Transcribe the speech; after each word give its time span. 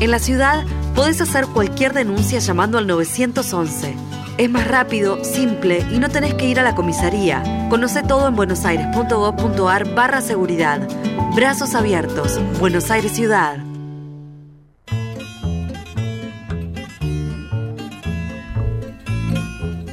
En 0.00 0.10
la 0.10 0.18
ciudad 0.18 0.64
podés 0.94 1.20
hacer 1.20 1.44
cualquier 1.46 1.92
denuncia 1.92 2.38
llamando 2.38 2.78
al 2.78 2.86
911. 2.86 3.94
Es 4.38 4.50
más 4.50 4.66
rápido, 4.66 5.22
simple 5.22 5.84
y 5.92 5.98
no 5.98 6.08
tenés 6.08 6.32
que 6.32 6.48
ir 6.48 6.58
a 6.58 6.62
la 6.62 6.74
comisaría. 6.74 7.68
Conoce 7.68 8.02
todo 8.02 8.26
en 8.26 8.34
buenosaires.gov.ar 8.34 9.94
barra 9.94 10.22
seguridad. 10.22 10.88
Brazos 11.36 11.74
abiertos. 11.74 12.40
Buenos 12.58 12.90
Aires 12.90 13.12
Ciudad. 13.12 13.58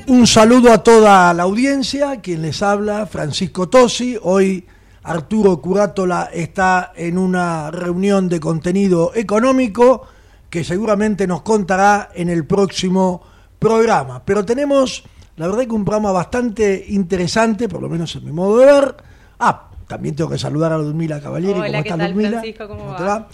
Un 0.08 0.26
saludo 0.26 0.72
a 0.72 0.84
toda 0.84 1.34
la 1.34 1.44
audiencia, 1.44 2.22
quien 2.22 2.44
les 2.44 2.62
habla, 2.62 3.08
Francisco 3.08 3.68
Tosi. 3.68 4.18
Hoy 4.22 4.66
Arturo 5.08 5.62
Curátola 5.62 6.30
está 6.34 6.92
en 6.94 7.18
una 7.18 7.72
reunión 7.72 8.28
de 8.28 8.42
contenido 8.42 9.14
económico 9.16 10.06
que 10.50 10.66
seguramente 10.66 11.26
nos 11.26 11.44
contará 11.44 12.10
en 12.14 12.28
el 12.30 12.46
próximo 12.46 13.24
programa. 13.58 14.22
Pero 14.26 14.46
tenemos, 14.46 15.06
la 15.38 15.48
verdad 15.48 15.66
que 15.66 15.72
un 15.72 15.86
programa 15.86 16.12
bastante 16.12 16.88
interesante, 16.90 17.70
por 17.70 17.82
lo 17.82 17.88
menos 17.88 18.14
en 18.18 18.26
mi 18.26 18.34
modo 18.34 18.58
de 18.58 18.66
ver. 18.66 18.96
Ah, 19.40 19.70
también 19.88 20.14
tengo 20.14 20.30
que 20.30 20.38
saludar 20.38 20.74
a 20.74 20.78
Ludmila 20.78 21.22
Cavalieri. 21.22 21.54
¿Cómo 21.54 21.66
está 21.66 21.96
Francisco? 21.96 22.68
¿Cómo, 22.68 22.86
va? 22.88 23.30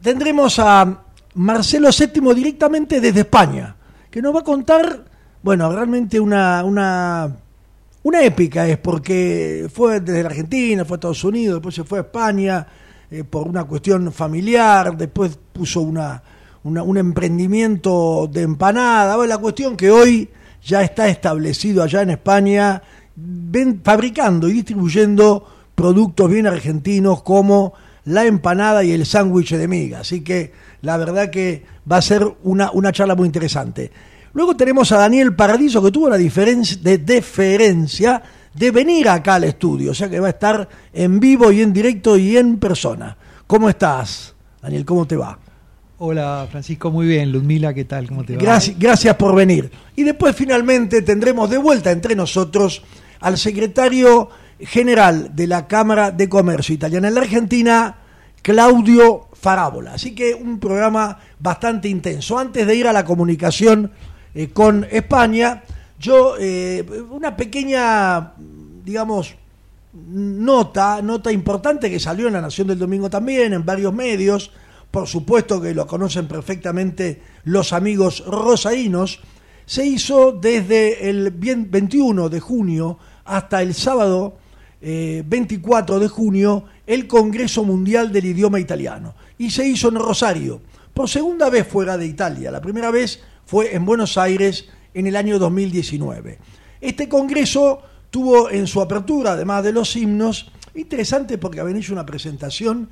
Tendremos 0.00 0.58
a 0.60 1.02
Marcelo 1.34 1.90
VII 1.90 2.34
directamente 2.34 3.02
desde 3.02 3.20
España, 3.20 3.76
que 4.10 4.22
nos 4.22 4.34
va 4.34 4.40
a 4.40 4.44
contar, 4.44 5.04
bueno, 5.42 5.70
realmente 5.70 6.18
una, 6.18 6.64
una 6.64 7.36
una 8.02 8.22
épica 8.22 8.66
es 8.66 8.78
porque 8.78 9.68
fue 9.72 10.00
desde 10.00 10.22
la 10.22 10.30
Argentina, 10.30 10.84
fue 10.84 10.94
a 10.94 10.96
Estados 10.96 11.24
Unidos, 11.24 11.56
después 11.56 11.74
se 11.74 11.84
fue 11.84 11.98
a 11.98 12.02
España 12.02 12.66
eh, 13.10 13.24
por 13.24 13.46
una 13.46 13.64
cuestión 13.64 14.10
familiar, 14.12 14.96
después 14.96 15.38
puso 15.52 15.82
una, 15.82 16.22
un 16.62 16.96
emprendimiento 16.96 18.28
de 18.32 18.42
empanada. 18.42 19.16
Bueno, 19.16 19.34
la 19.34 19.38
cuestión 19.38 19.76
que 19.76 19.90
hoy 19.90 20.30
ya 20.62 20.82
está 20.82 21.08
establecido 21.08 21.82
allá 21.82 22.02
en 22.02 22.10
España, 22.10 22.82
fabricando 23.82 24.48
y 24.48 24.52
distribuyendo 24.54 25.46
productos 25.74 26.30
bien 26.30 26.46
argentinos 26.46 27.22
como 27.22 27.74
la 28.04 28.24
empanada 28.24 28.82
y 28.82 28.92
el 28.92 29.04
sándwich 29.04 29.54
de 29.54 29.68
miga. 29.68 30.00
Así 30.00 30.22
que 30.22 30.52
la 30.82 30.96
verdad 30.96 31.30
que 31.30 31.64
va 31.90 31.98
a 31.98 32.02
ser 32.02 32.26
una, 32.44 32.70
una 32.72 32.92
charla 32.92 33.14
muy 33.14 33.26
interesante. 33.26 33.90
Luego 34.32 34.56
tenemos 34.56 34.92
a 34.92 34.98
Daniel 34.98 35.34
Paradiso 35.34 35.82
que 35.82 35.90
tuvo 35.90 36.08
la 36.08 36.16
diferencia 36.16 36.78
de 36.80 36.98
deferencia 36.98 38.22
de 38.54 38.70
venir 38.70 39.08
acá 39.08 39.36
al 39.36 39.44
estudio, 39.44 39.92
o 39.92 39.94
sea 39.94 40.08
que 40.08 40.20
va 40.20 40.28
a 40.28 40.30
estar 40.30 40.68
en 40.92 41.20
vivo 41.20 41.52
y 41.52 41.62
en 41.62 41.72
directo 41.72 42.16
y 42.16 42.36
en 42.36 42.58
persona. 42.58 43.16
¿Cómo 43.46 43.68
estás, 43.68 44.34
Daniel? 44.62 44.84
¿Cómo 44.84 45.06
te 45.06 45.16
va? 45.16 45.38
Hola 45.98 46.46
Francisco, 46.50 46.90
muy 46.90 47.06
bien. 47.06 47.30
Ludmila, 47.30 47.74
¿qué 47.74 47.84
tal? 47.84 48.08
¿Cómo 48.08 48.24
te 48.24 48.36
va? 48.36 48.42
Gracias, 48.42 48.78
gracias 48.78 49.16
por 49.16 49.34
venir. 49.34 49.70
Y 49.96 50.02
después 50.02 50.34
finalmente 50.34 51.02
tendremos 51.02 51.50
de 51.50 51.58
vuelta 51.58 51.90
entre 51.90 52.14
nosotros 52.14 52.82
al 53.20 53.36
secretario 53.36 54.30
general 54.60 55.34
de 55.34 55.46
la 55.46 55.66
Cámara 55.66 56.10
de 56.10 56.28
Comercio 56.28 56.74
Italiana 56.74 57.08
en 57.08 57.14
la 57.14 57.20
Argentina, 57.20 57.96
Claudio 58.42 59.28
Farábola. 59.32 59.94
Así 59.94 60.14
que 60.14 60.34
un 60.34 60.58
programa 60.58 61.18
bastante 61.38 61.88
intenso. 61.88 62.38
Antes 62.38 62.66
de 62.66 62.74
ir 62.74 62.86
a 62.86 62.92
la 62.92 63.04
comunicación 63.04 63.90
eh, 64.34 64.48
con 64.48 64.86
España. 64.90 65.62
Yo, 65.98 66.36
eh, 66.38 66.84
una 67.10 67.36
pequeña, 67.36 68.32
digamos, 68.84 69.34
nota, 69.92 71.02
nota 71.02 71.32
importante 71.32 71.90
que 71.90 72.00
salió 72.00 72.26
en 72.28 72.34
La 72.34 72.40
Nación 72.40 72.68
del 72.68 72.78
Domingo 72.78 73.10
también, 73.10 73.52
en 73.52 73.64
varios 73.64 73.92
medios, 73.92 74.50
por 74.90 75.06
supuesto 75.06 75.60
que 75.60 75.74
lo 75.74 75.86
conocen 75.86 76.26
perfectamente 76.26 77.22
los 77.44 77.72
amigos 77.72 78.24
rosarinos, 78.26 79.20
se 79.66 79.86
hizo 79.86 80.32
desde 80.32 81.08
el 81.08 81.30
21 81.30 82.28
de 82.28 82.40
junio 82.40 82.98
hasta 83.24 83.62
el 83.62 83.74
sábado 83.74 84.36
24 84.80 85.96
eh, 85.96 86.00
de 86.00 86.08
junio 86.08 86.64
el 86.86 87.06
Congreso 87.06 87.62
Mundial 87.62 88.10
del 88.10 88.26
Idioma 88.26 88.58
Italiano. 88.58 89.14
Y 89.38 89.50
se 89.50 89.66
hizo 89.66 89.88
en 89.88 89.94
Rosario, 89.96 90.60
por 90.92 91.08
segunda 91.08 91.50
vez 91.50 91.66
fuera 91.68 91.96
de 91.96 92.06
Italia. 92.06 92.50
La 92.50 92.60
primera 92.60 92.90
vez 92.90 93.20
fue 93.50 93.74
en 93.74 93.84
Buenos 93.84 94.16
Aires 94.16 94.68
en 94.94 95.08
el 95.08 95.16
año 95.16 95.40
2019. 95.40 96.38
Este 96.80 97.08
congreso 97.08 97.82
tuvo 98.08 98.48
en 98.48 98.68
su 98.68 98.80
apertura, 98.80 99.32
además 99.32 99.64
de 99.64 99.72
los 99.72 99.96
himnos, 99.96 100.52
interesante 100.76 101.36
porque 101.36 101.58
habían 101.58 101.78
hecho 101.78 101.92
una 101.92 102.06
presentación 102.06 102.90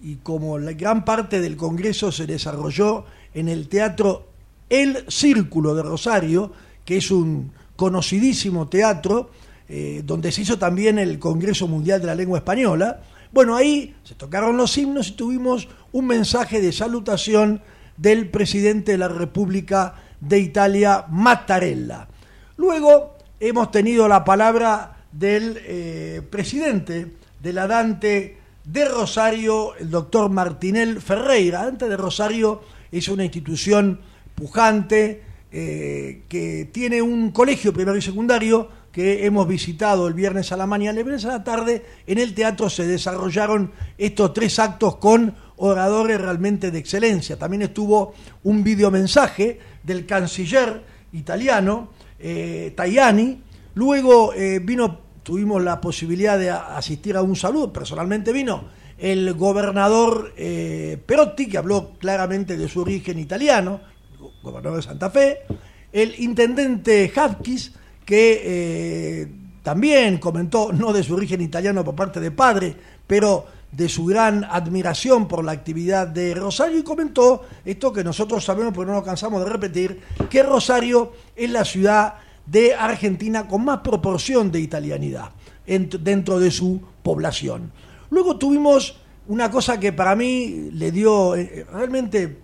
y 0.00 0.14
como 0.16 0.58
la 0.58 0.72
gran 0.72 1.04
parte 1.04 1.42
del 1.42 1.58
congreso 1.58 2.10
se 2.10 2.26
desarrolló 2.26 3.04
en 3.34 3.50
el 3.50 3.68
teatro 3.68 4.28
El 4.70 5.04
Círculo 5.08 5.74
de 5.74 5.82
Rosario, 5.82 6.52
que 6.86 6.96
es 6.96 7.10
un 7.10 7.52
conocidísimo 7.76 8.66
teatro, 8.66 9.28
eh, 9.68 10.00
donde 10.06 10.32
se 10.32 10.40
hizo 10.40 10.58
también 10.58 10.98
el 10.98 11.18
Congreso 11.18 11.68
Mundial 11.68 12.00
de 12.00 12.06
la 12.06 12.14
Lengua 12.14 12.38
Española. 12.38 13.02
Bueno, 13.30 13.54
ahí 13.54 13.94
se 14.04 14.14
tocaron 14.14 14.56
los 14.56 14.78
himnos 14.78 15.08
y 15.08 15.12
tuvimos 15.12 15.68
un 15.92 16.06
mensaje 16.06 16.62
de 16.62 16.72
salutación 16.72 17.60
del 17.98 18.28
presidente 18.28 18.92
de 18.92 18.98
la 18.98 19.08
República 19.08 19.94
de 20.20 20.38
Italia, 20.38 21.04
Mattarella. 21.10 22.08
Luego 22.56 23.16
hemos 23.38 23.70
tenido 23.70 24.08
la 24.08 24.24
palabra 24.24 24.96
del 25.12 25.60
eh, 25.64 26.22
presidente 26.30 27.12
de 27.42 27.52
la 27.52 27.66
Dante 27.66 28.38
de 28.64 28.84
Rosario, 28.86 29.74
el 29.76 29.90
doctor 29.90 30.30
Martinel 30.30 31.00
Ferreira. 31.00 31.64
Dante 31.64 31.88
de 31.88 31.96
Rosario 31.96 32.62
es 32.90 33.08
una 33.08 33.24
institución 33.24 34.00
pujante 34.34 35.22
eh, 35.50 36.22
que 36.28 36.68
tiene 36.72 37.00
un 37.00 37.30
colegio 37.32 37.72
primario 37.72 37.98
y 37.98 38.02
secundario 38.02 38.68
que 38.98 39.26
hemos 39.26 39.46
visitado 39.46 40.08
el 40.08 40.14
viernes 40.14 40.50
a 40.50 40.56
la 40.56 40.66
mañana 40.66 40.98
el 40.98 41.04
viernes 41.04 41.24
a 41.24 41.28
la 41.28 41.44
tarde, 41.44 41.84
en 42.04 42.18
el 42.18 42.34
teatro 42.34 42.68
se 42.68 42.84
desarrollaron 42.84 43.70
estos 43.96 44.32
tres 44.32 44.58
actos 44.58 44.96
con 44.96 45.36
oradores 45.58 46.20
realmente 46.20 46.72
de 46.72 46.80
excelencia. 46.80 47.38
También 47.38 47.62
estuvo 47.62 48.14
un 48.42 48.64
videomensaje 48.64 49.60
del 49.84 50.04
canciller 50.04 50.82
italiano, 51.12 51.90
eh, 52.18 52.72
Tajani. 52.74 53.40
Luego 53.74 54.34
eh, 54.34 54.58
vino, 54.58 54.98
tuvimos 55.22 55.62
la 55.62 55.80
posibilidad 55.80 56.36
de 56.36 56.50
asistir 56.50 57.16
a 57.16 57.22
un 57.22 57.36
saludo, 57.36 57.72
personalmente 57.72 58.32
vino 58.32 58.64
el 58.98 59.32
gobernador 59.34 60.34
eh, 60.36 61.00
Perotti, 61.06 61.46
que 61.46 61.58
habló 61.58 61.92
claramente 62.00 62.56
de 62.56 62.68
su 62.68 62.80
origen 62.80 63.20
italiano, 63.20 63.80
gobernador 64.42 64.78
de 64.78 64.82
Santa 64.82 65.08
Fe, 65.08 65.42
el 65.92 66.18
intendente 66.18 67.12
Hapkis, 67.14 67.74
que 68.08 68.40
eh, 68.42 69.28
también 69.62 70.16
comentó, 70.16 70.72
no 70.72 70.94
de 70.94 71.02
su 71.02 71.14
origen 71.14 71.42
italiano 71.42 71.84
por 71.84 71.94
parte 71.94 72.20
de 72.20 72.30
padre, 72.30 72.74
pero 73.06 73.44
de 73.70 73.86
su 73.86 74.06
gran 74.06 74.44
admiración 74.44 75.28
por 75.28 75.44
la 75.44 75.52
actividad 75.52 76.08
de 76.08 76.32
Rosario 76.32 76.78
y 76.78 76.82
comentó 76.82 77.44
esto 77.66 77.92
que 77.92 78.02
nosotros 78.02 78.42
sabemos, 78.42 78.72
pero 78.72 78.86
no 78.86 78.94
nos 78.94 79.04
cansamos 79.04 79.44
de 79.44 79.50
repetir, 79.50 80.00
que 80.30 80.42
Rosario 80.42 81.12
es 81.36 81.50
la 81.50 81.66
ciudad 81.66 82.14
de 82.46 82.74
Argentina 82.74 83.46
con 83.46 83.62
más 83.62 83.80
proporción 83.80 84.50
de 84.50 84.60
italianidad 84.60 85.28
dentro 85.66 86.40
de 86.40 86.50
su 86.50 86.80
población. 87.02 87.70
Luego 88.08 88.38
tuvimos 88.38 88.96
una 89.26 89.50
cosa 89.50 89.78
que 89.78 89.92
para 89.92 90.16
mí 90.16 90.70
le 90.72 90.90
dio 90.92 91.36
eh, 91.36 91.66
realmente 91.70 92.38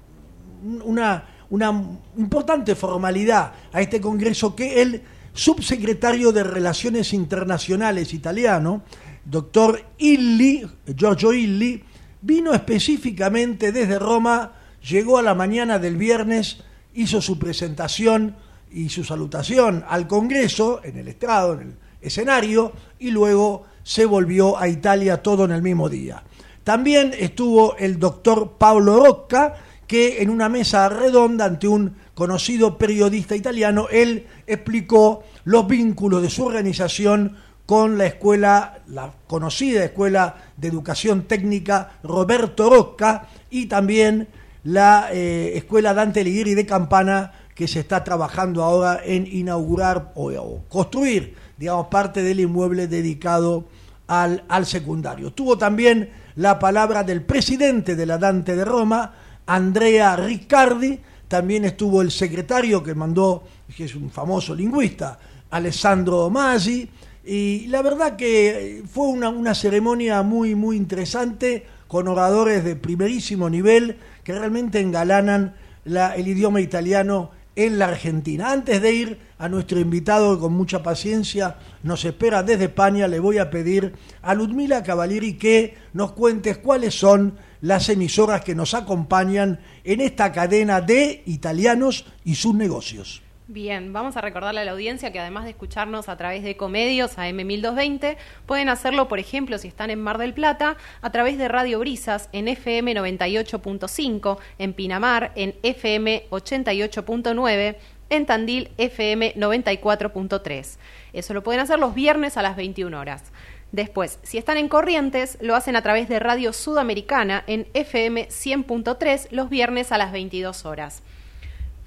una, 0.84 1.24
una 1.48 1.98
importante 2.18 2.74
formalidad 2.74 3.54
a 3.72 3.80
este 3.80 3.98
Congreso 3.98 4.54
que 4.54 4.82
el 4.82 5.02
subsecretario 5.34 6.32
de 6.32 6.44
Relaciones 6.44 7.12
Internacionales 7.12 8.14
italiano, 8.14 8.82
doctor 9.24 9.82
Illi, 9.98 10.64
Giorgio 10.96 11.32
Illi, 11.32 11.82
vino 12.22 12.54
específicamente 12.54 13.72
desde 13.72 13.98
Roma, 13.98 14.52
llegó 14.88 15.18
a 15.18 15.22
la 15.22 15.34
mañana 15.34 15.78
del 15.78 15.96
viernes, 15.96 16.58
hizo 16.94 17.20
su 17.20 17.38
presentación 17.38 18.36
y 18.70 18.88
su 18.88 19.04
salutación 19.04 19.84
al 19.88 20.06
Congreso, 20.06 20.80
en 20.84 20.98
el 20.98 21.08
estrado, 21.08 21.54
en 21.54 21.60
el 21.60 21.74
escenario, 22.00 22.72
y 22.98 23.10
luego 23.10 23.64
se 23.82 24.06
volvió 24.06 24.56
a 24.58 24.68
Italia 24.68 25.22
todo 25.22 25.44
en 25.44 25.50
el 25.50 25.62
mismo 25.62 25.88
día. 25.88 26.22
También 26.62 27.12
estuvo 27.18 27.76
el 27.76 27.98
doctor 27.98 28.52
Paolo 28.56 29.04
Rocca, 29.04 29.54
que 29.86 30.22
en 30.22 30.30
una 30.30 30.48
mesa 30.48 30.88
redonda 30.88 31.44
ante 31.44 31.68
un 31.68 31.94
conocido 32.14 32.78
periodista 32.78 33.36
italiano, 33.36 33.88
él 33.90 34.26
explicó 34.46 35.24
los 35.44 35.66
vínculos 35.66 36.22
de 36.22 36.30
su 36.30 36.44
organización 36.44 37.36
con 37.66 37.96
la 37.98 38.06
escuela, 38.06 38.80
la 38.88 39.12
conocida 39.26 39.84
Escuela 39.84 40.36
de 40.56 40.68
Educación 40.68 41.22
Técnica 41.22 41.92
Roberto 42.02 42.68
Rocca 42.68 43.28
y 43.50 43.66
también 43.66 44.28
la 44.64 45.08
eh, 45.12 45.56
Escuela 45.56 45.94
Dante 45.94 46.20
Alighieri 46.20 46.54
de 46.54 46.66
Campana 46.66 47.32
que 47.54 47.68
se 47.68 47.80
está 47.80 48.02
trabajando 48.04 48.62
ahora 48.62 49.00
en 49.04 49.26
inaugurar 49.26 50.12
o, 50.14 50.60
construir, 50.68 51.36
digamos, 51.56 51.86
parte 51.86 52.22
del 52.22 52.40
inmueble 52.40 52.88
dedicado 52.88 53.64
al, 54.06 54.44
al 54.48 54.66
secundario. 54.66 55.32
Tuvo 55.32 55.56
también 55.56 56.10
la 56.36 56.58
palabra 56.58 57.04
del 57.04 57.22
presidente 57.22 57.94
de 57.94 58.06
la 58.06 58.18
Dante 58.18 58.56
de 58.56 58.64
Roma, 58.64 59.14
Andrea 59.46 60.16
Riccardi, 60.16 61.00
también 61.28 61.64
estuvo 61.64 62.02
el 62.02 62.10
secretario 62.10 62.82
que 62.82 62.94
mandó, 62.94 63.44
que 63.76 63.84
es 63.84 63.94
un 63.94 64.10
famoso 64.10 64.54
lingüista, 64.54 65.18
Alessandro 65.50 66.30
Masi, 66.30 66.88
y 67.24 67.66
la 67.68 67.80
verdad 67.80 68.16
que 68.16 68.82
fue 68.90 69.08
una, 69.08 69.54
ceremonia 69.54 70.22
muy, 70.22 70.54
muy 70.54 70.76
interesante, 70.76 71.66
con 71.88 72.08
oradores 72.08 72.64
de 72.64 72.76
primerísimo 72.76 73.48
nivel 73.48 73.96
que 74.24 74.32
realmente 74.32 74.80
engalanan 74.80 75.54
el 75.84 76.28
idioma 76.28 76.60
italiano 76.60 77.30
en 77.56 77.78
la 77.78 77.86
Argentina. 77.86 78.50
Antes 78.50 78.82
de 78.82 78.92
ir 78.92 79.18
a 79.44 79.48
nuestro 79.50 79.78
invitado, 79.78 80.40
con 80.40 80.54
mucha 80.54 80.82
paciencia 80.82 81.58
nos 81.82 82.06
espera 82.06 82.42
desde 82.42 82.64
España, 82.64 83.06
le 83.06 83.20
voy 83.20 83.36
a 83.36 83.50
pedir 83.50 83.92
a 84.22 84.32
Ludmila 84.32 84.82
Cavalieri 84.82 85.34
que 85.34 85.76
nos 85.92 86.12
cuentes 86.12 86.56
cuáles 86.56 86.94
son 86.94 87.36
las 87.60 87.90
emisoras 87.90 88.42
que 88.42 88.54
nos 88.54 88.72
acompañan 88.72 89.60
en 89.84 90.00
esta 90.00 90.32
cadena 90.32 90.80
de 90.80 91.22
italianos 91.26 92.06
y 92.24 92.36
sus 92.36 92.54
negocios. 92.54 93.22
Bien, 93.46 93.92
vamos 93.92 94.16
a 94.16 94.22
recordarle 94.22 94.62
a 94.62 94.64
la 94.64 94.70
audiencia 94.70 95.12
que 95.12 95.20
además 95.20 95.44
de 95.44 95.50
escucharnos 95.50 96.08
a 96.08 96.16
través 96.16 96.42
de 96.42 96.56
Comedios 96.56 97.18
a 97.18 97.28
M1220, 97.28 98.16
pueden 98.46 98.70
hacerlo, 98.70 99.06
por 99.06 99.18
ejemplo, 99.18 99.58
si 99.58 99.68
están 99.68 99.90
en 99.90 100.00
Mar 100.00 100.16
del 100.16 100.32
Plata, 100.32 100.78
a 101.02 101.12
través 101.12 101.36
de 101.36 101.48
Radio 101.48 101.78
Brisas 101.80 102.30
en 102.32 102.48
FM 102.48 102.94
98.5, 102.94 104.38
en 104.58 104.72
Pinamar 104.72 105.32
en 105.34 105.54
FM 105.62 106.26
88.9, 106.30 107.76
en 108.14 108.26
Tandil 108.26 108.70
FM 108.78 109.34
94.3. 109.34 110.76
Eso 111.12 111.34
lo 111.34 111.42
pueden 111.42 111.60
hacer 111.60 111.78
los 111.78 111.94
viernes 111.94 112.36
a 112.36 112.42
las 112.42 112.56
21 112.56 112.98
horas. 112.98 113.32
Después, 113.72 114.18
si 114.22 114.38
están 114.38 114.56
en 114.56 114.68
Corrientes, 114.68 115.36
lo 115.40 115.56
hacen 115.56 115.76
a 115.76 115.82
través 115.82 116.08
de 116.08 116.20
Radio 116.20 116.52
Sudamericana 116.52 117.44
en 117.46 117.66
FM 117.74 118.28
100.3 118.28 119.28
los 119.30 119.50
viernes 119.50 119.90
a 119.90 119.98
las 119.98 120.12
22 120.12 120.64
horas 120.64 121.02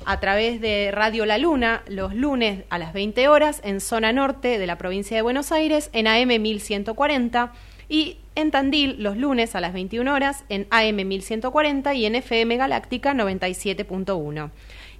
a 0.05 0.19
través 0.19 0.61
de 0.61 0.91
Radio 0.91 1.25
La 1.25 1.37
Luna 1.37 1.83
los 1.87 2.13
lunes 2.13 2.63
a 2.69 2.77
las 2.77 2.93
20 2.93 3.27
horas 3.27 3.61
en 3.63 3.81
zona 3.81 4.13
norte 4.13 4.59
de 4.59 4.67
la 4.67 4.77
provincia 4.77 5.17
de 5.17 5.21
Buenos 5.21 5.51
Aires 5.51 5.89
en 5.93 6.07
AM 6.07 6.41
1140 6.41 7.51
y 7.89 8.17
en 8.35 8.51
Tandil 8.51 9.01
los 9.01 9.17
lunes 9.17 9.55
a 9.55 9.61
las 9.61 9.73
21 9.73 10.13
horas 10.13 10.43
en 10.49 10.67
AM 10.69 11.07
1140 11.07 11.93
y 11.93 12.05
en 12.05 12.15
FM 12.15 12.57
Galáctica 12.57 13.13
97.1 13.13 14.51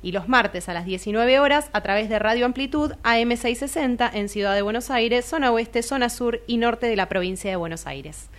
y 0.08 0.14
los 0.14 0.30
martes 0.30 0.70
a 0.70 0.74
las 0.74 0.86
19 0.86 1.38
horas 1.42 1.70
a 1.74 1.82
través 1.82 2.08
de 2.08 2.18
Radio 2.18 2.46
Amplitud 2.46 2.94
AM 3.04 3.28
660 3.36 4.10
en 4.14 4.30
Ciudad 4.30 4.56
de 4.56 4.62
Buenos 4.62 4.90
Aires, 4.90 5.26
zona 5.26 5.52
oeste, 5.52 5.84
zona 5.84 6.10
sur 6.10 6.40
y 6.48 6.56
norte 6.56 6.86
de 6.86 6.96
la 6.96 7.10
provincia 7.10 7.50
de 7.50 7.58
Buenos 7.58 7.86
Aires. 7.86 8.30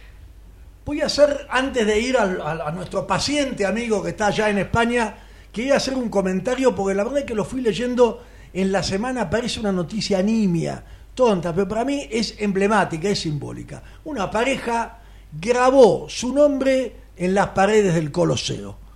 Voy 0.86 1.02
a 1.02 1.06
hacer, 1.06 1.46
antes 1.50 1.86
de 1.86 2.00
ir 2.00 2.16
a 2.16 2.70
nuestro 2.70 3.06
paciente 3.06 3.66
amigo 3.66 4.02
que 4.02 4.08
está 4.08 4.28
allá 4.28 4.48
en 4.48 4.56
España, 4.56 5.14
quería 5.52 5.76
hacer 5.76 5.92
un 5.92 6.08
comentario 6.08 6.74
porque 6.74 6.94
la 6.94 7.04
verdad 7.04 7.18
es 7.18 7.26
que 7.26 7.34
lo 7.34 7.44
fui 7.44 7.60
leyendo 7.60 8.24
en 8.54 8.72
la 8.72 8.82
semana, 8.82 9.28
parece 9.28 9.60
una 9.60 9.70
noticia 9.70 10.22
nimia, 10.22 10.82
tonta, 11.14 11.54
pero 11.54 11.68
para 11.68 11.84
mí 11.84 12.08
es 12.10 12.36
emblemática, 12.38 13.10
es 13.10 13.20
simbólica. 13.20 13.82
Una 14.04 14.30
pareja 14.30 15.00
grabó 15.38 16.08
su 16.08 16.32
nombre 16.32 16.94
en 17.14 17.34
las 17.34 17.48
paredes 17.48 17.92
del 17.92 18.10
Coloseo. 18.10 18.87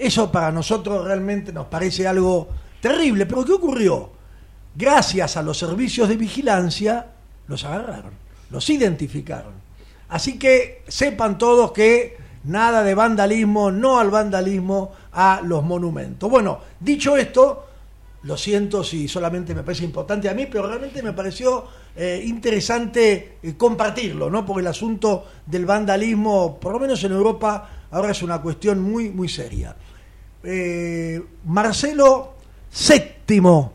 Eso 0.00 0.32
para 0.32 0.50
nosotros 0.50 1.04
realmente 1.04 1.52
nos 1.52 1.66
parece 1.66 2.08
algo 2.08 2.48
terrible, 2.80 3.26
pero 3.26 3.44
¿qué 3.44 3.52
ocurrió? 3.52 4.10
Gracias 4.74 5.36
a 5.36 5.42
los 5.42 5.58
servicios 5.58 6.08
de 6.08 6.16
vigilancia, 6.16 7.06
los 7.46 7.64
agarraron, 7.64 8.12
los 8.48 8.70
identificaron. 8.70 9.52
Así 10.08 10.38
que 10.38 10.84
sepan 10.88 11.36
todos 11.36 11.72
que 11.72 12.16
nada 12.44 12.82
de 12.82 12.94
vandalismo, 12.94 13.70
no 13.70 14.00
al 14.00 14.08
vandalismo, 14.08 14.92
a 15.12 15.42
los 15.44 15.62
monumentos. 15.62 16.30
Bueno, 16.30 16.60
dicho 16.80 17.18
esto, 17.18 17.66
lo 18.22 18.38
siento 18.38 18.82
si 18.82 19.06
solamente 19.06 19.54
me 19.54 19.62
parece 19.62 19.84
importante 19.84 20.30
a 20.30 20.34
mí, 20.34 20.46
pero 20.46 20.66
realmente 20.66 21.02
me 21.02 21.12
pareció 21.12 21.66
eh, 21.94 22.22
interesante 22.24 23.36
eh, 23.42 23.54
compartirlo, 23.54 24.30
¿no? 24.30 24.46
Porque 24.46 24.62
el 24.62 24.66
asunto 24.66 25.26
del 25.44 25.66
vandalismo, 25.66 26.58
por 26.58 26.72
lo 26.72 26.78
menos 26.78 27.04
en 27.04 27.12
Europa, 27.12 27.68
ahora 27.90 28.12
es 28.12 28.22
una 28.22 28.40
cuestión 28.40 28.80
muy, 28.80 29.10
muy 29.10 29.28
seria. 29.28 29.76
Eh, 30.42 31.20
Marcelo 31.44 32.34
Séptimo, 32.70 33.72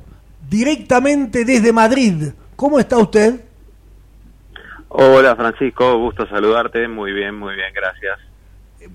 directamente 0.50 1.46
desde 1.46 1.72
Madrid. 1.72 2.30
¿Cómo 2.56 2.80
está 2.80 2.98
usted? 2.98 3.42
Hola 4.90 5.36
Francisco, 5.36 6.00
gusto 6.00 6.26
saludarte. 6.28 6.88
Muy 6.88 7.12
bien, 7.12 7.36
muy 7.36 7.56
bien, 7.56 7.74
gracias. 7.74 8.18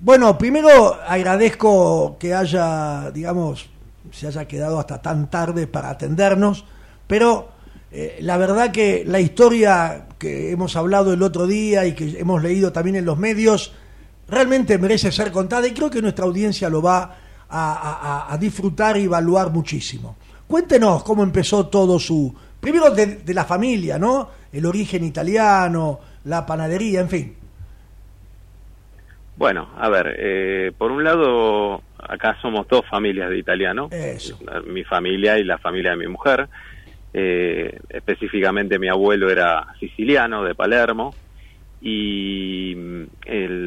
Bueno, 0.00 0.39
primero 0.39 0.99
agradezco 1.07 2.17
que 2.19 2.35
haya, 2.35 3.11
digamos, 3.11 3.69
se 4.11 4.27
haya 4.27 4.47
quedado 4.47 4.79
hasta 4.79 5.03
tan 5.03 5.29
tarde 5.29 5.67
para 5.67 5.91
atendernos, 5.91 6.65
pero 7.07 7.50
eh, 7.93 8.19
la 8.21 8.37
verdad 8.37 8.71
que 8.71 9.05
la 9.07 9.21
historia 9.21 10.07
que 10.19 10.53
hemos 10.53 10.77
hablado 10.77 11.12
el 11.12 11.23
otro 11.23 11.47
día 11.47 11.87
y 11.87 11.95
que 11.95 12.19
hemos 12.19 12.43
leído 12.43 12.73
también 12.73 12.97
en 12.97 13.05
los 13.05 13.19
medios 13.19 13.75
realmente 14.29 14.79
merece 14.79 15.11
ser 15.11 15.33
contada 15.33 15.67
y 15.67 15.75
creo 15.75 15.91
que 15.91 16.00
nuestra 16.00 16.25
audiencia 16.25 16.71
lo 16.71 16.81
va 16.83 17.17
a, 17.50 18.37
disfrutar 18.40 18.97
y 18.97 19.04
evaluar 19.04 19.50
muchísimo. 19.50 20.16
Cuéntenos 20.47 21.02
cómo 21.02 21.23
empezó 21.23 21.66
todo 21.69 21.99
su... 21.99 22.35
Primero 22.61 22.90
de, 22.90 23.07
de 23.16 23.35
la 23.35 23.45
familia, 23.45 23.99
¿no? 23.99 24.28
El 24.52 24.66
origen 24.66 25.04
italiano, 25.04 26.00
la 26.25 26.45
panadería, 26.45 27.00
en 27.00 27.09
fin. 27.09 27.37
Bueno, 29.40 29.71
a 29.78 29.88
ver, 29.88 30.16
eh, 30.19 30.73
por 30.76 30.92
un 30.92 31.02
lado, 31.02 31.80
acá 31.99 32.37
somos 32.42 32.69
dos 32.69 32.85
familias 32.90 33.30
de 33.30 33.38
italianos, 33.38 33.90
mi 34.66 34.85
familia 34.85 35.38
y 35.38 35.45
la 35.45 35.57
familia 35.57 35.92
de 35.92 35.97
mi 35.97 36.09
mujer, 36.09 36.47
eh, 37.14 37.80
específicamente 37.88 38.78
mi 38.78 38.88
abuelo 38.88 39.30
era 39.30 39.66
siciliano, 39.80 40.45
de 40.45 40.54
Palermo, 40.54 41.14
y 41.80 42.75
mm, 42.76 43.04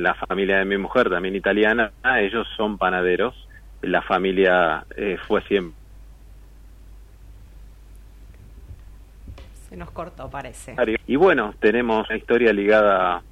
la 0.04 0.14
familia 0.14 0.60
de 0.60 0.66
mi 0.66 0.78
mujer, 0.78 1.10
también 1.10 1.36
italiana, 1.36 1.92
ellos 2.20 2.48
son 2.56 2.78
panaderos. 2.78 3.34
La 3.84 4.02
familia 4.02 4.86
eh, 4.96 5.18
fue 5.28 5.42
siempre 5.44 5.78
Se 9.70 9.78
nos 9.78 9.92
cortó, 9.92 10.30
parece. 10.30 10.76
Y 11.08 11.16
bueno, 11.16 11.56
tenemos 11.60 12.08
una 12.08 12.18
historia 12.18 12.54
ligada, 12.54 13.24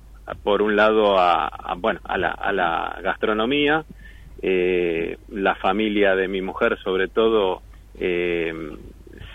por 0.43 0.61
un 0.61 0.75
lado, 0.75 1.19
a, 1.19 1.75
bueno, 1.77 1.99
a 2.03 2.17
la, 2.17 2.31
a 2.31 2.51
la 2.51 2.99
gastronomía. 3.03 3.85
Eh, 4.41 5.17
la 5.29 5.53
familia 5.55 6.15
de 6.15 6.27
mi 6.27 6.41
mujer, 6.41 6.79
sobre 6.83 7.07
todo, 7.07 7.61
eh, 7.99 8.51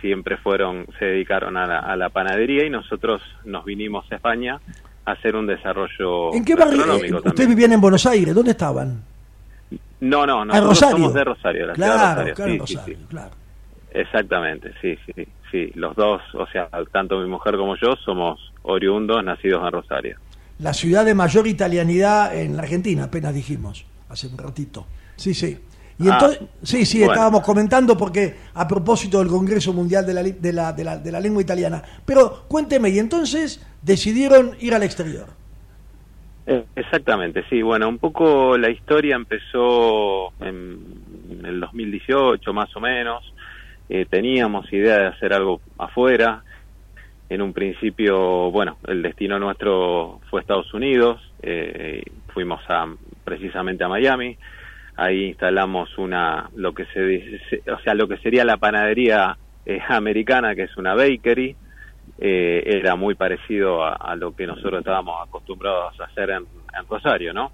siempre 0.01 0.37
fueron, 0.37 0.87
se 0.99 1.05
dedicaron 1.05 1.57
a 1.57 1.97
la, 1.97 2.09
panadería 2.11 2.67
y 2.67 2.71
nosotros 2.71 3.23
nos 3.45 3.65
vinimos 3.65 4.11
a 4.11 4.17
España 4.17 4.61
a 5.05 5.13
hacer 5.13 5.37
un 5.37 5.47
desarrollo 5.47 6.35
¿En 6.35 6.45
qué 6.45 6.57
barrio? 6.57 6.83
Eh, 6.97 7.15
¿Ustedes 7.15 7.49
vivían 7.49 7.73
en 7.73 7.81
Buenos 7.81 8.05
Aires? 8.07 8.35
¿Dónde 8.35 8.51
estaban? 8.51 9.01
No, 10.01 10.27
no, 10.27 10.45
no. 10.45 10.53
Ah, 10.53 10.61
Rosario. 10.61 10.97
somos 10.97 11.15
de 11.15 11.25
Rosario, 11.25 11.67
la 11.67 11.73
claro, 11.75 12.25
de 12.25 12.31
Rosario. 12.31 12.59
Rosario, 12.59 12.99
claro. 13.09 13.31
Exactamente, 13.91 14.73
sí, 14.83 14.97
sí, 15.07 15.27
sí. 15.51 15.73
Los 15.75 15.97
dos, 15.97 16.21
o 16.35 16.47
sea, 16.49 16.69
tanto 16.93 17.19
mi 17.19 17.29
mujer 17.29 17.57
como 17.57 17.77
yo 17.77 17.97
somos 18.05 18.53
oriundos 18.63 19.25
nacidos 19.25 19.65
en 19.65 19.73
Rosario. 19.73 20.19
La 20.59 20.75
ciudad 20.75 21.05
de 21.05 21.15
mayor 21.15 21.47
italianidad 21.47 22.35
en 22.37 22.57
la 22.57 22.63
Argentina, 22.63 23.05
apenas 23.05 23.35
dijimos, 23.35 23.87
hace 24.09 24.27
un 24.27 24.37
ratito. 24.37 24.87
Sí, 25.17 25.33
sí. 25.33 25.59
Y 25.99 26.09
ah, 26.09 26.13
entonces, 26.13 26.41
sí, 26.63 26.85
sí, 26.85 27.03
estábamos 27.03 27.43
comentando 27.43 27.97
porque 27.97 28.37
a 28.53 28.69
propósito 28.69 29.19
del 29.19 29.29
Congreso 29.29 29.73
Mundial 29.73 30.05
de 30.05 30.13
la, 30.13 30.23
de, 30.23 30.53
la, 30.53 30.73
de, 30.75 30.85
la, 30.85 30.99
de 30.99 31.13
la 31.13 31.21
Lengua 31.21 31.41
Italiana. 31.41 31.83
Pero 32.05 32.45
cuénteme, 32.49 32.91
y 32.91 32.99
entonces 32.99 33.65
decidieron 33.81 34.57
ir 34.61 34.75
al 34.75 34.83
exterior. 34.83 35.29
Eh, 36.47 36.65
exactamente, 36.77 37.45
sí. 37.51 37.61
Bueno, 37.63 37.89
un 37.89 37.99
poco 37.99 38.57
la 38.57 38.71
historia 38.71 39.17
empezó 39.17 40.33
en 40.41 41.43
el 41.45 41.61
2018 41.61 42.53
más 42.53 42.75
o 42.77 42.81
menos 42.81 43.25
eh, 43.89 44.07
teníamos 44.09 44.71
idea 44.73 44.99
de 44.99 45.07
hacer 45.07 45.33
algo 45.33 45.61
afuera. 45.79 46.43
En 47.29 47.43
un 47.43 47.53
principio, 47.53 48.51
bueno, 48.53 48.79
el 48.87 49.03
destino 49.03 49.39
nuestro 49.39 50.21
fue 50.31 50.41
Estados 50.41 50.73
Unidos, 50.73 51.21
eh, 51.43 52.03
fuimos 52.33 52.61
a, 52.69 52.87
precisamente 53.25 53.83
a 53.83 53.89
Miami, 53.89 54.37
ahí 54.97 55.25
instalamos 55.25 55.99
una, 55.99 56.49
lo 56.55 56.73
que 56.73 56.85
se 56.87 57.05
dice, 57.05 57.63
o 57.69 57.81
sea, 57.81 57.95
lo 57.95 58.07
que 58.07 58.19
sería 58.19 58.45
la 58.45 58.59
panadería 58.59 59.37
eh, 59.65 59.81
americana, 59.89 60.55
que 60.55 60.65
es 60.65 60.77
una 60.77 60.95
bakery, 60.95 61.57
era 62.19 62.97
muy 62.97 63.15
parecido 63.15 63.85
a, 63.85 64.17
lo 64.17 64.35
que 64.35 64.47
nosotros 64.47 64.79
estábamos 64.79 65.27
acostumbrados 65.27 66.01
a 66.01 66.05
hacer 66.05 66.31
en, 66.31 66.47
Rosario, 66.89 67.33
¿no? 67.33 67.51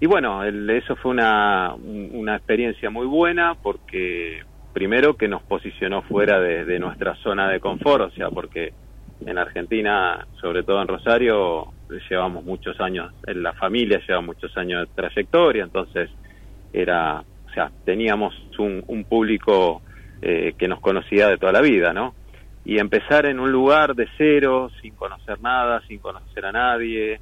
Y 0.00 0.06
bueno, 0.06 0.44
eso 0.44 0.96
fue 0.96 1.12
una, 1.12 1.74
una 1.74 2.36
experiencia 2.36 2.90
muy 2.90 3.06
buena 3.06 3.54
porque 3.54 4.42
primero 4.72 5.16
que 5.16 5.28
nos 5.28 5.42
posicionó 5.42 6.02
fuera 6.02 6.40
de, 6.40 6.78
nuestra 6.78 7.14
zona 7.16 7.48
de 7.48 7.60
confort, 7.60 8.04
o 8.04 8.10
sea, 8.10 8.30
porque 8.30 8.72
en 9.26 9.38
Argentina, 9.38 10.26
sobre 10.40 10.62
todo 10.62 10.80
en 10.80 10.88
Rosario, 10.88 11.72
llevamos 12.08 12.44
muchos 12.44 12.80
años, 12.80 13.12
en 13.26 13.42
la 13.42 13.52
familia 13.54 14.00
lleva 14.06 14.20
muchos 14.20 14.56
años 14.56 14.88
de 14.88 14.94
trayectoria, 14.94 15.64
entonces 15.64 16.10
era, 16.72 17.20
o 17.20 17.52
sea, 17.52 17.70
teníamos 17.84 18.34
un, 18.58 19.04
público 19.08 19.82
eh, 20.22 20.54
que 20.56 20.68
nos 20.68 20.80
conocía 20.80 21.28
de 21.28 21.38
toda 21.38 21.52
la 21.52 21.60
vida, 21.60 21.92
¿no? 21.92 22.14
Y 22.64 22.78
empezar 22.78 23.26
en 23.26 23.40
un 23.40 23.50
lugar 23.50 23.94
de 23.94 24.06
cero, 24.18 24.70
sin 24.82 24.94
conocer 24.94 25.40
nada, 25.40 25.82
sin 25.88 25.98
conocer 25.98 26.44
a 26.44 26.52
nadie, 26.52 27.20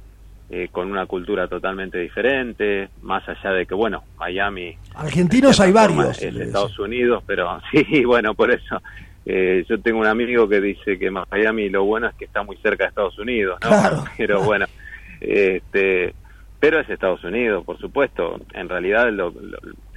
eh, 0.49 0.67
con 0.71 0.91
una 0.91 1.05
cultura 1.05 1.47
totalmente 1.47 1.99
diferente, 1.99 2.89
más 3.01 3.27
allá 3.29 3.51
de 3.51 3.65
que, 3.65 3.75
bueno, 3.75 4.03
Miami... 4.17 4.75
Argentinos 4.95 5.59
hay 5.59 5.71
varios. 5.71 6.21
Es 6.21 6.35
Estados 6.35 6.77
Unidos, 6.79 7.23
pero 7.25 7.61
sí, 7.71 8.03
bueno, 8.03 8.33
por 8.33 8.51
eso. 8.51 8.81
Eh, 9.25 9.63
yo 9.69 9.79
tengo 9.79 9.99
un 9.99 10.07
amigo 10.07 10.49
que 10.49 10.59
dice 10.59 10.97
que 10.97 11.11
Miami 11.11 11.69
lo 11.69 11.85
bueno 11.85 12.07
es 12.07 12.15
que 12.15 12.25
está 12.25 12.41
muy 12.41 12.57
cerca 12.57 12.85
de 12.85 12.89
Estados 12.89 13.19
Unidos, 13.19 13.59
¿no? 13.63 14.05
Pero 14.17 14.41
bueno, 14.41 14.65
este, 15.21 16.15
pero 16.59 16.79
es 16.79 16.89
Estados 16.89 17.23
Unidos, 17.23 17.63
por 17.63 17.77
supuesto. 17.77 18.39
En 18.53 18.67
realidad 18.67 19.11
lo, 19.11 19.33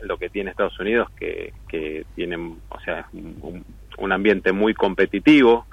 lo, 0.03 0.17
que 0.19 0.29
tiene 0.29 0.51
Estados 0.51 0.79
Unidos 0.79 1.09
que, 1.19 1.53
que 1.69 2.05
tiene, 2.15 2.37
o 2.37 2.81
sea, 2.85 3.09
un, 3.13 3.37
un 3.43 3.65
ambiente 4.13 4.53
muy 4.53 4.75
competitivo, 4.75 5.67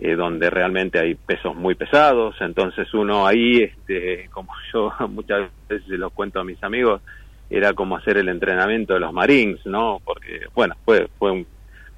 eh, 0.00 0.14
donde 0.14 0.48
realmente 0.48 1.00
hay 1.00 1.16
pesos 1.16 1.56
muy 1.56 1.74
pesados, 1.74 2.36
entonces 2.40 2.92
uno 2.94 3.26
ahí, 3.26 3.62
este, 3.62 4.28
como 4.30 4.52
yo 4.72 4.92
muchas 5.08 5.50
veces 5.68 5.88
lo 5.88 6.10
cuento 6.10 6.38
a 6.38 6.44
mis 6.44 6.62
amigos, 6.62 7.02
era 7.50 7.72
como 7.72 7.96
hacer 7.96 8.18
el 8.18 8.28
entrenamiento 8.28 8.94
de 8.94 9.00
los 9.00 9.12
Marines, 9.12 9.58
¿no? 9.66 10.00
Porque, 10.04 10.46
bueno, 10.54 10.76
fue, 10.84 11.08
fue 11.18 11.44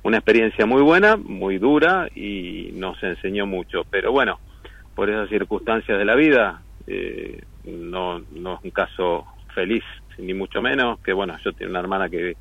una 0.02 0.17
experiencia 0.17 0.64
muy 0.64 0.81
buena, 0.81 1.19
muy 1.19 1.59
dura 1.59 2.09
y 2.14 2.71
nos 2.73 3.02
enseñó 3.02 3.47
mucho, 3.47 3.85
pero 3.90 4.12
bueno, 4.12 4.38
por 4.95 5.11
esas 5.11 5.29
circunstancias 5.29 5.99
de 5.99 6.05
la 6.07 6.14
vida, 6.14 6.62
eh, 6.87 7.43
no, 7.64 8.21
no 8.33 8.55
es 8.55 8.61
un 8.64 8.71
caso 8.71 9.26
feliz, 9.55 9.85
ni 10.17 10.33
mucho 10.33 10.62
menos, 10.62 11.00
que 11.00 11.12
bueno, 11.12 11.37
yo 11.45 11.52
tengo 11.52 11.71
una 11.71 11.81
hermana 11.81 12.09
que 12.09 12.37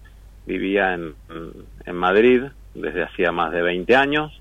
vivía 0.45 0.93
en, 0.93 1.15
en 1.85 1.95
Madrid 1.95 2.43
desde 2.81 3.03
hacía 3.03 3.31
más 3.31 3.51
de 3.51 3.61
20 3.61 3.95
años, 3.95 4.39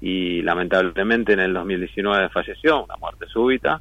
y 0.00 0.42
lamentablemente 0.42 1.32
en 1.32 1.40
el 1.40 1.52
2019 1.52 2.28
falleció, 2.28 2.84
una 2.84 2.96
muerte 2.96 3.26
súbita. 3.26 3.80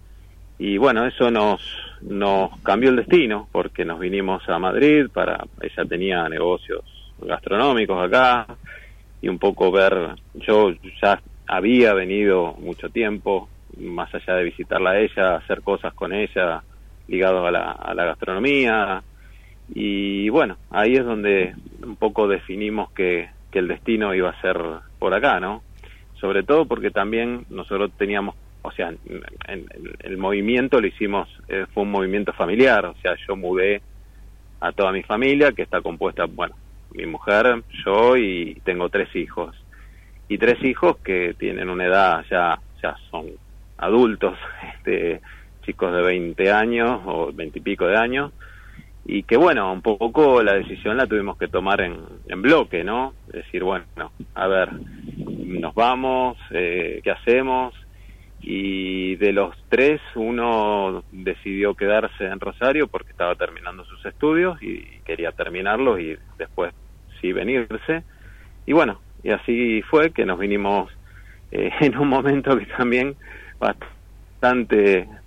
Y 0.59 0.77
bueno, 0.77 1.05
eso 1.05 1.29
nos, 1.29 1.61
nos 2.01 2.57
cambió 2.61 2.89
el 2.89 2.95
destino 2.95 3.47
porque 3.51 3.85
nos 3.85 3.99
vinimos 3.99 4.47
a 4.49 4.57
Madrid 4.57 5.07
para, 5.13 5.45
ella 5.61 5.85
tenía 5.85 6.27
negocios 6.27 6.83
gastronómicos 7.19 8.03
acá 8.03 8.47
y 9.21 9.29
un 9.29 9.37
poco 9.37 9.71
ver, 9.71 10.15
yo 10.33 10.71
ya 11.01 11.21
había 11.47 11.93
venido 11.93 12.53
mucho 12.59 12.89
tiempo, 12.89 13.49
más 13.79 14.13
allá 14.13 14.35
de 14.35 14.43
visitarla 14.43 14.91
a 14.91 14.99
ella, 14.99 15.35
hacer 15.35 15.61
cosas 15.61 15.93
con 15.93 16.13
ella 16.13 16.63
ligado 17.07 17.45
a 17.45 17.51
la, 17.51 17.71
a 17.71 17.93
la 17.93 18.05
gastronomía. 18.05 19.03
Y 19.73 20.29
bueno, 20.29 20.57
ahí 20.69 20.95
es 20.95 21.05
donde 21.05 21.53
un 21.83 21.95
poco 21.95 22.27
definimos 22.27 22.91
que, 22.91 23.29
el 23.57 23.67
destino 23.67 24.13
iba 24.13 24.29
a 24.29 24.41
ser 24.41 24.57
por 24.99 25.13
acá, 25.13 25.39
¿no? 25.39 25.63
sobre 26.19 26.43
todo 26.43 26.65
porque 26.65 26.91
también 26.91 27.45
nosotros 27.49 27.91
teníamos, 27.97 28.35
o 28.61 28.71
sea, 28.71 28.89
en, 28.89 29.65
el 29.99 30.17
movimiento 30.17 30.81
lo 30.81 30.87
hicimos, 30.87 31.27
eh, 31.47 31.65
fue 31.73 31.83
un 31.83 31.91
movimiento 31.91 32.33
familiar, 32.33 32.85
o 32.85 32.95
sea, 33.01 33.15
yo 33.27 33.35
mudé 33.35 33.81
a 34.59 34.71
toda 34.71 34.91
mi 34.91 35.03
familia, 35.03 35.51
que 35.51 35.61
está 35.61 35.81
compuesta, 35.81 36.25
bueno, 36.25 36.55
mi 36.93 37.05
mujer, 37.05 37.63
yo 37.85 38.17
y 38.17 38.59
tengo 38.63 38.89
tres 38.89 39.15
hijos. 39.15 39.55
Y 40.29 40.37
tres 40.37 40.61
hijos 40.63 40.97
que 40.97 41.35
tienen 41.37 41.69
una 41.69 41.85
edad, 41.85 42.25
ya, 42.29 42.59
ya 42.81 42.95
son 43.11 43.27
adultos, 43.77 44.37
este, 44.75 45.21
chicos 45.63 45.93
de 45.93 46.01
20 46.01 46.51
años 46.51 47.01
o 47.05 47.31
20 47.31 47.59
y 47.59 47.61
pico 47.61 47.85
de 47.85 47.97
años, 47.97 48.31
y 49.09 49.23
que 49.23 49.37
bueno, 49.37 49.71
un 49.71 49.81
poco 49.81 50.43
la 50.43 50.55
decisión 50.55 50.97
la 50.97 51.07
tuvimos 51.07 51.37
que 51.37 51.47
tomar 51.47 51.79
en, 51.79 51.95
en 52.27 52.41
bloque, 52.41 52.83
¿no? 52.83 53.13
Decir, 53.31 53.63
bueno, 53.63 53.85
a 54.35 54.47
ver, 54.47 54.69
nos 55.47 55.73
vamos, 55.73 56.37
eh, 56.51 56.99
¿qué 57.01 57.11
hacemos? 57.11 57.73
Y 58.41 59.15
de 59.15 59.31
los 59.31 59.55
tres, 59.69 60.01
uno 60.15 61.05
decidió 61.09 61.73
quedarse 61.73 62.25
en 62.25 62.41
Rosario 62.41 62.87
porque 62.87 63.11
estaba 63.11 63.35
terminando 63.35 63.85
sus 63.85 64.05
estudios 64.05 64.61
y 64.61 64.83
quería 65.05 65.31
terminarlos 65.31 66.01
y 66.01 66.17
después 66.37 66.73
sí 67.21 67.31
venirse. 67.31 68.03
Y 68.65 68.73
bueno, 68.73 68.99
y 69.23 69.31
así 69.31 69.81
fue 69.83 70.11
que 70.11 70.25
nos 70.25 70.37
vinimos 70.37 70.91
eh, 71.51 71.71
en 71.79 71.97
un 71.97 72.09
momento 72.09 72.57
que 72.57 72.65
también 72.65 73.15
bastante 73.57 73.96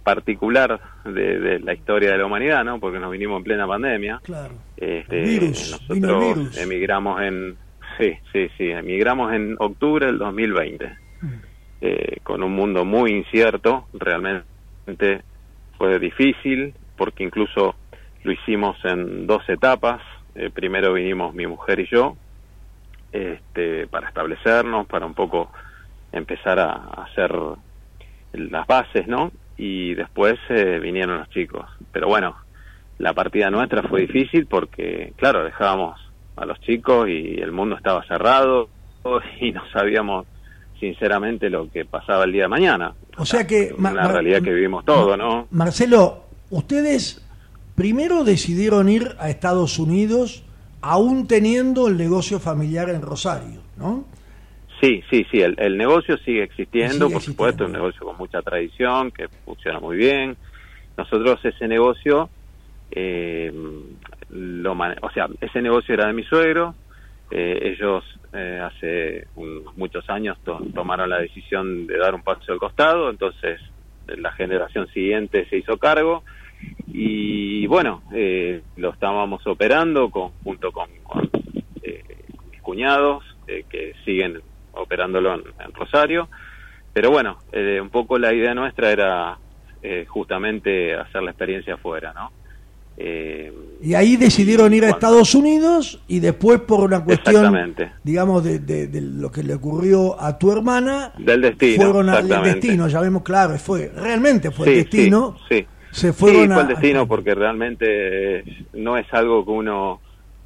particular 0.02 0.80
de, 1.04 1.58
la 1.60 1.74
historia 1.74 2.12
de 2.12 2.18
la 2.18 2.26
humanidad, 2.26 2.64
¿no? 2.64 2.78
Porque 2.80 2.98
nos 2.98 3.10
vinimos 3.10 3.38
en 3.38 3.44
plena 3.44 3.66
pandemia. 3.66 4.20
Claro. 4.22 4.54
Este, 4.76 5.40
nosotros 5.40 6.58
emigramos 6.58 7.20
en 7.22 7.56
Sí, 8.00 8.18
sí, 8.32 8.48
sí. 8.56 8.70
Emigramos 8.70 9.32
en 9.32 9.56
octubre 9.58 10.06
del 10.06 10.18
2020, 10.18 10.86
mm. 11.20 11.28
eh, 11.82 12.16
con 12.22 12.42
un 12.42 12.52
mundo 12.52 12.84
muy 12.84 13.10
incierto. 13.10 13.88
Realmente 13.92 15.22
fue 15.76 15.98
difícil, 15.98 16.74
porque 16.96 17.24
incluso 17.24 17.74
lo 18.22 18.32
hicimos 18.32 18.76
en 18.84 19.26
dos 19.26 19.46
etapas. 19.48 20.00
Eh, 20.34 20.50
primero 20.50 20.94
vinimos 20.94 21.34
mi 21.34 21.46
mujer 21.46 21.80
y 21.80 21.88
yo, 21.88 22.16
este, 23.12 23.86
para 23.88 24.08
establecernos, 24.08 24.86
para 24.86 25.04
un 25.04 25.14
poco 25.14 25.50
empezar 26.12 26.58
a, 26.58 26.72
hacer 27.04 27.32
las 28.32 28.66
bases, 28.66 29.06
¿no? 29.06 29.32
Y 29.56 29.94
después 29.94 30.38
eh, 30.48 30.78
vinieron 30.80 31.18
los 31.18 31.30
chicos. 31.30 31.66
Pero 31.92 32.08
bueno, 32.08 32.36
la 32.98 33.12
partida 33.12 33.50
nuestra 33.50 33.82
fue 33.82 34.02
difícil 34.02 34.46
porque, 34.46 35.12
claro, 35.16 35.44
dejábamos 35.44 35.98
a 36.36 36.46
los 36.46 36.60
chicos 36.60 37.08
y 37.08 37.40
el 37.40 37.52
mundo 37.52 37.76
estaba 37.76 38.04
cerrado 38.06 38.68
y 39.40 39.52
no 39.52 39.62
sabíamos 39.72 40.26
sinceramente 40.78 41.50
lo 41.50 41.70
que 41.70 41.84
pasaba 41.84 42.24
el 42.24 42.32
día 42.32 42.42
de 42.42 42.48
mañana. 42.48 42.94
O 43.18 43.26
sea 43.26 43.46
que... 43.46 43.74
Una 43.76 44.08
realidad 44.08 44.42
que 44.42 44.52
vivimos 44.52 44.84
todo, 44.84 45.16
¿no? 45.16 45.46
Marcelo, 45.50 46.24
ustedes 46.48 47.22
primero 47.74 48.24
decidieron 48.24 48.88
ir 48.88 49.14
a 49.18 49.28
Estados 49.28 49.78
Unidos 49.78 50.42
aún 50.80 51.26
teniendo 51.26 51.88
el 51.88 51.98
negocio 51.98 52.40
familiar 52.40 52.88
en 52.88 53.02
Rosario, 53.02 53.60
¿no? 53.76 54.04
Sí, 54.80 55.02
sí, 55.10 55.26
sí, 55.30 55.42
el, 55.42 55.76
negocio 55.76 56.16
sigue 56.18 56.42
existiendo, 56.42 57.10
por 57.10 57.20
supuesto, 57.20 57.66
un 57.66 57.72
negocio 57.72 58.00
con 58.00 58.16
mucha 58.16 58.40
tradición, 58.40 59.10
que 59.10 59.28
funciona 59.44 59.78
muy 59.78 59.98
bien. 59.98 60.36
Nosotros 60.96 61.38
ese 61.44 61.68
negocio, 61.68 62.30
eh, 62.90 63.52
lo 64.30 64.72
o 64.72 65.10
sea, 65.12 65.28
ese 65.40 65.60
negocio 65.60 65.94
era 65.94 66.06
de 66.06 66.14
mi 66.14 66.22
suegro, 66.24 66.74
eh, 67.30 67.74
ellos 67.74 68.04
eh, 68.32 68.60
hace 68.62 69.26
muchos 69.76 70.08
años 70.08 70.38
tomaron 70.74 71.10
la 71.10 71.18
decisión 71.18 71.86
de 71.86 71.98
dar 71.98 72.14
un 72.14 72.22
paso 72.22 72.52
al 72.52 72.58
costado, 72.58 73.10
entonces 73.10 73.60
la 74.06 74.32
generación 74.32 74.88
siguiente 74.88 75.46
se 75.48 75.58
hizo 75.58 75.76
cargo 75.76 76.22
y 76.86 77.66
bueno, 77.66 78.02
eh, 78.12 78.62
lo 78.76 78.90
estábamos 78.90 79.44
operando 79.46 80.10
con, 80.10 80.30
junto 80.44 80.70
con, 80.70 80.90
eh, 81.82 82.04
mis 82.52 82.62
cuñados 82.62 83.24
que 83.68 83.94
siguen 84.04 84.40
operándolo 84.72 85.34
en, 85.34 85.72
Rosario, 85.74 86.28
pero 86.92 87.10
bueno, 87.10 87.38
un 87.52 87.90
poco 87.90 88.18
la 88.18 88.32
idea 88.32 88.54
nuestra 88.54 88.90
era 88.90 89.38
justamente 90.08 90.94
hacer 90.94 91.22
la 91.22 91.30
experiencia 91.30 91.74
afuera, 91.74 92.12
¿no? 92.12 92.30
Eh, 93.02 93.50
y 93.82 93.94
ahí 93.94 94.18
decidieron 94.18 94.74
ir 94.74 94.84
a 94.84 94.90
Estados 94.90 95.34
Unidos 95.34 96.02
y 96.06 96.20
después 96.20 96.60
por 96.60 96.80
una 96.80 97.02
cuestión, 97.02 97.74
digamos, 98.04 98.44
de, 98.44 98.90
lo 99.00 99.30
que 99.30 99.42
le 99.42 99.54
ocurrió 99.54 100.20
a 100.20 100.36
tu 100.36 100.52
hermana, 100.52 101.10
del 101.16 101.40
destino, 101.40 101.82
fueron 101.82 102.10
al 102.10 102.28
destino, 102.28 102.88
ya 102.88 103.00
vemos 103.00 103.22
claro, 103.22 103.56
fue 103.56 103.90
realmente 103.96 104.50
fue 104.50 104.68
el 104.68 104.74
destino. 104.84 105.38
Sí, 105.48 105.66
Se 105.90 106.12
fueron 106.12 106.52
fue 106.52 106.60
el 106.60 106.68
destino 106.68 107.08
porque 107.08 107.34
realmente 107.34 108.44
no 108.74 108.98
es 108.98 109.06
algo 109.14 109.46
que 109.46 109.50
uno 109.50 110.00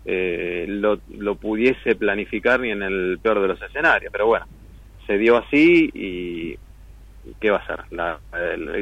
eh, 0.04 0.66
lo, 0.68 1.00
lo 1.16 1.36
pudiese 1.36 1.96
planificar 1.96 2.60
ni 2.60 2.70
en 2.70 2.82
el 2.82 3.18
peor 3.22 3.40
de 3.40 3.48
los 3.48 3.62
escenarios, 3.62 4.12
pero 4.12 4.26
bueno, 4.26 4.46
se 5.06 5.18
dio 5.18 5.36
así 5.36 5.90
y 5.94 6.58
¿qué 7.40 7.50
va 7.50 7.58
a 7.58 7.66
ser? 7.66 7.80
La, 7.90 8.18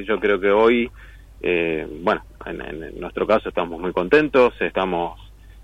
yo 0.07 0.19
creo 0.19 0.41
que 0.41 0.51
hoy, 0.51 0.91
eh, 1.41 1.87
bueno, 2.03 2.23
en, 2.47 3.01
nuestro 3.01 3.27
caso 3.27 3.49
estamos 3.49 3.81
muy 3.81 3.93
contentos, 3.93 4.55
estamos 4.61 5.19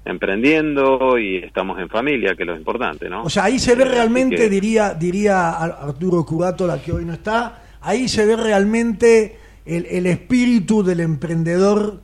emprendiendo 0.05 1.19
y 1.19 1.39
estamos 1.39 1.79
en 1.81 1.89
familia, 1.89 2.35
que 2.35 2.45
es 2.45 2.47
lo 2.47 2.57
importante, 2.57 3.09
¿no? 3.09 3.25
O 3.25 3.31
sea, 3.31 3.45
ahí 3.45 3.59
se 3.59 3.75
ve 3.75 3.83
eh, 3.83 3.87
realmente, 3.89 4.49
diría 4.49 4.95
diría 4.95 5.51
Arturo 5.51 6.25
Curato, 6.25 6.67
la 6.67 6.81
que 6.81 6.93
hoy 6.93 7.05
no 7.05 7.13
está, 7.13 7.63
ahí 7.81 8.09
se 8.09 8.25
ve 8.25 8.37
realmente 8.37 9.37
el, 9.67 9.87
el 9.87 10.07
espíritu 10.07 10.83
del 10.83 11.01
emprendedor 11.01 12.01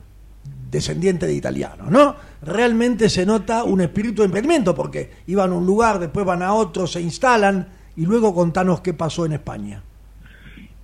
descendiente 0.74 1.26
de 1.26 1.34
italiano, 1.34 1.84
¿no? 1.88 2.16
Realmente 2.42 3.08
se 3.08 3.24
nota 3.24 3.64
un 3.64 3.80
espíritu 3.80 4.20
de 4.20 4.26
emprendimiento, 4.26 4.74
porque 4.74 5.10
iban 5.26 5.50
a 5.52 5.54
un 5.54 5.64
lugar, 5.64 5.98
después 5.98 6.26
van 6.26 6.42
a 6.42 6.52
otro, 6.52 6.86
se 6.86 7.00
instalan, 7.00 7.66
y 7.96 8.04
luego 8.04 8.34
contanos 8.34 8.80
qué 8.80 8.92
pasó 8.92 9.24
en 9.24 9.32
España. 9.32 9.82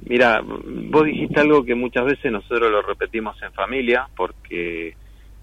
Mira, 0.07 0.41
vos 0.43 1.05
dijiste 1.05 1.41
algo 1.41 1.65
que 1.65 1.75
muchas 1.75 2.05
veces 2.05 2.33
nosotros 2.33 2.71
lo 2.71 2.81
repetimos 2.83 3.37
en 3.43 3.53
familia, 3.53 4.09
porque 4.17 4.95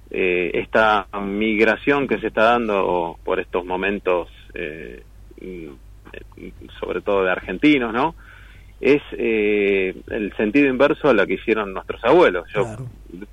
eh, 0.09 0.51
esta 0.53 1.07
migración 1.21 2.07
que 2.07 2.19
se 2.19 2.27
está 2.27 2.43
dando 2.43 3.17
por 3.23 3.39
estos 3.39 3.65
momentos, 3.65 4.29
eh, 4.53 5.03
sobre 6.79 7.01
todo 7.01 7.23
de 7.23 7.31
argentinos, 7.31 7.93
¿no? 7.93 8.15
Es 8.79 9.01
eh, 9.13 9.95
el 10.09 10.33
sentido 10.37 10.67
inverso 10.67 11.09
a 11.09 11.13
lo 11.13 11.25
que 11.25 11.33
hicieron 11.33 11.73
nuestros 11.73 12.03
abuelos. 12.03 12.47
Yo, 12.53 12.77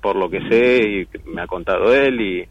por 0.01 0.15
lo 0.15 0.29
que 0.29 0.41
sé, 0.49 0.81
y 0.87 1.29
me 1.29 1.41
ha 1.41 1.47
contado 1.47 1.93
él, 1.93 2.19
y, 2.19 2.47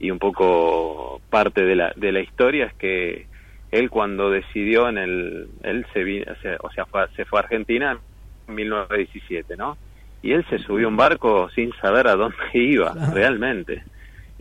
y 0.00 0.10
un 0.10 0.18
poco 0.18 1.20
parte 1.30 1.64
de 1.64 1.76
la, 1.76 1.92
de 1.94 2.12
la 2.12 2.20
historia, 2.20 2.66
es 2.66 2.74
que 2.74 3.26
él 3.70 3.88
cuando 3.88 4.30
decidió 4.30 4.88
en 4.88 4.98
el, 4.98 5.48
él 5.62 5.86
se, 5.92 6.24
o 6.60 6.70
sea, 6.70 6.86
se 7.16 7.24
fue 7.24 7.40
a 7.40 7.42
Argentina 7.42 7.98
1917, 8.46 9.56
¿no? 9.56 9.78
Y 10.20 10.32
él 10.32 10.44
se 10.48 10.58
subió 10.58 10.86
a 10.86 10.90
un 10.90 10.96
barco 10.96 11.48
sin 11.54 11.72
saber 11.80 12.06
a 12.06 12.14
dónde 12.14 12.36
iba, 12.52 12.92
realmente. 13.12 13.82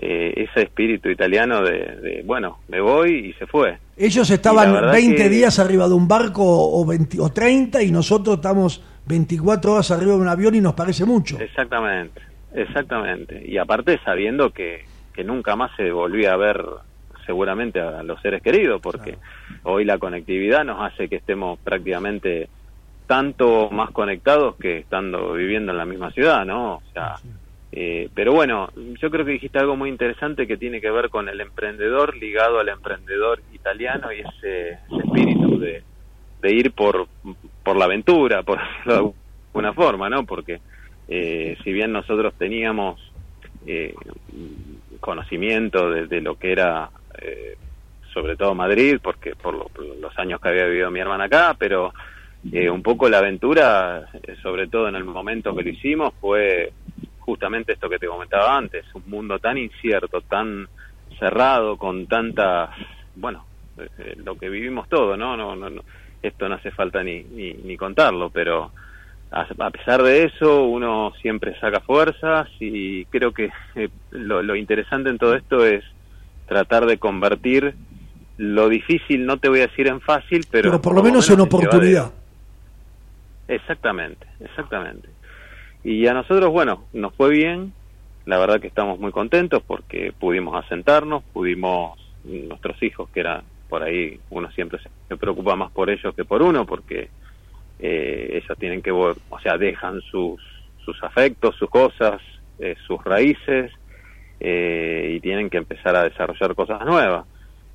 Eh, 0.03 0.47
ese 0.49 0.63
espíritu 0.63 1.09
italiano 1.09 1.61
de, 1.61 2.23
bueno, 2.25 2.57
me 2.69 2.81
voy 2.81 3.27
y 3.27 3.33
se 3.33 3.45
fue. 3.45 3.77
Ellos 3.95 4.27
estaban 4.31 4.91
20 4.91 5.29
días 5.29 5.59
arriba 5.59 5.87
de 5.87 5.93
un 5.93 6.07
barco 6.07 6.43
o, 6.43 6.83
20, 6.83 7.21
o 7.21 7.29
30 7.29 7.83
y 7.83 7.91
nosotros 7.91 8.37
estamos 8.37 8.83
24 9.05 9.73
horas 9.73 9.91
arriba 9.91 10.13
de 10.13 10.17
un 10.17 10.27
avión 10.27 10.55
y 10.55 10.61
nos 10.61 10.73
parece 10.73 11.05
mucho. 11.05 11.39
Exactamente, 11.39 12.19
exactamente. 12.55 13.43
Y 13.47 13.59
aparte 13.59 13.99
sabiendo 14.03 14.49
que, 14.49 14.85
que 15.13 15.23
nunca 15.23 15.55
más 15.55 15.69
se 15.77 15.91
volvía 15.91 16.33
a 16.33 16.37
ver 16.37 16.65
seguramente 17.27 17.79
a 17.79 18.01
los 18.01 18.19
seres 18.23 18.41
queridos, 18.41 18.81
porque 18.81 19.19
hoy 19.61 19.85
la 19.85 19.99
conectividad 19.99 20.65
nos 20.65 20.81
hace 20.81 21.09
que 21.09 21.17
estemos 21.17 21.59
prácticamente 21.59 22.49
tanto 23.05 23.69
más 23.69 23.91
conectados 23.91 24.55
que 24.55 24.79
estando 24.79 25.33
viviendo 25.33 25.73
en 25.73 25.77
la 25.77 25.85
misma 25.85 26.11
ciudad, 26.11 26.43
¿no? 26.43 26.75
O 26.75 26.83
sea, 26.91 27.17
eh, 27.71 28.09
pero 28.13 28.33
bueno, 28.33 28.69
yo 29.01 29.09
creo 29.09 29.25
que 29.25 29.33
dijiste 29.33 29.59
algo 29.59 29.75
muy 29.75 29.89
interesante 29.89 30.47
que 30.47 30.57
tiene 30.57 30.81
que 30.81 30.91
ver 30.91 31.09
con 31.09 31.29
el 31.29 31.39
emprendedor 31.39 32.17
ligado 32.17 32.59
al 32.59 32.69
emprendedor 32.69 33.41
italiano 33.53 34.11
y 34.11 34.19
ese, 34.19 34.79
espíritu 35.03 35.57
de, 35.59 35.83
ir 36.43 36.71
por, 36.71 37.07
por 37.63 37.77
la 37.77 37.85
aventura, 37.85 38.43
por 38.43 38.59
decirlo 38.59 38.93
de 39.13 39.13
alguna 39.53 39.73
forma, 39.73 40.09
¿no? 40.09 40.25
Porque 40.25 40.59
eh, 41.07 41.57
si 41.63 41.71
bien 41.71 41.91
nosotros 41.91 42.33
teníamos 42.37 42.99
eh, 43.65 43.93
conocimiento 44.99 45.91
de, 45.91 46.21
lo 46.21 46.35
que 46.35 46.51
era 46.51 46.89
sobre 48.13 48.35
todo 48.35 48.55
Madrid, 48.55 48.97
porque 49.01 49.35
por, 49.35 49.55
los 49.55 50.19
años 50.19 50.41
que 50.41 50.49
había 50.49 50.65
vivido 50.65 50.91
mi 50.91 50.99
hermana 50.99 51.25
acá, 51.25 51.55
pero 51.57 51.93
eh, 52.51 52.69
un 52.69 52.81
poco 52.81 53.07
la 53.07 53.19
aventura, 53.19 54.09
eh, 54.23 54.35
sobre 54.41 54.67
todo 54.67 54.87
en 54.89 54.95
el 54.95 55.03
momento 55.03 55.55
que 55.55 55.63
lo 55.63 55.69
hicimos, 55.69 56.13
fue 56.19 56.73
justamente 57.21 57.73
esto 57.73 57.89
que 57.89 57.99
te 57.99 58.07
comentaba 58.07 58.57
antes, 58.57 58.85
un 58.93 59.03
mundo 59.07 59.39
tan 59.39 59.57
incierto, 59.57 60.21
tan 60.21 60.67
cerrado, 61.17 61.77
con 61.77 62.07
tantas, 62.07 62.69
bueno, 63.15 63.45
eh, 63.77 64.15
lo 64.23 64.35
que 64.35 64.49
vivimos 64.49 64.89
todo, 64.89 65.15
¿no? 65.15 65.37
No, 65.37 65.55
no, 65.55 65.69
no 65.69 65.81
esto 66.21 66.47
no 66.47 66.55
hace 66.55 66.71
falta 66.71 67.03
ni, 67.03 67.23
ni, 67.23 67.77
contarlo, 67.77 68.29
pero 68.29 68.71
a, 69.31 69.71
pesar 69.71 70.03
de 70.03 70.25
eso 70.25 70.65
uno 70.65 71.13
siempre 71.21 71.59
saca 71.59 71.79
fuerzas 71.79 72.47
y 72.59 73.05
creo 73.05 73.31
que 73.31 73.49
lo, 74.11 74.43
lo 74.43 74.55
interesante 74.55 75.09
en 75.09 75.17
todo 75.17 75.35
esto 75.35 75.65
es 75.65 75.83
tratar 76.47 76.85
de 76.85 76.99
convertir 76.99 77.73
lo 78.37 78.69
difícil, 78.69 79.25
no 79.25 79.37
te 79.37 79.49
voy 79.49 79.59
a 79.59 79.67
decir 79.67 79.87
en 79.87 80.01
fácil, 80.01 80.45
pero, 80.49 80.69
pero 80.69 80.81
por 80.81 80.95
lo 80.95 81.03
menos, 81.03 81.29
en 81.29 81.39
oportunidad. 81.39 82.11
Exactamente, 83.47 84.25
exactamente. 84.39 85.09
Y 85.83 86.05
a 86.07 86.13
nosotros, 86.13 86.51
bueno, 86.51 86.85
nos 86.93 87.13
fue 87.15 87.29
bien, 87.29 87.73
la 88.25 88.37
verdad 88.37 88.59
que 88.59 88.67
estamos 88.67 88.99
muy 88.99 89.11
contentos 89.11 89.63
porque 89.65 90.13
pudimos 90.17 90.63
asentarnos, 90.63 91.23
pudimos, 91.33 91.97
nuestros 92.23 92.81
hijos, 92.83 93.09
que 93.09 93.21
eran 93.21 93.43
por 93.67 93.81
ahí, 93.83 94.19
uno 94.29 94.51
siempre 94.51 94.79
se 95.07 95.17
preocupa 95.17 95.55
más 95.55 95.71
por 95.71 95.89
ellos 95.89 96.13
que 96.13 96.25
por 96.25 96.41
uno, 96.41 96.65
porque 96.65 97.09
eh, 97.79 98.29
ellos 98.31 98.57
tienen 98.59 98.81
que, 98.81 98.91
o 98.91 99.15
sea, 99.41 99.57
dejan 99.57 100.01
sus, 100.01 100.41
sus 100.83 101.01
afectos, 101.03 101.55
sus 101.55 101.69
cosas, 101.69 102.21
eh, 102.59 102.75
sus 102.85 103.03
raíces, 103.03 103.71
eh, 104.39 105.13
y 105.15 105.19
tienen 105.19 105.49
que 105.49 105.57
empezar 105.57 105.95
a 105.95 106.03
desarrollar 106.03 106.55
cosas 106.55 106.85
nuevas. 106.85 107.25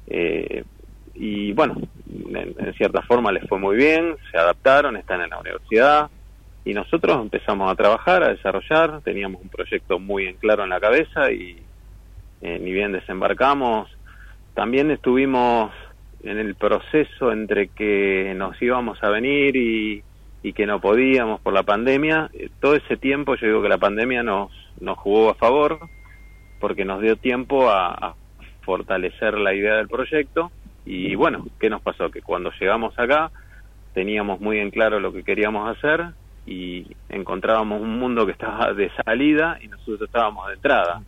Eh, 0.06 0.64
y 1.14 1.52
bueno, 1.52 1.76
en, 2.08 2.74
cierta 2.74 3.02
forma 3.02 3.32
les 3.32 3.48
fue 3.48 3.58
muy 3.58 3.76
bien, 3.76 4.16
se 4.30 4.36
adaptaron, 4.36 4.96
están 4.96 5.22
en 5.22 5.30
la 5.30 5.38
universidad 5.38 6.10
y 6.66 6.74
nosotros 6.74 7.22
empezamos 7.22 7.70
a 7.70 7.76
trabajar, 7.76 8.24
a 8.24 8.30
desarrollar, 8.30 9.00
teníamos 9.02 9.40
un 9.40 9.48
proyecto 9.48 10.00
muy 10.00 10.26
en 10.26 10.34
claro 10.34 10.64
en 10.64 10.70
la 10.70 10.80
cabeza 10.80 11.30
y 11.30 11.62
eh, 12.42 12.58
ni 12.58 12.72
bien 12.72 12.90
desembarcamos, 12.90 13.88
también 14.52 14.90
estuvimos 14.90 15.70
en 16.24 16.38
el 16.38 16.56
proceso 16.56 17.30
entre 17.30 17.68
que 17.68 18.34
nos 18.36 18.60
íbamos 18.60 19.00
a 19.04 19.10
venir 19.10 19.54
y, 19.54 20.02
y 20.42 20.52
que 20.54 20.66
no 20.66 20.80
podíamos 20.80 21.40
por 21.40 21.52
la 21.52 21.62
pandemia, 21.62 22.30
eh, 22.34 22.50
todo 22.60 22.74
ese 22.74 22.96
tiempo 22.96 23.36
yo 23.36 23.46
digo 23.46 23.62
que 23.62 23.68
la 23.68 23.78
pandemia 23.78 24.24
nos, 24.24 24.50
nos 24.80 24.98
jugó 24.98 25.30
a 25.30 25.34
favor 25.34 25.78
porque 26.58 26.84
nos 26.84 27.00
dio 27.00 27.14
tiempo 27.14 27.70
a 27.70 28.16
fortalecer 28.62 29.38
la 29.38 29.54
idea 29.54 29.76
del 29.76 29.86
proyecto 29.86 30.50
y 30.84 31.14
bueno, 31.14 31.46
¿qué 31.60 31.70
nos 31.70 31.80
pasó? 31.80 32.10
Que 32.10 32.22
cuando 32.22 32.50
llegamos 32.58 32.98
acá 32.98 33.30
teníamos 33.94 34.40
muy 34.40 34.58
en 34.58 34.72
claro 34.72 34.98
lo 34.98 35.12
que 35.12 35.22
queríamos 35.22 35.70
hacer 35.76 36.06
y 36.46 36.86
encontrábamos 37.08 37.80
un 37.80 37.98
mundo 37.98 38.24
que 38.24 38.32
estaba 38.32 38.72
de 38.72 38.90
salida 39.04 39.58
y 39.60 39.68
nosotros 39.68 40.02
estábamos 40.02 40.46
de 40.48 40.54
entrada. 40.54 41.02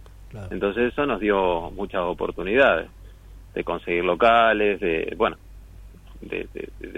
Entonces 0.51 0.93
eso 0.93 1.07
nos 1.07 1.21
dio 1.21 1.71
muchas 1.71 2.03
oportunidades 2.03 2.91
de 3.55 3.65
conseguir 3.65 4.05
locales, 4.05 4.81
de, 4.81 5.15
bueno, 5.17 5.37
de, 6.21 6.49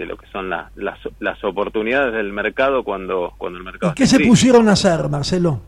lo 0.05 0.17
que 0.17 0.27
son 0.27 0.49
las, 0.49 0.71
las 0.75 1.43
oportunidades 1.43 2.13
del 2.13 2.33
mercado 2.33 2.83
cuando, 2.83 3.33
cuando 3.37 3.59
el 3.59 3.63
mercado... 3.63 3.93
¿Y 3.93 3.95
qué 3.95 4.07
se 4.07 4.19
pusieron 4.19 4.67
a 4.67 4.73
hacer, 4.73 5.07
Marcelo? 5.07 5.61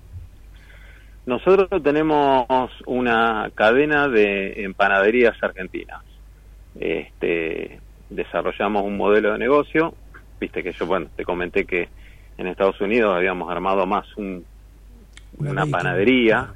Nosotros 1.26 1.70
tenemos 1.82 2.46
una 2.86 3.50
cadena 3.56 4.10
de 4.10 4.64
empanaderías 4.64 5.42
argentinas. 5.42 6.02
Este, 6.78 7.80
desarrollamos 8.10 8.84
un 8.84 8.98
modelo 8.98 9.32
de 9.32 9.38
negocio. 9.38 9.94
Viste 10.40 10.64
que 10.64 10.74
yo, 10.74 10.86
bueno, 10.86 11.08
te 11.16 11.24
comenté 11.24 11.66
que 11.66 11.88
en 12.38 12.48
Estados 12.48 12.80
Unidos 12.82 13.16
habíamos 13.16 13.50
armado 13.52 13.86
más 13.86 14.06
un, 14.18 14.46
una, 15.38 15.66
panadería, 15.66 16.48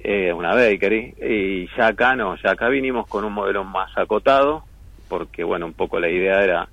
eh, 0.00 0.32
una 0.32 0.54
bakery, 0.54 1.14
y 1.20 1.68
ya 1.76 1.88
acá 1.88 2.14
no, 2.16 2.36
ya 2.36 2.52
acá 2.52 2.68
vinimos 2.68 3.06
con 3.06 3.24
un 3.24 3.32
modelo 3.32 3.64
más 3.64 3.96
acotado, 3.96 4.64
porque, 5.08 5.44
bueno, 5.44 5.66
un 5.66 5.72
poco 5.72 5.98
la 5.98 6.08
idea 6.08 6.42
era 6.42 6.68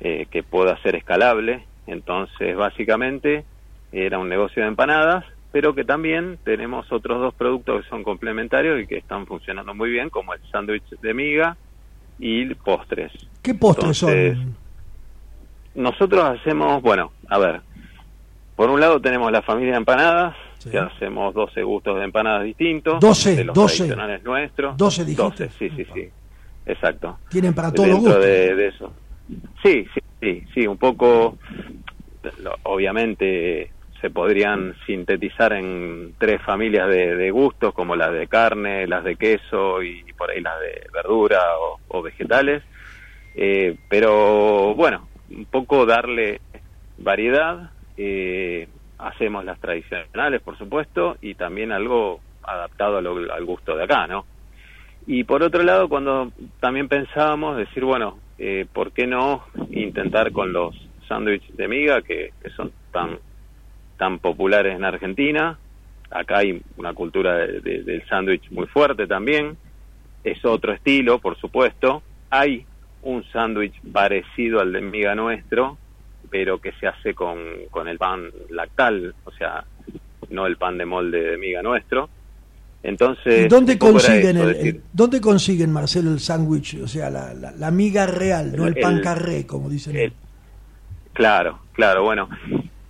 eh, 0.00 0.26
que 0.30 0.42
pueda 0.42 0.76
ser 0.82 0.96
escalable. 0.96 1.64
Entonces, 1.86 2.56
básicamente, 2.56 3.44
era 3.92 4.18
un 4.18 4.28
negocio 4.28 4.62
de 4.62 4.68
empanadas 4.68 5.24
pero 5.56 5.74
que 5.74 5.84
también 5.84 6.38
tenemos 6.44 6.92
otros 6.92 7.18
dos 7.18 7.32
productos 7.32 7.82
que 7.82 7.88
son 7.88 8.02
complementarios 8.02 8.78
y 8.78 8.86
que 8.86 8.98
están 8.98 9.26
funcionando 9.26 9.74
muy 9.74 9.88
bien, 9.88 10.10
como 10.10 10.34
el 10.34 10.40
sándwich 10.52 10.86
de 11.00 11.14
miga 11.14 11.56
y 12.18 12.54
postres. 12.56 13.10
¿Qué 13.40 13.54
postres 13.54 13.96
son? 13.96 14.54
Nosotros 15.74 16.22
hacemos, 16.22 16.82
bueno, 16.82 17.10
a 17.28 17.38
ver, 17.38 17.62
por 18.56 18.70
un 18.70 18.80
lado 18.80 19.00
tenemos 19.00 19.30
la 19.30 19.42
familia 19.42 19.72
de 19.72 19.78
empanadas, 19.78 20.36
que 20.68 20.78
hacemos 20.78 21.32
12 21.34 21.62
gustos 21.62 21.96
de 21.98 22.04
empanadas 22.04 22.44
distintos. 22.44 22.98
12, 22.98 23.36
de 23.36 23.44
los 23.44 23.54
12. 23.54 23.76
tradicionales 23.76 24.24
nuestros. 24.24 24.76
12 24.76 25.04
dijiste. 25.04 25.22
12, 25.22 25.50
sí, 25.50 25.70
sí, 25.76 25.86
sí. 25.94 26.10
Exacto. 26.66 27.18
Tienen 27.28 27.54
para 27.54 27.72
todos 27.72 27.88
los 27.88 28.00
gustos. 28.00 28.24
De, 28.24 28.54
de 28.56 28.66
eso. 28.68 28.92
Sí, 29.62 29.86
sí, 29.94 30.00
sí, 30.20 30.44
sí, 30.54 30.66
un 30.66 30.78
poco, 30.78 31.38
obviamente 32.64 33.70
se 34.00 34.10
podrían 34.10 34.74
sintetizar 34.86 35.52
en 35.52 36.14
tres 36.18 36.42
familias 36.42 36.88
de, 36.88 37.30
gustos, 37.30 37.72
como 37.74 37.96
las 37.96 38.12
de 38.12 38.26
carne, 38.28 38.86
las 38.86 39.04
de 39.04 39.16
queso 39.16 39.82
y 39.82 40.04
por 40.16 40.30
ahí 40.30 40.40
las 40.40 40.60
de 40.60 40.86
verdura 40.92 41.40
o, 41.88 42.02
vegetales. 42.02 42.62
Eh, 43.34 43.76
pero 43.88 44.74
bueno, 44.74 45.08
un 45.30 45.46
poco 45.46 45.86
darle 45.86 46.40
variedad. 46.98 47.70
Eh, 47.96 48.68
hacemos 48.98 49.44
las 49.44 49.58
tradicionales, 49.60 50.42
por 50.42 50.56
supuesto, 50.58 51.16
y 51.20 51.34
también 51.34 51.72
algo 51.72 52.20
adaptado 52.42 52.98
al 52.98 53.44
gusto 53.44 53.76
de 53.76 53.84
acá, 53.84 54.06
¿no? 54.06 54.24
Y 55.06 55.24
por 55.24 55.42
otro 55.42 55.62
lado, 55.62 55.88
cuando 55.88 56.32
también 56.60 56.88
pensábamos 56.88 57.56
decir, 57.56 57.84
bueno, 57.84 58.18
eh, 58.38 58.66
¿por 58.72 58.92
qué 58.92 59.06
no 59.06 59.44
intentar 59.70 60.32
con 60.32 60.52
los 60.52 60.74
sándwiches 61.08 61.56
de 61.56 61.68
miga, 61.68 62.02
que 62.02 62.32
son 62.56 62.72
tan 62.92 63.18
tan 63.96 64.18
populares 64.18 64.74
en 64.74 64.84
Argentina. 64.84 65.58
Acá 66.10 66.38
hay 66.38 66.60
una 66.76 66.92
cultura 66.92 67.36
del 67.36 68.02
sándwich 68.08 68.50
muy 68.50 68.66
fuerte 68.66 69.06
también. 69.06 69.56
Es 70.22 70.44
otro 70.44 70.72
estilo, 70.72 71.18
por 71.18 71.36
supuesto. 71.38 72.02
Hay 72.30 72.64
un 73.02 73.24
sándwich 73.32 73.74
parecido 73.92 74.60
al 74.60 74.72
de 74.72 74.80
miga 74.80 75.14
nuestro, 75.14 75.78
pero 76.30 76.60
que 76.60 76.72
se 76.72 76.86
hace 76.86 77.14
con, 77.14 77.38
con 77.70 77.88
el 77.88 77.98
pan 77.98 78.30
lactal, 78.50 79.14
o 79.24 79.30
sea, 79.32 79.64
no 80.30 80.46
el 80.46 80.56
pan 80.56 80.78
de 80.78 80.86
molde 80.86 81.20
de 81.20 81.38
miga 81.38 81.62
nuestro. 81.62 82.08
Entonces, 82.82 83.48
¿dónde 83.48 83.78
consiguen, 83.78 84.36
el, 84.36 84.82
¿dónde 84.92 85.20
consiguen, 85.20 85.72
Marcelo, 85.72 86.12
el 86.12 86.20
sándwich? 86.20 86.80
O 86.82 86.86
sea, 86.86 87.10
la, 87.10 87.34
la, 87.34 87.70
miga 87.72 88.06
real, 88.06 88.54
no 88.56 88.66
el, 88.66 88.76
pan 88.76 89.00
carré, 89.00 89.44
como 89.44 89.68
dicen. 89.68 90.12
claro, 91.12 91.58
claro, 91.72 92.04
bueno. 92.04 92.28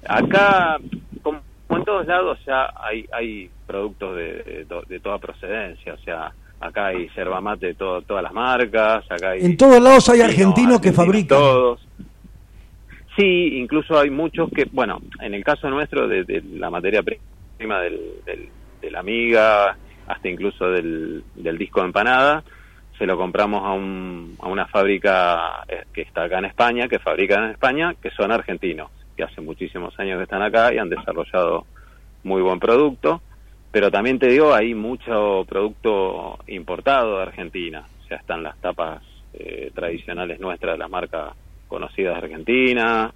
Acá, 0.06 0.76
como 1.22 1.40
en 1.70 1.84
todos 1.84 2.06
lados, 2.06 2.38
ya 2.46 2.70
hay, 2.76 3.06
hay 3.10 3.50
productos 3.66 4.16
de, 4.16 4.66
de, 4.86 5.00
toda 5.00 5.18
procedencia, 5.18 5.94
o 5.94 5.98
sea, 5.98 6.32
acá 6.60 6.86
hay 6.86 7.08
yerba 7.16 7.40
mate 7.40 7.68
de 7.68 7.74
todas 7.74 8.22
las 8.22 8.32
marcas, 8.32 9.04
acá 9.10 9.30
hay... 9.30 9.44
En 9.46 9.56
todos 9.56 9.82
lados 9.82 10.08
hay 10.10 10.20
argentinos 10.20 10.80
que 10.80 10.92
fabrican. 10.92 11.38
Todos. 11.38 11.80
Sí, 13.16 13.58
incluso 13.58 13.98
hay 13.98 14.10
muchos 14.10 14.50
que, 14.50 14.66
bueno, 14.70 15.00
en 15.20 15.34
el 15.34 15.42
caso 15.42 15.70
nuestro, 15.70 16.06
de, 16.06 16.42
la 16.54 16.70
materia 16.70 17.02
prima 17.56 17.80
del, 17.80 18.00
de 18.80 18.90
la 18.90 19.00
amiga, 19.00 19.76
hasta 20.06 20.28
incluso 20.28 20.70
del, 20.70 21.24
del 21.34 21.58
disco 21.58 21.80
de 21.80 21.86
empanada, 21.86 22.44
se 22.98 23.06
lo 23.06 23.16
compramos 23.16 23.62
a, 23.64 23.72
un, 23.72 24.36
a 24.40 24.48
una 24.48 24.66
fábrica 24.66 25.64
eh, 25.68 25.84
que 25.92 26.02
está 26.02 26.24
acá 26.24 26.38
en 26.38 26.46
España, 26.46 26.88
que 26.88 26.98
fabrica 26.98 27.36
en 27.36 27.50
España, 27.50 27.94
que 28.00 28.10
son 28.10 28.32
argentinos 28.32 28.90
que 29.16 29.24
hace 29.24 29.40
muchísimos 29.40 29.98
años 29.98 30.18
que 30.18 30.24
están 30.24 30.42
acá 30.42 30.72
y 30.74 30.78
han 30.78 30.90
desarrollado 30.90 31.64
muy 32.22 32.42
buen 32.42 32.60
producto, 32.60 33.22
pero 33.72 33.90
también 33.90 34.18
te 34.18 34.28
digo, 34.28 34.54
hay 34.54 34.74
mucho 34.74 35.44
producto 35.48 36.38
importado 36.46 37.16
de 37.16 37.22
Argentina, 37.22 37.86
o 38.02 38.06
sea, 38.06 38.18
están 38.18 38.42
las 38.42 38.60
tapas 38.60 39.02
eh, 39.32 39.70
tradicionales 39.74 40.38
nuestras 40.38 40.74
de 40.74 40.78
las 40.78 40.90
marcas 40.90 41.34
conocidas 41.66 42.14
de 42.14 42.24
Argentina, 42.24 43.12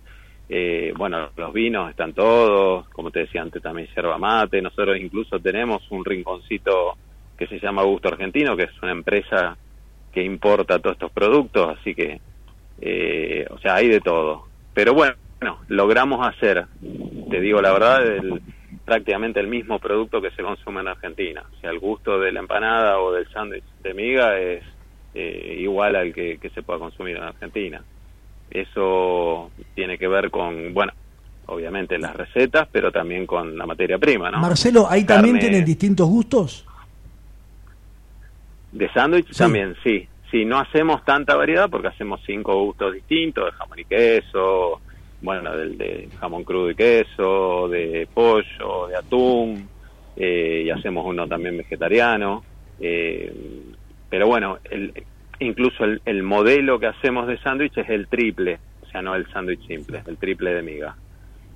eh, 0.48 0.92
bueno, 0.96 1.30
los 1.36 1.52
vinos 1.52 1.90
están 1.90 2.12
todos, 2.12 2.88
como 2.88 3.10
te 3.10 3.20
decía 3.20 3.42
antes 3.42 3.62
también 3.62 3.88
yerba 3.94 4.18
mate, 4.18 4.60
nosotros 4.60 4.98
incluso 4.98 5.38
tenemos 5.38 5.82
un 5.90 6.04
rinconcito 6.04 6.96
que 7.38 7.46
se 7.46 7.60
llama 7.60 7.84
Gusto 7.84 8.08
Argentino, 8.08 8.56
que 8.56 8.64
es 8.64 8.82
una 8.82 8.92
empresa 8.92 9.56
que 10.12 10.22
importa 10.22 10.78
todos 10.78 10.94
estos 10.94 11.12
productos, 11.12 11.78
así 11.78 11.94
que, 11.94 12.20
eh, 12.80 13.46
o 13.48 13.58
sea, 13.58 13.76
hay 13.76 13.88
de 13.88 14.00
todo. 14.00 14.44
Pero 14.74 14.92
bueno, 14.92 15.14
logramos 15.68 16.26
hacer, 16.26 16.66
te 17.30 17.40
digo 17.40 17.62
la 17.62 17.72
verdad, 17.72 18.06
el, 18.06 18.42
prácticamente 18.84 19.38
el 19.38 19.46
mismo 19.46 19.78
producto 19.78 20.20
que 20.20 20.32
se 20.32 20.42
consume 20.42 20.80
en 20.80 20.88
Argentina. 20.88 21.44
O 21.56 21.60
sea, 21.60 21.70
el 21.70 21.78
gusto 21.78 22.18
de 22.18 22.32
la 22.32 22.40
empanada 22.40 22.98
o 22.98 23.12
del 23.12 23.28
sándwich 23.28 23.64
de 23.82 23.94
miga 23.94 24.38
es 24.38 24.64
eh, 25.14 25.56
igual 25.60 25.96
al 25.96 26.12
que, 26.12 26.38
se 26.52 26.62
pueda 26.62 26.80
consumir 26.80 27.16
en 27.16 27.22
Argentina. 27.22 27.82
Eso 28.50 29.50
tiene 29.74 29.96
que 29.96 30.08
ver 30.08 30.30
con, 30.30 30.74
bueno, 30.74 30.92
obviamente 31.46 31.98
las 31.98 32.14
recetas, 32.14 32.68
pero 32.70 32.90
también 32.90 33.26
con 33.26 33.56
la 33.56 33.66
materia 33.66 33.98
prima, 33.98 34.30
¿no? 34.30 34.38
Marcelo, 34.38 34.86
¿ahí 34.88 35.04
también 35.04 35.38
tienen 35.38 35.64
distintos 35.64 36.08
gustos? 36.08 36.66
De 38.72 38.90
sándwich 38.92 39.36
también, 39.36 39.76
sí. 39.82 40.06
Sí, 40.30 40.44
no 40.44 40.60
hacemos 40.60 41.04
tanta 41.04 41.34
variedad 41.34 41.68
porque 41.68 41.88
hacemos 41.88 42.20
cinco 42.24 42.54
gustos 42.64 42.94
distintos, 42.94 43.46
de 43.46 43.52
jamón 43.52 43.78
y 43.80 43.84
queso, 43.84 44.80
bueno, 45.22 45.56
del 45.56 45.76
de 45.76 46.08
jamón 46.20 46.44
crudo 46.44 46.70
y 46.70 46.76
queso, 46.76 47.68
de 47.68 48.08
pollo, 48.14 48.86
de 48.88 48.96
atún, 48.96 49.68
eh, 50.16 50.62
y 50.66 50.70
hacemos 50.70 51.04
uno 51.04 51.26
también 51.26 51.56
vegetariano. 51.56 52.44
Eh, 52.78 53.32
pero 54.08 54.28
bueno, 54.28 54.58
el, 54.70 54.92
incluso 55.40 55.84
el, 55.84 56.22
modelo 56.22 56.78
que 56.78 56.86
hacemos 56.86 57.26
de 57.26 57.38
sándwich 57.38 57.76
es 57.78 57.88
el 57.90 58.06
triple, 58.08 58.58
o 58.82 58.86
sea, 58.86 59.02
no 59.02 59.14
el 59.14 59.26
sándwich 59.32 59.66
simple, 59.66 60.02
el 60.06 60.16
triple 60.16 60.54
de 60.54 60.62
miga. 60.62 60.96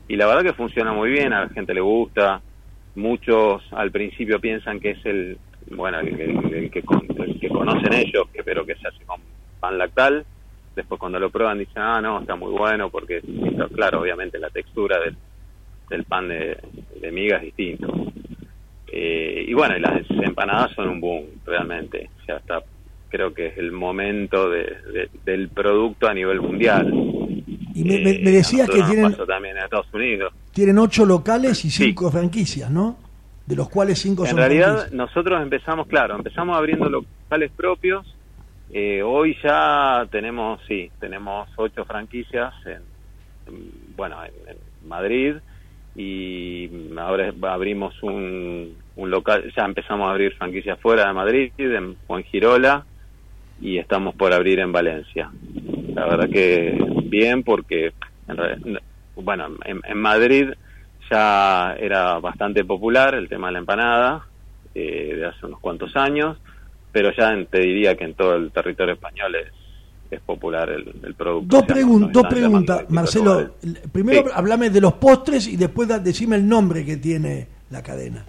Y 0.09 0.17
la 0.17 0.27
verdad 0.27 0.43
que 0.43 0.53
funciona 0.53 0.93
muy 0.93 1.11
bien, 1.11 1.33
a 1.33 1.43
la 1.43 1.49
gente 1.49 1.73
le 1.73 1.81
gusta. 1.81 2.41
Muchos 2.97 3.63
al 3.73 3.91
principio 3.91 4.41
piensan 4.41 4.81
que 4.81 4.91
es 4.91 5.07
el, 5.07 5.39
bueno, 5.71 6.01
el, 6.01 6.71
que, 6.71 6.83
que 7.41 7.49
conocen 7.49 7.93
ellos, 7.93 8.29
que, 8.33 8.43
pero 8.43 8.65
que 8.67 8.75
se 8.77 8.89
hace 8.89 9.05
con 9.05 9.21
pan 9.61 9.79
lactal 9.79 10.25
después 10.75 10.99
cuando 10.99 11.19
lo 11.19 11.31
prueban 11.31 11.59
dicen, 11.59 11.83
ah, 11.83 12.01
no, 12.01 12.21
está 12.21 12.37
muy 12.37 12.53
bueno, 12.53 12.91
porque, 12.91 13.23
claro, 13.75 14.01
obviamente 14.01 14.39
la 14.39 14.51
textura 14.51 14.99
del, 14.99 15.17
del 15.89 16.05
pan 16.05 16.29
de, 16.29 16.59
de 17.01 17.13
miga 17.13 17.37
es 17.39 17.45
distinto. 17.45 17.93
Eh, 18.87 19.45
y 19.49 19.55
bueno, 19.55 19.77
y 19.77 19.81
las 19.81 20.09
empanadas 20.11 20.73
son 20.73 20.89
un 20.89 21.01
boom, 21.01 21.25
realmente. 21.45 22.11
O 22.21 22.25
sea, 22.25 22.37
está, 22.37 22.63
creo 23.15 23.33
que 23.33 23.47
es 23.47 23.59
el 23.59 23.71
momento 23.71 24.51
de, 24.51 25.09
del 25.25 25.49
producto 25.49 26.09
a 26.09 26.15
nivel 26.15 26.41
mundial. 26.41 26.93
Y 27.73 27.85
me, 27.85 28.01
me, 28.01 28.11
eh, 28.11 28.33
decías 28.33 28.69
que 28.69 28.83
tienen, 28.83 29.15
también 29.15 29.57
en 29.57 29.63
Estados 29.63 29.87
Unidos. 29.93 30.33
tienen 30.53 30.79
ocho 30.79 31.07
locales 31.07 31.65
y 31.65 31.71
cinco 31.71 32.11
franquicias, 32.11 32.73
¿no? 32.73 32.99
De 33.47 33.55
los 33.55 33.69
cuales 33.69 34.01
cinco 34.01 34.25
en 34.25 34.31
son 34.31 34.41
En 34.41 34.45
realidad, 34.45 34.91
nosotros 34.91 35.41
empezamos, 35.41 35.87
claro, 35.87 36.17
empezamos 36.17 36.57
abriendo 36.57 36.89
locales 36.89 37.53
propios 37.57 38.05
eh, 38.73 39.01
hoy 39.05 39.37
ya 39.45 40.05
tenemos, 40.11 40.61
sí, 40.67 40.91
tenemos 40.99 41.49
ocho 41.55 41.85
franquicias 41.85 42.53
en, 42.67 42.83
bueno, 43.97 44.17
en, 44.25 44.89
Madrid 44.89 45.37
y 45.95 46.69
ahora 46.99 47.33
abrimos 47.43 47.95
un, 48.03 48.77
un, 48.97 49.11
local, 49.11 49.53
ya 49.57 49.65
empezamos 49.65 50.09
a 50.09 50.11
abrir 50.11 50.35
franquicias 50.35 50.81
fuera 50.81 51.07
de 51.07 51.13
Madrid, 51.13 51.53
en 51.57 51.97
Girola 52.25 52.85
y 53.65 53.79
estamos 53.79 54.15
por 54.15 54.33
abrir 54.33 54.61
en 54.61 54.71
Valencia. 54.71 55.31
La 55.95 56.07
verdad 56.07 56.29
que 56.29 56.79
bien 57.07 57.43
porque, 57.43 57.93
bueno, 59.17 59.49
en, 59.65 59.99
Madrid 59.99 60.51
ya 61.11 61.75
era 61.81 62.21
bastante 62.21 62.65
popular 62.65 63.17
el 63.17 63.29
tema 63.29 63.49
de 63.49 63.53
la 63.55 63.59
empanada 63.59 64.27
eh, 64.75 65.17
de 65.17 65.27
hace 65.27 65.47
unos 65.47 65.59
cuantos 65.59 65.97
años 65.97 66.39
pero 66.95 67.11
ya 67.13 67.35
te 67.51 67.59
diría 67.59 67.97
que 67.97 68.05
en 68.05 68.15
todo 68.15 68.37
el 68.37 68.53
territorio 68.53 68.95
español 68.95 69.35
es, 69.35 69.49
es 70.13 70.21
popular 70.21 70.71
el, 70.71 71.15
producto. 71.15 71.57
Dos, 71.57 72.13
dos 72.13 72.27
preguntas, 72.29 72.89
Marcelo. 72.89 73.57
Primero, 73.93 74.27
hablame 74.33 74.71
de 74.71 74.81
los 74.81 74.93
postres 74.93 75.49
y 75.49 75.57
después 75.57 75.89
decime 76.05 76.37
el 76.37 76.49
nombre 76.49 76.85
que 76.85 76.97
tiene 76.97 77.49
la 77.71 77.83
cadena. 77.83 78.25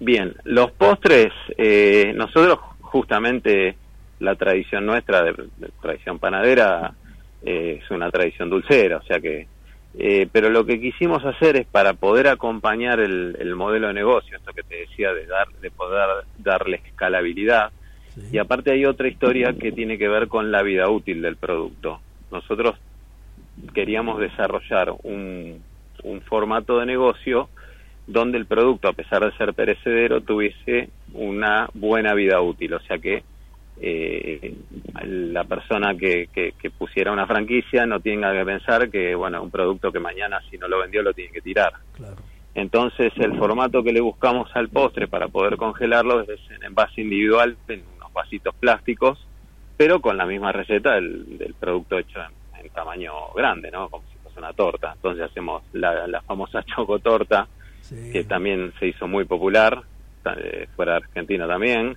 Bien, 0.00 0.34
los 0.44 0.70
postres, 0.72 1.30
eh, 1.58 2.14
nosotros 2.16 2.58
justamente 2.80 3.76
la 4.20 4.34
tradición 4.34 4.86
nuestra 4.86 5.22
de, 5.22 5.34
tradición 5.80 6.18
panadera 6.18 6.94
eh, 7.42 7.80
es 7.82 7.90
una 7.90 8.10
tradición 8.10 8.50
dulcera, 8.50 8.98
o 8.98 9.02
sea 9.02 9.20
que, 9.20 9.46
eh, 9.98 10.28
pero 10.30 10.50
lo 10.50 10.64
que 10.64 10.80
quisimos 10.80 11.24
hacer 11.24 11.56
es 11.56 11.66
para 11.66 11.94
poder 11.94 12.28
acompañar 12.28 13.00
el, 13.00 13.54
modelo 13.54 13.88
de 13.88 13.94
negocio, 13.94 14.36
esto 14.36 14.52
que 14.52 14.62
te 14.62 14.76
decía 14.76 15.12
de 15.12 15.26
dar, 15.26 15.48
de 15.60 15.70
poder 15.70 16.24
darle 16.38 16.80
escalabilidad, 16.84 17.70
y 18.32 18.38
aparte 18.38 18.72
hay 18.72 18.84
otra 18.84 19.06
historia 19.06 19.52
que 19.52 19.70
tiene 19.70 19.96
que 19.96 20.08
ver 20.08 20.26
con 20.26 20.50
la 20.50 20.62
vida 20.62 20.90
útil 20.90 21.22
del 21.22 21.36
producto. 21.36 22.00
Nosotros 22.32 22.74
queríamos 23.72 24.18
desarrollar 24.18 24.92
un, 25.04 25.62
un 26.02 26.20
formato 26.22 26.80
de 26.80 26.86
negocio 26.86 27.48
donde 28.08 28.38
el 28.38 28.46
producto, 28.46 28.88
a 28.88 28.92
pesar 28.92 29.24
de 29.24 29.36
ser 29.36 29.54
perecedero, 29.54 30.22
tuviese 30.22 30.88
una 31.12 31.68
buena 31.74 32.14
vida 32.14 32.40
útil. 32.40 32.74
O 32.74 32.80
sea 32.80 32.98
que 32.98 33.22
eh, 33.80 34.54
la 35.04 35.44
persona 35.44 35.94
que, 35.96 36.28
que, 36.32 36.70
pusiera 36.70 37.12
una 37.12 37.26
franquicia 37.26 37.86
no 37.86 38.00
tenga 38.00 38.32
que 38.32 38.44
pensar 38.44 38.90
que, 38.90 39.14
bueno, 39.14 39.42
un 39.42 39.50
producto 39.50 39.92
que 39.92 40.00
mañana 40.00 40.40
si 40.50 40.58
no 40.58 40.68
lo 40.68 40.80
vendió 40.80 41.02
lo 41.02 41.12
tiene 41.12 41.32
que 41.32 41.40
tirar. 41.40 41.72
Entonces, 42.54 43.12
el 43.16 43.36
formato 43.38 43.82
que 43.82 43.92
le 43.92 44.00
buscamos 44.00 44.50
al 44.54 44.68
postre 44.68 45.06
para 45.06 45.28
poder 45.28 45.56
congelarlo 45.56 46.22
es 46.22 46.40
en 46.50 46.64
envase 46.64 47.02
individual, 47.02 47.56
en 47.68 47.82
unos 47.96 48.12
vasitos 48.12 48.54
plásticos, 48.56 49.18
pero 49.76 50.00
con 50.00 50.16
la 50.16 50.26
misma 50.26 50.50
receta 50.50 50.94
del, 50.94 51.54
producto 51.58 51.98
hecho 51.98 52.18
en, 52.20 52.68
tamaño 52.70 53.12
grande, 53.34 53.70
¿no? 53.70 53.88
Como 53.88 54.04
si 54.12 54.18
fuese 54.18 54.38
una 54.38 54.52
torta. 54.52 54.92
Entonces 54.94 55.24
hacemos 55.24 55.62
la, 55.72 56.06
la 56.06 56.20
famosa 56.22 56.62
chocotorta, 56.76 57.48
que 58.12 58.24
también 58.24 58.72
se 58.78 58.88
hizo 58.88 59.08
muy 59.08 59.24
popular, 59.24 59.82
eh, 60.36 60.68
fuera 60.76 60.92
de 60.92 60.98
Argentina 60.98 61.46
también. 61.46 61.96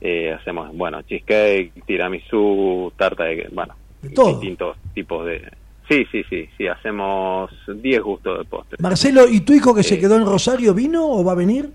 Eh, 0.00 0.32
hacemos, 0.32 0.74
bueno, 0.76 1.02
cheesecake, 1.02 1.84
tiramisú, 1.86 2.92
tarta 2.96 3.24
de, 3.24 3.48
bueno, 3.52 3.74
distintos 4.02 4.76
tipos 4.92 5.26
de... 5.26 5.50
Sí, 5.88 6.06
sí, 6.10 6.22
sí, 6.30 6.48
sí, 6.56 6.66
hacemos 6.66 7.50
10 7.66 8.02
gustos 8.02 8.38
de 8.38 8.44
postre. 8.44 8.78
Marcelo, 8.80 9.28
¿y 9.28 9.40
tu 9.40 9.52
hijo 9.52 9.74
que 9.74 9.82
se 9.82 9.98
quedó 9.98 10.16
en 10.16 10.24
Rosario 10.24 10.72
vino 10.72 11.06
o 11.06 11.24
va 11.24 11.32
a 11.32 11.36
venir? 11.36 11.70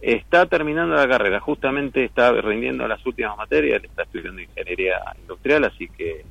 Está 0.00 0.46
terminando 0.46 0.94
la 0.94 1.08
carrera, 1.08 1.40
justamente 1.40 2.04
está 2.04 2.32
rindiendo 2.32 2.86
las 2.86 3.04
últimas 3.04 3.36
materias, 3.36 3.82
está 3.84 4.04
estudiando 4.04 4.40
ingeniería 4.40 5.00
industrial, 5.20 5.64
así 5.64 5.88
que 5.88 6.24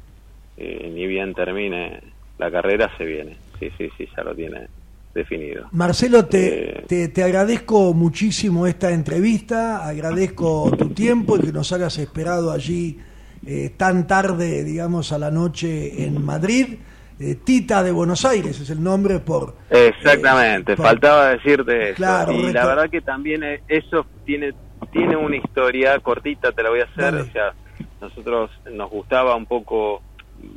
eh, 0.58 0.92
ni 0.94 1.06
bien 1.08 1.34
termine 1.34 2.00
la 2.38 2.50
carrera 2.50 2.92
se 2.98 3.06
viene. 3.06 3.38
Sí, 3.60 3.72
sí, 3.78 3.90
sí, 3.98 4.08
ya 4.16 4.24
lo 4.24 4.34
tiene 4.36 4.68
definido. 5.16 5.68
Marcelo, 5.72 6.26
te, 6.26 6.84
eh, 6.90 7.08
te, 7.08 7.24
agradezco 7.24 7.94
muchísimo 7.94 8.68
esta 8.68 8.92
entrevista, 8.92 9.88
agradezco 9.88 10.70
tu 10.78 10.90
tiempo 10.90 11.38
y 11.38 11.40
que 11.40 11.52
nos 11.54 11.72
hayas 11.72 11.98
esperado 11.98 12.52
allí 12.52 13.00
eh, 13.48 13.72
tan 13.76 14.06
tarde, 14.06 14.64
digamos, 14.64 15.12
a 15.14 15.18
la 15.18 15.32
noche 15.32 16.04
en 16.04 16.24
Madrid. 16.24 16.80
Eh, 17.18 17.36
Tita 17.36 17.82
de 17.82 17.94
Buenos 17.94 18.26
Aires 18.26 18.60
es 18.60 18.70
el 18.70 18.84
nombre 18.84 19.20
por... 19.20 19.56
Exactamente, 19.70 20.76
faltaba 20.76 21.30
decirte 21.30 21.92
eso. 21.92 22.32
y 22.34 22.52
la 22.52 22.66
verdad 22.66 22.90
que 22.90 23.00
también 23.00 23.42
eso 23.70 24.06
tiene, 24.26 24.54
tiene 24.92 25.16
una 25.16 25.38
historia 25.38 25.98
cortita, 26.00 26.52
te 26.52 26.62
la 26.62 26.70
voy 26.70 26.82
a 26.82 26.84
hacer. 26.84 27.16
O 27.16 27.26
sea, 27.32 27.54
nosotros 28.02 28.52
nos 28.70 28.90
gustaba 28.92 29.34
un 29.38 29.46
poco, 29.46 30.02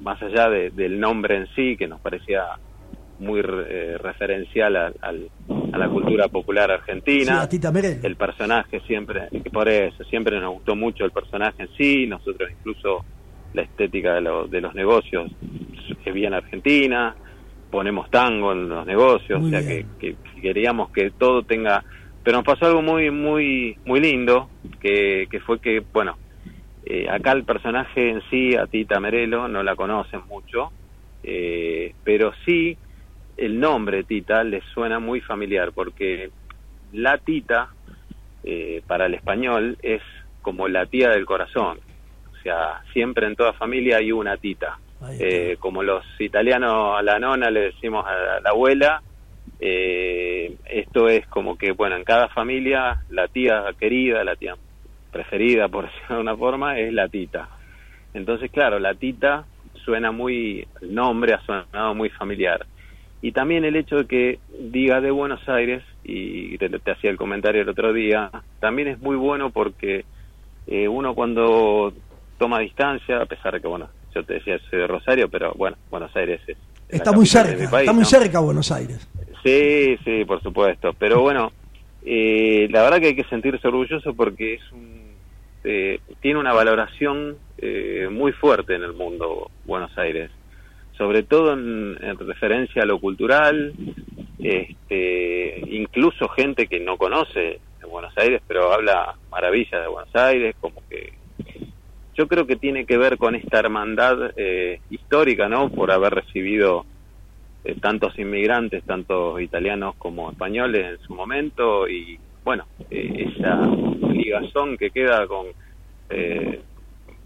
más 0.02 0.20
allá 0.20 0.48
del 0.48 0.98
nombre 0.98 1.36
en 1.36 1.46
sí, 1.54 1.76
que 1.76 1.86
nos 1.86 2.00
parecía 2.00 2.42
muy 3.18 3.40
eh, 3.40 3.96
referencial 3.98 4.76
a, 4.76 4.92
la 5.78 5.88
cultura 5.88 6.28
popular 6.28 6.70
argentina. 6.70 7.48
el 8.02 8.16
personaje 8.16 8.80
siempre, 8.80 9.28
por 9.52 9.68
eso, 9.68 10.02
siempre 10.04 10.40
nos 10.40 10.54
gustó 10.54 10.74
mucho 10.74 11.04
el 11.04 11.12
personaje 11.12 11.62
en 11.62 11.68
sí, 11.76 12.06
nosotros 12.06 12.50
incluso 12.50 13.04
la 13.54 13.62
estética 13.62 14.14
de, 14.14 14.48
de 14.50 14.60
los 14.60 14.74
negocios 14.74 15.30
es 16.08 16.14
bien 16.14 16.34
argentina, 16.34 17.14
ponemos 17.70 18.10
tango 18.10 18.52
en 18.52 18.68
los 18.68 18.86
negocios, 18.86 19.42
o 19.42 19.48
sea 19.48 19.60
que, 19.60 19.84
queríamos 20.40 20.90
que 20.90 21.10
todo 21.10 21.42
tenga... 21.42 21.84
Pero 22.24 22.38
nos 22.38 22.46
pasó 22.46 22.66
algo 22.66 22.82
muy, 22.82 23.10
muy, 23.10 23.76
muy 23.86 24.00
lindo, 24.00 24.50
que, 24.80 25.28
que 25.30 25.40
fue 25.40 25.60
que, 25.60 25.82
bueno, 25.92 26.16
eh, 26.84 27.06
acá 27.08 27.32
el 27.32 27.44
personaje 27.44 28.10
en 28.10 28.22
sí, 28.30 28.54
a 28.54 28.66
Tita 28.66 29.00
Merelo, 29.00 29.48
no 29.48 29.62
la 29.62 29.76
conocen 29.76 30.20
mucho, 30.28 30.70
eh, 31.22 31.94
pero 32.04 32.32
sí 32.44 32.76
el 33.38 33.58
nombre 33.58 34.02
Tita 34.02 34.42
les 34.44 34.64
suena 34.74 34.98
muy 34.98 35.20
familiar 35.20 35.72
porque 35.72 36.30
la 36.92 37.18
Tita 37.18 37.70
eh, 38.44 38.82
para 38.86 39.06
el 39.06 39.14
español 39.14 39.76
es 39.82 40.02
como 40.42 40.68
la 40.68 40.86
tía 40.86 41.10
del 41.10 41.26
corazón. 41.26 41.78
O 42.32 42.42
sea, 42.42 42.82
siempre 42.92 43.26
en 43.26 43.36
toda 43.36 43.52
familia 43.52 43.98
hay 43.98 44.12
una 44.12 44.36
tita. 44.36 44.78
Eh, 45.20 45.56
como 45.60 45.82
los 45.82 46.04
italianos 46.18 46.98
a 46.98 47.02
la 47.02 47.18
nona 47.18 47.50
le 47.50 47.60
decimos 47.72 48.04
a 48.06 48.40
la, 48.40 48.50
abuela, 48.50 49.02
eh, 49.60 50.56
esto 50.64 51.08
es 51.08 51.26
como 51.26 51.58
que, 51.58 51.72
bueno, 51.72 51.96
en 51.96 52.04
cada 52.04 52.28
familia 52.28 53.04
la 53.10 53.28
tía 53.28 53.64
querida, 53.78 54.24
la 54.24 54.36
tía 54.36 54.56
preferida, 55.12 55.68
por 55.68 55.84
decirlo 55.92 56.16
de 56.16 56.22
una 56.22 56.36
forma, 56.36 56.78
es 56.78 56.92
la 56.92 57.08
tita. 57.08 57.48
Entonces, 58.14 58.50
claro, 58.50 58.78
la 58.78 58.94
tita 58.94 59.44
suena 59.84 60.10
muy, 60.10 60.66
el 60.80 60.94
nombre 60.94 61.34
ha 61.34 61.40
sonado 61.44 61.94
muy 61.94 62.08
familiar 62.10 62.66
y 63.20 63.32
también 63.32 63.64
el 63.64 63.76
hecho 63.76 63.96
de 63.96 64.06
que 64.06 64.38
diga 64.58 65.00
de 65.00 65.10
Buenos 65.10 65.46
Aires, 65.48 65.82
y 66.04 66.56
te, 66.58 66.70
hacía 66.90 67.10
el 67.10 67.16
comentario 67.16 67.62
el 67.62 67.68
otro 67.68 67.92
día, 67.92 68.30
también 68.60 68.88
es 68.88 69.00
muy 69.00 69.16
bueno 69.16 69.50
porque 69.50 70.04
eh, 70.66 70.86
uno 70.86 71.14
cuando 71.14 71.92
toma 72.38 72.60
distancia, 72.60 73.20
a 73.20 73.26
pesar 73.26 73.54
de 73.54 73.60
que, 73.60 73.66
bueno, 73.66 73.88
yo 74.14 74.22
te 74.22 74.34
decía, 74.34 74.58
soy 74.70 74.78
de 74.78 74.86
Rosario, 74.86 75.28
pero 75.28 75.52
bueno, 75.54 75.76
Buenos 75.90 76.14
Aires 76.14 76.40
es... 76.46 76.56
Está 76.88 77.12
muy 77.12 77.26
cerca, 77.26 77.64
está 77.80 77.92
muy 77.92 78.04
cerca 78.04 78.38
Buenos 78.38 78.70
Aires. 78.70 79.06
Sí, 79.42 79.98
sí, 80.04 80.24
por 80.24 80.40
supuesto, 80.40 80.94
pero 80.96 81.20
bueno, 81.20 81.52
eh, 82.04 82.68
la 82.70 82.82
verdad 82.82 83.00
que 83.00 83.08
hay 83.08 83.16
que 83.16 83.24
sentirse 83.24 83.66
orgulloso 83.66 84.14
porque 84.14 84.54
es 84.54 84.72
un, 84.72 85.12
eh, 85.64 86.00
tiene 86.20 86.38
una 86.38 86.52
valoración 86.52 87.36
muy 88.12 88.30
fuerte 88.30 88.76
en 88.76 88.84
el 88.84 88.92
mundo 88.92 89.50
Buenos 89.64 89.96
Aires 89.98 90.30
sobre 90.98 91.22
todo 91.22 91.54
en, 91.54 91.96
referencia 92.18 92.82
a 92.82 92.86
lo 92.86 92.98
cultural, 92.98 93.72
este, 94.38 95.60
incluso 95.70 96.28
gente 96.28 96.66
que 96.66 96.80
no 96.80 96.98
conoce 96.98 97.60
Buenos 97.88 98.16
Aires, 98.16 98.42
pero 98.46 98.72
habla 98.72 99.14
maravillas 99.30 99.82
de 99.82 99.88
Buenos 99.88 100.14
Aires, 100.14 100.54
como 100.60 100.82
que 100.88 101.12
yo 102.14 102.26
creo 102.26 102.46
que 102.46 102.56
tiene 102.56 102.84
que 102.84 102.98
ver 102.98 103.16
con 103.16 103.34
esta 103.34 103.60
hermandad 103.60 104.32
eh, 104.36 104.80
histórica, 104.90 105.48
¿no? 105.48 105.68
Por 105.70 105.90
haber 105.90 106.14
recibido 106.14 106.84
eh, 107.64 107.76
tantos 107.80 108.18
inmigrantes, 108.18 108.82
tanto 108.84 109.38
italianos 109.40 109.94
como 109.96 110.30
españoles 110.30 110.98
en 110.98 111.06
su 111.06 111.14
momento, 111.14 111.88
y 111.88 112.18
bueno, 112.44 112.66
eh, 112.90 113.32
esa 113.36 113.66
ligazón 114.12 114.76
que 114.76 114.90
queda 114.90 115.26
con 115.26 115.46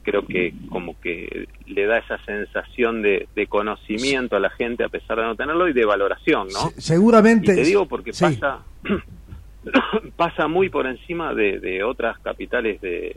creo 0.03 0.27
que 0.27 0.53
como 0.69 0.99
que 1.01 1.49
le 1.67 1.87
da 1.87 1.99
esa 1.99 2.19
sensación 2.25 3.03
de, 3.03 3.29
conocimiento 3.49 4.37
a 4.37 4.41
la 4.41 4.51
gente 4.51 4.85
a 4.85 4.88
pesar 4.88 5.19
de 5.19 5.25
no 5.25 5.37
tenerlo 5.37 5.69
y 5.69 5.73
de 5.73 5.85
valoración, 5.85 6.49
¿no? 6.49 6.71
seguramente. 6.79 7.55
te 7.55 7.65
digo 7.65 7.87
porque 7.87 8.12
pasa 8.12 8.61
pasa 10.17 10.49
muy 10.49 10.69
por 10.69 10.87
encima 10.87 11.35
de, 11.35 11.83
otras 11.85 12.19
capitales 12.21 12.81
de, 12.81 13.17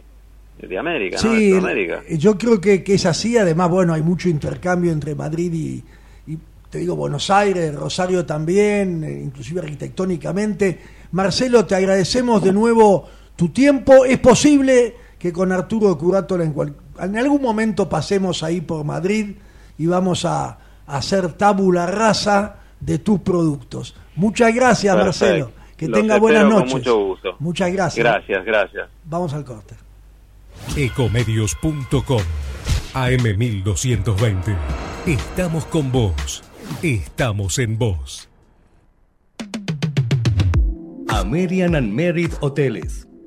de 0.57 0.77
América, 0.77 1.17
sí, 1.17 1.53
yo 2.17 2.37
creo 2.37 2.59
que, 2.59 2.83
que, 2.83 2.95
es 2.95 3.05
así, 3.05 3.37
además, 3.37 3.69
bueno, 3.69 3.93
hay 3.93 4.01
mucho 4.01 4.29
intercambio 4.29 4.91
entre 4.91 5.15
Madrid 5.15 5.53
y, 5.53 5.83
y 6.31 6.37
te 6.69 6.79
digo, 6.79 6.95
Buenos 6.95 7.29
Aires, 7.29 7.73
Rosario 7.73 8.25
también, 8.25 9.03
eh, 9.03 9.21
inclusive 9.23 9.61
arquitectónicamente. 9.61 10.79
Marcelo, 11.11 11.65
te 11.65 11.75
agradecemos 11.75 12.43
de 12.43 12.51
nuevo 12.51 13.07
tu 13.35 13.49
tiempo. 13.49 14.03
Es 14.05 14.19
posible 14.19 14.95
que 15.25 15.33
con 15.33 15.51
Arturo 15.51 15.97
Curato 15.97 16.39
en, 16.39 16.53
en 16.99 17.17
algún 17.17 17.41
momento 17.41 17.89
pasemos 17.89 18.43
ahí 18.43 18.61
por 18.61 18.85
Madrid 18.85 19.37
y 19.75 19.87
vamos 19.87 20.23
a, 20.23 20.59
hacer 20.85 21.33
tabula 21.33 21.87
rasa 21.87 22.57
de 22.79 22.99
tus 22.99 23.21
productos. 23.21 23.95
Muchas 24.15 24.53
gracias, 24.53 24.95
Marcelo. 24.95 25.51
Que 25.77 25.89
tenga 25.89 26.19
buenas 26.19 26.47
noches. 26.47 26.73
mucho 26.73 26.99
gusto. 26.99 27.35
Muchas 27.39 27.73
gracias. 27.73 28.03
Gracias, 28.05 28.45
gracias. 28.45 28.87
Vamos 29.05 29.33
al 29.33 29.43
corte. 29.43 29.73
Ecomedios.com 30.77 32.21
AM1220. 32.93 34.55
Estamos 35.07 35.65
con 35.65 35.91
vos. 35.91 36.43
Estamos 36.83 37.57
en 37.57 37.79
vos. 37.79 38.29
American 41.07 41.73
and 41.73 41.91
Merit 41.91 42.31
Hoteles 42.41 43.07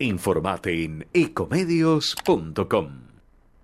Informate 0.00 0.84
en 0.84 1.08
ecomedios.com. 1.12 2.88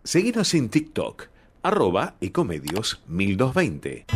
Seguinos 0.02 0.52
en 0.54 0.68
TikTok, 0.68 1.28
arroba 1.62 2.16
ecomedios 2.20 3.04
1220. 3.06 4.06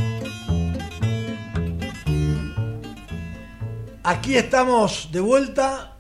Aquí 4.02 4.36
estamos 4.36 5.10
de 5.12 5.20
vuelta. 5.20 5.96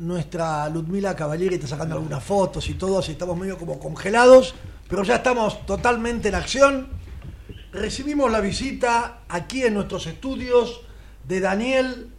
Nuestra 0.00 0.68
Ludmila 0.68 1.16
Cavalieri 1.16 1.54
está 1.54 1.68
sacando 1.68 1.94
algunas 1.94 2.22
fotos 2.22 2.68
y 2.68 2.74
todo, 2.74 2.98
así 2.98 3.12
estamos 3.12 3.38
medio 3.38 3.56
como 3.56 3.78
congelados, 3.78 4.54
pero 4.86 5.02
ya 5.02 5.16
estamos 5.16 5.64
totalmente 5.64 6.28
en 6.28 6.34
acción. 6.34 6.88
Recibimos 7.72 8.30
la 8.30 8.42
visita 8.42 9.20
aquí 9.30 9.62
en 9.62 9.72
nuestros 9.72 10.06
estudios 10.08 10.82
de 11.26 11.40
Daniel 11.40 12.10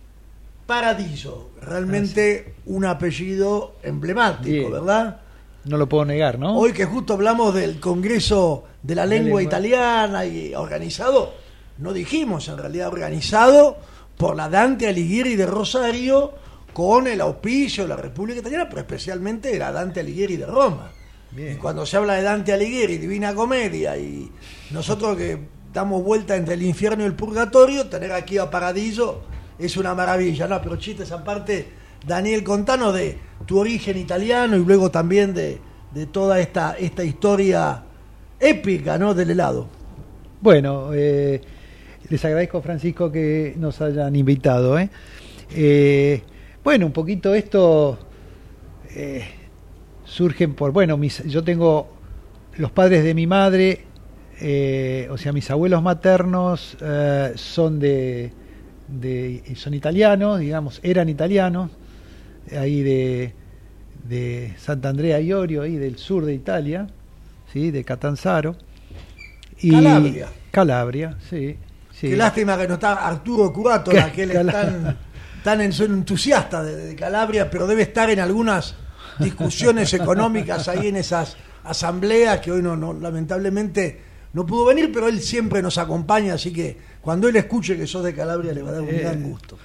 Paradiso. 0.68 1.52
Realmente 1.62 2.56
un 2.66 2.86
apellido 2.86 3.78
emblemático, 3.82 4.52
Bien. 4.52 4.72
¿verdad? 4.72 5.22
No 5.64 5.78
lo 5.78 5.90
puedo 5.90 6.06
negar, 6.06 6.38
¿no? 6.38 6.58
Hoy 6.58 6.74
que 6.74 6.86
justo 6.86 7.14
hablamos 7.14 7.56
del 7.56 7.80
Congreso 7.80 8.66
de 8.84 8.96
la 8.96 9.06
Lengua 9.06 9.40
lengua. 9.40 9.44
Italiana 9.44 10.26
y 10.26 10.54
organizado, 10.54 11.34
no 11.80 11.94
dijimos 11.94 12.48
en 12.50 12.58
realidad 12.58 12.90
organizado 12.90 13.78
por 14.18 14.36
la 14.36 14.50
Dante 14.50 14.88
Alighieri 14.88 15.36
de 15.36 15.46
Rosario 15.46 16.34
con 16.74 17.08
el 17.08 17.22
auspicio 17.22 17.84
de 17.84 17.90
la 17.90 17.96
República 17.96 18.40
Italiana, 18.40 18.68
pero 18.70 18.82
especialmente 18.82 19.50
de 19.50 19.60
la 19.60 19.72
Dante 19.72 20.02
Alighieri 20.02 20.38
de 20.38 20.46
Roma. 20.46 20.92
Bien. 21.32 21.54
Y 21.54 21.56
cuando 21.56 21.86
se 21.86 21.98
habla 21.98 22.14
de 22.14 22.24
Dante 22.24 22.54
Alighieri, 22.54 22.98
Divina 22.98 23.34
Comedia, 23.34 23.98
y 23.98 24.32
nosotros 24.72 25.18
que 25.18 25.40
damos 25.74 26.04
vuelta 26.04 26.36
entre 26.36 26.54
el 26.54 26.64
infierno 26.64 27.04
y 27.04 27.08
el 27.08 27.14
purgatorio, 27.14 27.88
tener 27.88 28.12
aquí 28.12 28.38
a 28.38 28.50
Paradiso 28.50 29.24
es 29.60 29.78
una 29.78 29.94
maravilla, 29.94 30.48
¿no? 30.48 30.62
Pero 30.62 30.76
chistes 30.78 31.12
aparte, 31.12 31.68
Daniel, 32.06 32.44
contanos 32.44 32.94
de 32.94 33.18
tu 33.46 33.60
origen 33.60 33.98
italiano 33.98 34.58
y 34.58 34.64
luego 34.64 34.92
también 34.92 35.34
de, 35.34 35.60
de 35.94 36.06
toda 36.06 36.40
esta, 36.40 36.76
esta 36.78 37.04
historia 37.04 37.84
épica, 38.40 38.98
¿no? 38.98 39.14
Del 39.14 39.32
helado. 39.32 39.68
Bueno, 40.42 40.90
eh, 40.94 41.42
les 42.10 42.24
agradezco, 42.24 42.62
Francisco, 42.62 43.12
que 43.12 43.56
nos 43.58 43.82
hayan 43.82 44.16
invitado. 44.16 44.78
¿eh? 44.80 44.90
Eh, 45.52 46.22
bueno, 46.64 46.86
un 46.86 46.92
poquito 46.92 47.34
esto 47.34 47.98
eh, 48.92 49.26
surgen 50.06 50.54
por, 50.54 50.72
bueno, 50.72 50.98
mis, 50.98 51.24
yo 51.24 51.44
tengo 51.44 51.90
los 52.58 52.72
padres 52.72 53.04
de 53.04 53.14
mi 53.14 53.28
madre, 53.28 53.86
eh, 54.40 55.08
o 55.10 55.18
sea, 55.18 55.34
mis 55.34 55.50
abuelos 55.50 55.82
maternos 55.82 56.78
son 57.36 57.80
de, 57.80 58.32
de, 58.88 59.44
son 59.56 59.74
italianos, 59.74 60.40
digamos, 60.40 60.80
eran 60.84 61.10
italianos, 61.10 61.72
ahí 62.58 62.82
de, 62.84 63.34
de 64.08 64.54
Sant'Andrea 64.58 65.20
Iorio, 65.20 65.64
ahí 65.64 65.76
del 65.76 65.98
sur 65.98 66.26
de 66.26 66.34
Italia, 66.34 66.88
¿sí? 67.52 67.72
de 67.72 67.84
Catanzaro. 67.84 68.56
Y 69.60 69.72
Calabria. 69.72 70.28
Calabria, 70.52 71.18
sí. 71.30 71.58
sí. 71.94 72.10
Qué 72.10 72.16
lástima 72.18 72.58
que 72.58 72.68
no 72.68 72.76
está 72.76 73.08
Arturo 73.08 73.52
Curato, 73.52 73.92
Ca- 73.92 74.12
que 74.12 74.24
él 74.24 74.32
es 74.32 74.46
tan, 74.48 74.98
tan 75.44 75.62
entusiasta 75.62 76.64
de, 76.64 76.76
de 76.76 76.96
Calabria, 76.96 77.50
pero 77.50 77.68
debe 77.68 77.82
estar 77.84 78.10
en 78.10 78.20
algunas 78.20 78.76
discusiones 79.20 79.94
económicas 79.94 80.68
ahí 80.68 80.88
en 80.88 80.96
esas 80.98 81.36
asambleas 81.64 82.40
que 82.40 82.52
hoy 82.52 82.62
no, 82.62 82.76
no 82.78 82.94
lamentablemente 82.94 84.00
no 84.34 84.46
pudo 84.46 84.66
venir, 84.66 84.92
pero 84.94 85.08
él 85.08 85.20
siempre 85.22 85.62
nos 85.62 85.78
acompaña, 85.80 86.36
así 86.36 86.54
que 86.54 86.78
cuando 87.08 87.30
él 87.30 87.38
escuche 87.38 87.78
que 87.78 87.88
sos 87.88 88.04
de 88.04 88.14
Calabria 88.14 88.52
le 88.52 88.62
va 88.62 88.68
a 88.72 88.74
dar 88.74 88.82
un 88.82 88.90
Eh, 88.90 89.00
gran 89.00 89.24
gusto. 89.24 89.58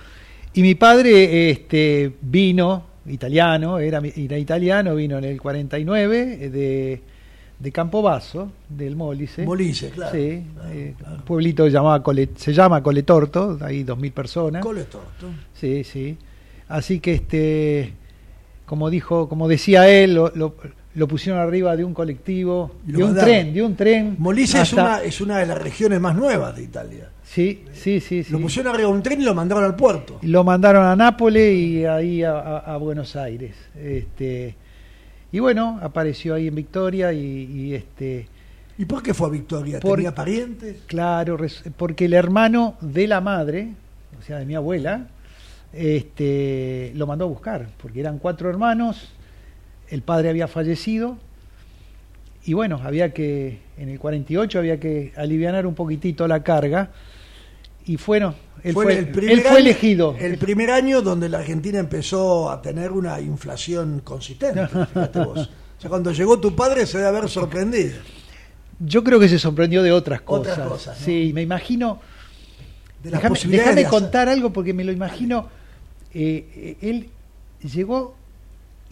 Y 0.55 0.63
mi 0.63 0.77
padre 0.77 1.51
este, 1.51 2.13
vino, 2.21 2.85
italiano, 3.07 3.81
era, 3.81 4.01
era 4.15 4.39
italiano, 4.39 4.95
vino 4.95 5.19
en 5.19 5.25
el 5.25 5.41
49 5.41 6.39
eh, 6.41 6.51
de, 6.51 7.03
de 7.59 7.73
Campobasso, 7.73 8.53
del 8.69 8.95
Molise. 8.95 9.45
Molise, 9.45 9.91
claro. 9.91 10.13
Sí, 10.17 10.45
Claro, 10.55 10.71
eh, 10.73 10.95
claro. 10.97 11.17
un 11.17 11.23
pueblito 11.23 11.67
llamaba 11.67 12.01
Cole- 12.01 12.29
se 12.37 12.53
llama 12.53 12.81
Coletorto, 12.81 13.59
hay 13.61 13.83
2.000 13.83 14.13
personas. 14.13 14.63
Cole 14.63 14.85
Torto. 14.85 15.27
Sí, 15.53 15.83
sí. 15.83 16.17
Así 16.69 17.01
que, 17.01 17.15
este, 17.15 17.93
como 18.67 18.89
dijo, 18.89 19.29
como 19.29 19.49
decía 19.49 19.89
él, 19.89 20.15
lo, 20.15 20.31
lo- 20.37 20.55
lo 20.95 21.09
pusieron 21.09 21.41
arriba 21.41 21.75
de 21.75 21.83
un 21.85 21.93
colectivo, 21.93 22.71
lo 22.87 22.99
de 22.99 23.03
un 23.03 23.09
mandaron. 23.11 23.31
tren, 23.31 23.53
de 23.55 23.63
un 23.63 23.75
tren. 23.75 24.15
Molise 24.19 24.61
es, 24.63 24.73
una, 24.75 25.03
es 25.03 25.21
una 25.21 25.39
de 25.39 25.47
las 25.47 25.61
regiones 25.61 25.99
más 26.01 26.15
nuevas 26.15 26.55
de 26.55 26.63
Italia. 26.63 27.09
Sí, 27.33 27.65
sí, 27.73 28.01
sí, 28.01 28.25
sí. 28.25 28.33
Lo 28.33 28.39
pusieron 28.41 28.75
arriba 28.75 28.91
de 28.91 28.95
un 28.95 29.03
tren 29.03 29.21
y 29.21 29.25
lo 29.25 29.35
mandaron 29.35 29.65
al 29.65 29.75
puerto. 29.75 30.19
Lo 30.23 30.45
mandaron 30.45 30.85
a 30.85 30.95
Nápoles 30.95 31.55
y 31.57 31.85
ahí 31.87 32.23
a, 32.23 32.33
a- 32.39 32.59
a 32.59 32.77
Buenos 32.77 33.17
Aires. 33.17 33.55
Este, 33.75 34.55
y 35.33 35.39
bueno, 35.39 35.79
apareció 35.83 36.35
ahí 36.35 36.49
en 36.49 36.55
Victoria 36.55 37.11
y, 37.15 37.19
y, 37.21 37.75
este, 37.75 38.27
¿Y 38.77 38.85
por 38.85 39.03
qué 39.03 39.15
fue 39.15 39.29
a 39.29 39.31
Victoria? 39.31 39.81
Por- 39.81 39.97
¿Tenía 39.97 40.15
parientes? 40.15 40.83
claro, 40.87 41.39
porque 41.79 42.05
el 42.05 42.13
hermano 42.13 42.77
de 42.83 43.07
la 43.07 43.21
madre, 43.23 43.69
o 44.21 44.23
sea, 44.23 44.39
de 44.39 44.45
mi 44.45 44.55
abuela, 44.55 45.07
este, 45.73 46.93
lo 46.95 47.07
mandó 47.07 47.25
a 47.25 47.29
buscar, 47.29 47.69
porque 47.81 48.01
eran 48.01 48.19
cuatro 48.19 48.51
hermanos, 48.51 49.09
el 49.89 50.03
padre 50.03 50.29
había 50.29 50.49
fallecido 50.49 51.17
y 52.45 52.53
bueno, 52.55 52.81
había 52.83 53.13
que, 53.15 53.61
en 53.79 53.89
el 53.89 53.99
48 53.99 54.59
había 54.59 54.79
que 54.81 55.13
alivianar 55.17 55.67
un 55.67 55.75
poquitito 55.75 56.27
la 56.29 56.43
carga 56.43 56.91
y 57.87 57.97
bueno, 57.97 58.35
él 58.63 58.73
fue, 58.75 58.97
el 58.99 59.09
primer 59.11 59.33
él 59.33 59.41
fue 59.41 59.51
año- 59.51 59.59
elegido. 59.59 60.17
El 60.19 60.39
primer 60.39 60.71
año 60.71 61.03
donde 61.03 61.29
la 61.29 61.39
Argentina 61.39 61.79
empezó 61.79 62.51
a 62.51 62.63
tener 62.63 62.93
una 62.93 63.21
inflación 63.21 64.01
consistente. 64.05 64.67
fíjate 64.87 65.19
vos. 65.21 65.39
O 65.79 65.81
sea, 65.81 65.91
cuando 65.91 66.13
llegó 66.13 66.39
tu 66.39 66.55
padre 66.55 66.87
se 66.87 66.99
debe 66.99 67.09
haber 67.09 67.29
sorprendido. 67.29 67.95
Yo 68.79 69.03
creo 69.05 69.19
que 69.21 69.29
se 69.29 69.39
sorprendió 69.39 69.83
de 69.83 69.93
otras 69.93 70.23
cosas. 70.23 70.53
Otras 70.55 70.69
cosas, 70.69 71.01
¿no? 71.01 71.05
Sí, 71.07 71.33
me 71.35 71.43
imagino. 71.43 72.01
De 73.03 73.11
las 73.11 73.23
Déjame, 73.23 73.75
de 73.75 73.85
contar 73.87 74.29
algo 74.29 74.53
porque 74.53 74.73
me 74.73 74.85
lo 74.85 74.93
imagino. 74.93 75.49
eh, 76.15 76.77
eh, 76.81 76.89
él 76.89 77.09
llegó 77.69 78.15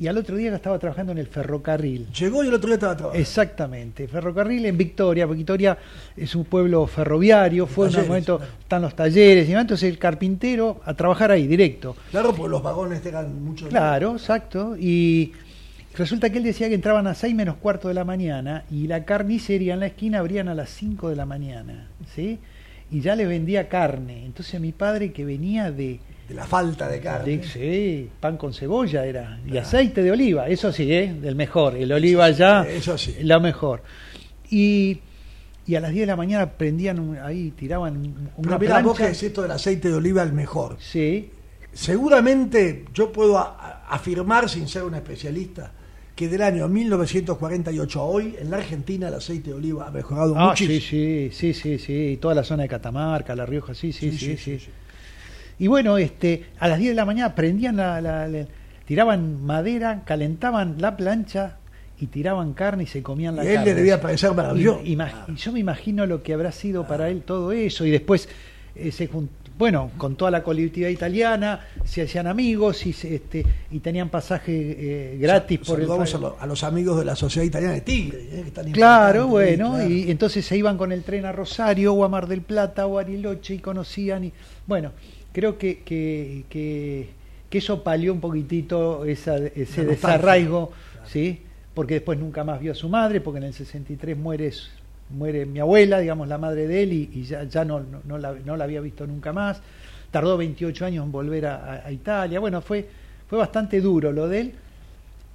y 0.01 0.09
al 0.09 0.17
otro 0.17 0.35
día 0.35 0.55
estaba 0.57 0.79
trabajando 0.79 1.13
en 1.13 1.19
el 1.19 1.27
ferrocarril. 1.27 2.07
Llegó 2.11 2.43
y 2.43 2.49
el 2.49 2.55
otro 2.55 2.69
día 2.69 2.77
estaba 2.77 2.97
trabajando. 2.97 3.21
Exactamente, 3.21 4.09
ferrocarril 4.09 4.65
en 4.65 4.79
Victoria, 4.79 5.27
porque 5.27 5.37
Victoria 5.37 5.77
es 6.17 6.35
un 6.35 6.47
pueblo 6.47 6.87
ferroviario, 6.87 7.67
fue 7.67 7.89
en 7.89 7.97
un 7.97 8.09
momento, 8.09 8.39
claro. 8.39 8.53
están 8.61 8.83
los 8.83 8.97
talleres, 8.97 9.47
y 9.47 9.53
entonces 9.53 9.91
el 9.91 9.99
carpintero 9.99 10.81
a 10.87 10.95
trabajar 10.95 11.31
ahí, 11.31 11.47
directo. 11.47 11.95
Claro, 12.11 12.35
porque 12.35 12.51
los 12.51 12.63
vagones 12.63 13.05
eran 13.05 13.45
mucho. 13.45 13.69
Claro, 13.69 14.13
exacto. 14.13 14.75
Y 14.79 15.35
resulta 15.95 16.31
que 16.31 16.39
él 16.39 16.45
decía 16.45 16.71
que 16.71 16.77
entraban 16.77 17.07
a 17.07 17.15
6 17.15 17.35
menos 17.35 17.57
cuarto 17.57 17.89
de 17.89 17.95
la 17.95 18.05
mañana 18.05 18.65
y 18.71 18.87
la 18.87 19.05
carnicería 19.05 19.75
en 19.75 19.81
la 19.81 19.87
esquina 19.89 20.21
abrían 20.21 20.49
a 20.49 20.55
las 20.55 20.71
5 20.71 21.11
de 21.11 21.17
la 21.17 21.27
mañana, 21.27 21.89
¿sí? 22.15 22.39
Y 22.91 23.03
ya 23.03 23.15
le 23.15 23.27
vendía 23.27 23.69
carne. 23.69 24.25
Entonces 24.25 24.59
mi 24.63 24.73
padre 24.73 25.13
que 25.13 25.27
venía 25.27 25.71
de, 25.71 26.01
De 26.31 26.37
la 26.37 26.47
falta 26.47 26.87
de 26.89 27.01
carne. 27.01 27.39
de- 27.39 27.43
sí, 27.43 28.09
pan 28.21 28.37
con 28.37 28.55
cebolla 28.55 29.05
era 29.05 29.41
y 29.45 29.57
aceite 29.57 30.01
de 30.01 30.13
oliva, 30.13 30.47
eso 30.49 30.71
sí, 30.73 30.93
¿eh? 30.93 31.13
del 31.21 31.35
mejor, 31.35 31.75
el 31.77 31.91
oliva 31.91 32.31
ya 32.31 32.63
Eso 32.63 32.97
sí. 32.97 33.17
lo 33.23 33.41
mejor. 33.41 33.83
Y 34.49 35.01
y 35.67 35.75
a 35.75 35.81
las 35.81 35.91
10 35.91 36.03
de 36.03 36.07
la 36.07 36.17
mañana 36.17 36.49
prendían 36.51 37.01
un- 37.01 37.19
ahí, 37.19 37.51
tiraban 37.57 37.97
un- 37.97 38.15
Pero 38.15 38.49
una 38.49 38.59
mirá, 38.59 38.81
vos 38.81 38.97
que 38.97 39.05
decís 39.05 39.25
esto 39.25 39.43
del 39.43 39.51
aceite 39.51 39.89
de 39.89 39.95
oliva 39.95 40.23
el 40.23 40.33
mejor. 40.33 40.77
Sí, 40.79 41.31
Seguramente 41.73 42.85
yo 42.95 43.11
puedo 43.13 43.37
a- 43.39 43.57
a- 43.89 43.95
afirmar, 43.95 44.49
sin 44.49 44.69
ser 44.69 44.85
un 44.85 44.95
especialista, 44.95 45.73
que 46.15 46.29
del 46.29 46.43
año 46.43 46.69
1948 46.69 48.01
a 48.01 48.05
hoy, 48.05 48.37
en 48.39 48.51
la 48.51 48.59
Argentina 48.59 49.09
el 49.09 49.15
aceite 49.15 49.51
de 49.51 49.57
oliva 49.57 49.87
ha 49.89 49.91
mejorado 49.91 50.35
Ah, 50.37 50.49
muchísimo. 50.51 50.81
sí, 50.81 51.31
sí, 51.33 51.53
sí, 51.53 51.55
sí, 51.55 51.79
sí, 51.79 52.19
toda 52.21 52.35
la 52.37 52.45
zona 52.45 52.63
de 52.65 52.69
Catamarca, 52.69 53.35
La 53.35 53.47
Rioja, 53.47 53.75
sí, 53.75 53.93
sí, 53.93 54.11
Sí, 54.13 54.19
sí, 54.19 54.27
sí, 54.27 54.37
sí. 54.37 54.59
sí, 54.59 54.65
sí. 54.67 54.71
Y 55.61 55.69
bueno, 55.69 55.97
este, 55.99 56.47
a 56.59 56.67
las 56.67 56.79
10 56.81 56.91
de 56.91 56.95
la 56.97 57.05
mañana 57.05 57.35
prendían 57.37 57.77
la, 57.77 58.01
la- 58.01 58.27
la- 58.27 58.47
tiraban 58.87 59.45
madera, 59.45 60.03
calentaban 60.05 60.77
la 60.79 60.97
plancha 60.97 61.59
y 62.01 62.07
tiraban 62.07 62.55
carne 62.55 62.85
y 62.85 62.87
se 62.87 63.03
comían 63.03 63.37
la 63.37 63.45
Y 63.45 63.49
él 63.49 63.55
carne. 63.57 63.71
le 63.71 63.75
debía 63.77 64.01
parecer 64.01 64.33
maravilloso. 64.35 64.81
Y- 64.83 64.97
imag- 64.97 65.27
y 65.29 65.37
yo 65.37 65.53
me 65.53 65.61
imagino 65.61 66.07
lo 66.07 66.23
que 66.23 66.33
habrá 66.35 66.51
sido 66.51 66.87
para 66.89 67.09
él 67.11 67.23
todo 67.23 67.53
eso 67.53 67.85
y 67.87 67.91
después 67.91 68.29
eh, 68.75 68.91
se 68.91 69.09
bueno, 69.59 69.91
con 69.99 70.17
toda 70.17 70.31
la 70.31 70.43
colectividad 70.43 70.89
italiana, 70.89 71.61
se 71.85 72.01
hacían 72.01 72.27
amigos 72.27 72.87
y, 72.87 72.95
se- 72.95 73.17
este, 73.17 73.45
y 73.71 73.81
tenían 73.81 74.09
pasaje 74.09 74.53
eh, 74.55 75.19
gratis 75.21 75.59
por 75.59 75.79
el 75.79 75.87
Saludamos 75.87 76.11
país. 76.11 76.15
a, 76.15 76.19
lo- 76.19 76.37
a 76.41 76.47
los 76.47 76.65
amigos 76.65 76.99
de 76.99 77.05
la 77.05 77.15
Sociedad 77.15 77.45
Italiana 77.47 77.75
de 77.75 77.83
Tigre. 77.83 78.19
eh, 78.23 78.41
que 78.43 78.49
están 78.49 78.73
Claro, 78.73 79.27
bueno, 79.27 79.73
claro. 79.75 79.91
y 79.91 80.11
entonces 80.11 80.47
se 80.47 80.57
iban 80.57 80.79
con 80.79 80.93
el 80.93 81.03
tren 81.03 81.27
a 81.27 81.33
Rosario 81.33 81.93
o 81.93 82.05
a 82.05 82.09
Mar 82.09 82.27
del 82.27 82.41
Plata 82.41 82.87
o 82.87 82.97
a 82.97 83.03
Ariloche 83.03 83.53
y 83.57 83.59
conocían 83.59 84.25
y 84.25 84.33
bueno, 84.67 84.93
creo 85.33 85.59
que, 85.59 85.81
que, 85.81 86.45
que, 86.49 87.09
que 87.49 87.59
eso 87.59 87.83
palió 87.83 88.13
un 88.13 88.21
poquitito 88.21 89.05
esa, 89.05 89.37
ese 89.37 89.85
desarraigo, 89.85 90.73
¿sí? 91.07 91.43
Porque 91.75 91.95
después 91.95 92.19
nunca 92.19 92.45
más 92.45 92.61
vio 92.61 92.73
a 92.73 92.75
su 92.75 92.89
madre, 92.89 93.21
porque 93.21 93.39
en 93.39 93.45
el 93.45 93.55
63 93.55 94.17
muere, 94.17 94.53
muere 95.11 95.47
mi 95.47 95.61
abuela, 95.61 95.99
digamos, 95.99 96.29
la 96.29 96.39
madre 96.39 96.67
de 96.67 96.83
él, 96.83 96.93
y, 96.93 97.11
y 97.15 97.23
ya, 97.25 97.45
ya 97.45 97.65
no, 97.65 97.81
no, 97.81 98.01
no 98.05 98.19
la, 98.19 98.35
no 98.45 98.57
la 98.57 98.65
había 98.65 98.81
visto 98.81 99.07
nunca 99.07 99.33
más. 99.33 99.61
Tardó 100.11 100.37
28 100.37 100.87
años 100.87 101.05
en 101.05 101.13
volver 101.13 101.47
a 101.47 101.91
Italia. 101.93 102.41
Bueno, 102.41 102.61
fue, 102.61 102.89
fue 103.29 103.39
bastante 103.39 103.81
duro 103.81 104.11
lo 104.11 104.29
de 104.29 104.41
él. 104.41 104.55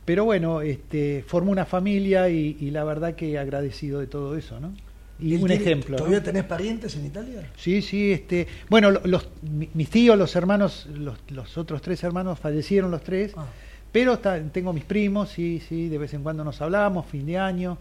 Pero 0.05 0.23
bueno, 0.23 0.61
este, 0.61 1.23
formó 1.27 1.51
una 1.51 1.65
familia 1.65 2.29
y, 2.29 2.57
y 2.59 2.69
la 2.69 2.83
verdad 2.83 3.15
que 3.15 3.39
agradecido 3.39 3.99
de 3.99 4.07
todo 4.07 4.37
eso, 4.37 4.59
¿no? 4.59 4.71
Y 5.19 5.35
¿Él 5.35 5.41
un 5.41 5.47
tiene- 5.47 5.63
ejemplo. 5.63 5.95
¿Todavía 5.97 6.21
tenés 6.21 6.43
parientes 6.43 6.95
en 6.95 7.05
Italia? 7.05 7.49
Sí, 7.57 7.81
sí, 7.81 8.11
este, 8.11 8.47
bueno, 8.69 8.91
lo- 8.91 9.01
los, 9.05 9.29
mi- 9.43 9.69
mis 9.73 9.89
tíos, 9.89 10.17
los 10.17 10.35
hermanos, 10.35 10.87
los, 10.93 11.17
los 11.29 11.57
otros 11.57 11.81
tres 11.81 12.03
hermanos 12.03 12.37
fallecieron 12.39 12.91
los 12.91 13.01
tres, 13.01 13.31
Ah. 13.37 13.45
pero 13.91 14.13
está- 14.15 14.41
tengo 14.51 14.73
mis 14.73 14.83
primos, 14.83 15.29
sí, 15.29 15.61
sí, 15.67 15.87
de 15.87 15.97
vez 15.97 16.13
en 16.13 16.21
cuando 16.23 16.43
nos 16.43 16.61
hablamos, 16.61 17.05
fin 17.05 17.25
de 17.25 17.37
año, 17.37 17.77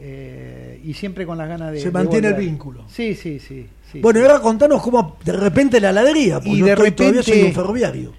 eh, 0.00 0.80
y 0.84 0.94
siempre 0.94 1.26
con 1.26 1.36
las 1.38 1.48
ganas 1.48 1.72
de... 1.72 1.78
Se 1.80 1.86
de 1.86 1.90
mantiene 1.90 2.28
el 2.28 2.34
vínculo. 2.34 2.84
Sí, 2.88 3.14
sí, 3.16 3.40
sí. 3.40 3.66
sí, 3.90 4.00
bueno, 4.00 4.20
sí. 4.20 4.24
y 4.24 4.28
ahora 4.28 4.40
contanos 4.40 4.80
cómo 4.82 5.16
de 5.24 5.32
repente 5.32 5.80
la 5.80 5.90
heladería, 5.90 6.36
porque 6.36 6.50
Y 6.50 6.58
yo 6.58 6.66
de 6.66 6.72
estoy- 6.74 6.90
todavía 6.92 7.20
repente- 7.22 7.40
soy 7.40 7.48
un 7.48 7.54
ferroviario. 7.54 8.12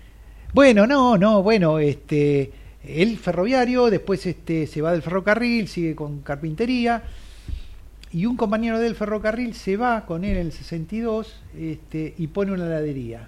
Bueno, 0.54 0.86
no, 0.86 1.18
no, 1.18 1.42
bueno, 1.44 1.80
este, 1.80 2.52
el 2.84 3.18
ferroviario, 3.18 3.90
después 3.90 4.26
este, 4.26 4.68
se 4.68 4.82
va 4.82 4.92
del 4.92 5.02
ferrocarril, 5.02 5.68
sigue 5.70 5.96
con 5.96 6.20
carpintería, 6.22 7.04
y 8.12 8.26
un 8.26 8.36
compañero 8.38 8.80
del 8.80 8.96
ferrocarril 8.96 9.54
se 9.54 9.78
va 9.78 10.06
con 10.06 10.24
él 10.24 10.38
en 10.38 10.48
el 10.48 10.52
62 10.52 11.42
este, 11.58 12.14
y 12.18 12.28
pone 12.28 12.52
una 12.52 12.66
heladería. 12.66 13.28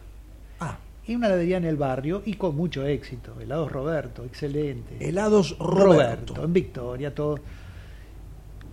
Ah, 0.60 0.78
Y 1.08 1.16
una 1.16 1.28
heladería 1.28 1.58
en 1.58 1.66
el 1.66 1.76
barrio 1.78 2.22
y 2.26 2.34
con 2.36 2.56
mucho 2.56 2.86
éxito. 2.86 3.40
Helados 3.40 3.72
Roberto, 3.72 4.24
excelente. 4.26 4.98
helados 5.00 5.58
Roberto. 5.60 6.44
en 6.44 6.54
Victoria, 6.54 7.14
todo. 7.14 7.40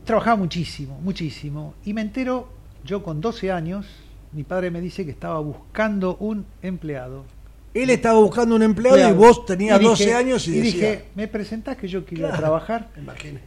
Trabajaba 0.05 0.37
muchísimo, 0.37 0.99
muchísimo. 1.03 1.75
Y 1.85 1.93
me 1.93 2.01
entero, 2.01 2.49
yo 2.85 3.03
con 3.03 3.21
12 3.21 3.53
años, 3.53 3.87
mi 4.33 4.43
padre 4.45 4.71
me 4.71 4.81
dice 4.81 5.05
que 5.05 5.11
estaba 5.11 5.39
buscando 5.41 6.17
un 6.21 6.47
empleado. 6.63 7.25
Él 7.75 7.91
estaba 7.91 8.19
buscando 8.19 8.55
un 8.57 8.63
empleado 8.63 8.99
y 8.99 9.13
vos 9.13 9.45
tenías 9.45 9.77
Y 9.77 9.81
dije- 9.81 9.91
12 9.91 10.15
años 10.15 10.49
y, 10.49 10.53
y 10.53 10.61
decía, 10.61 10.73
dije, 10.91 11.05
¿me 11.15 11.29
presentás 11.29 11.77
que 11.77 11.87
yo 11.89 12.05
quiero 12.07 12.25
Claro. 12.29 12.39
trabajar? 12.39 12.89
Imagínate. 12.97 13.45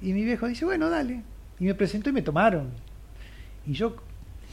Y 0.00 0.12
mi 0.12 0.24
viejo 0.24 0.46
dice, 0.46 0.64
bueno, 0.64 0.88
dale. 0.88 1.22
Y 1.60 1.64
me 1.64 1.74
presentó 1.74 2.10
y 2.10 2.12
me 2.12 2.22
tomaron. 2.22 2.68
Y 3.66 3.72
yo, 3.72 3.96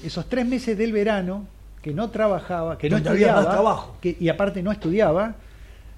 esos 0.04 0.28
tres 0.28 0.46
meses 0.46 0.78
del 0.78 0.92
verano, 0.92 1.48
que 1.82 1.94
no 1.94 2.10
trabajaba, 2.10 2.78
que 2.78 2.90
no 2.90 2.96
Donde 2.98 3.10
había 3.10 3.28
más 3.28 3.36
estudiaba, 3.42 3.54
trabajo. 3.56 3.98
que- 4.02 4.18
y 4.20 4.28
aparte 4.30 4.64
no 4.64 4.72
estudiaba, 4.72 5.36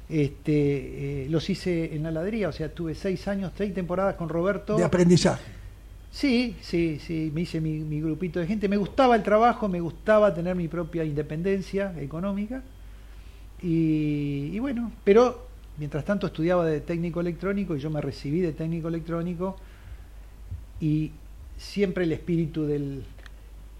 este, 0.10 1.24
eh, 1.26 1.28
los 1.30 1.50
hice 1.50 1.96
en 1.96 2.04
la 2.04 2.10
heladería. 2.10 2.50
O 2.50 2.52
sea, 2.52 2.70
tuve 2.74 2.94
seis 2.96 3.28
años, 3.28 3.52
seis 3.58 3.74
temporadas 3.74 4.16
con 4.16 4.30
Roberto. 4.30 4.76
De 4.78 4.84
aprendizaje. 4.84 5.44
Sí, 6.12 6.56
sí, 6.62 7.00
sí, 7.06 7.32
me 7.34 7.42
hice 7.42 7.62
mi, 7.62 7.80
mi 7.80 8.02
grupito 8.02 8.40
de 8.40 8.48
gente. 8.48 8.68
Me 8.68 8.78
gustaba 8.78 9.16
el 9.16 9.24
trabajo, 9.24 9.68
me 9.68 9.80
gustaba 9.80 10.34
tener 10.34 10.56
mi 10.56 10.68
propia 10.68 11.04
independencia 11.04 11.94
económica. 12.00 12.64
Y, 13.62 14.52
y 14.54 14.60
bueno, 14.60 14.92
pero 15.04 15.48
mientras 15.78 16.06
tanto 16.06 16.28
estudiaba 16.28 16.66
de 16.66 16.82
técnico 16.82 17.22
electrónico 17.22 17.76
y 17.76 17.80
yo 17.80 17.90
me 17.90 18.02
recibí 18.02 18.40
de 18.42 18.52
técnico 18.54 18.88
electrónico 18.88 19.58
y 20.82 21.12
siempre 21.58 22.04
el 22.04 22.12
espíritu 22.12 22.66
del, 22.66 23.04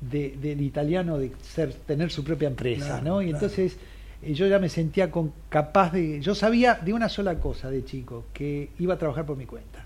de- 0.02 0.36
del 0.42 0.62
italiano 0.62 1.18
de 1.18 1.32
ser, 1.42 1.74
tener 1.74 2.12
su 2.12 2.24
propia 2.24 2.48
empresa, 2.48 2.86
Claro, 2.86 3.06
¿no? 3.06 3.22
Y 3.22 3.30
claro. 3.30 3.46
entonces 3.46 3.78
eh, 4.24 4.34
yo 4.34 4.48
ya 4.48 4.60
me 4.60 4.70
sentía 4.70 5.12
con, 5.12 5.32
capaz 5.50 5.92
de... 5.94 6.20
Yo 6.22 6.36
sabía 6.36 6.76
de 6.76 6.94
una 6.94 7.10
sola 7.10 7.40
cosa 7.40 7.70
de 7.70 7.84
chico, 7.86 8.26
que 8.34 8.70
iba 8.80 8.96
a 8.96 8.98
trabajar 8.98 9.26
por 9.26 9.38
mi 9.38 9.46
cuenta 9.46 9.86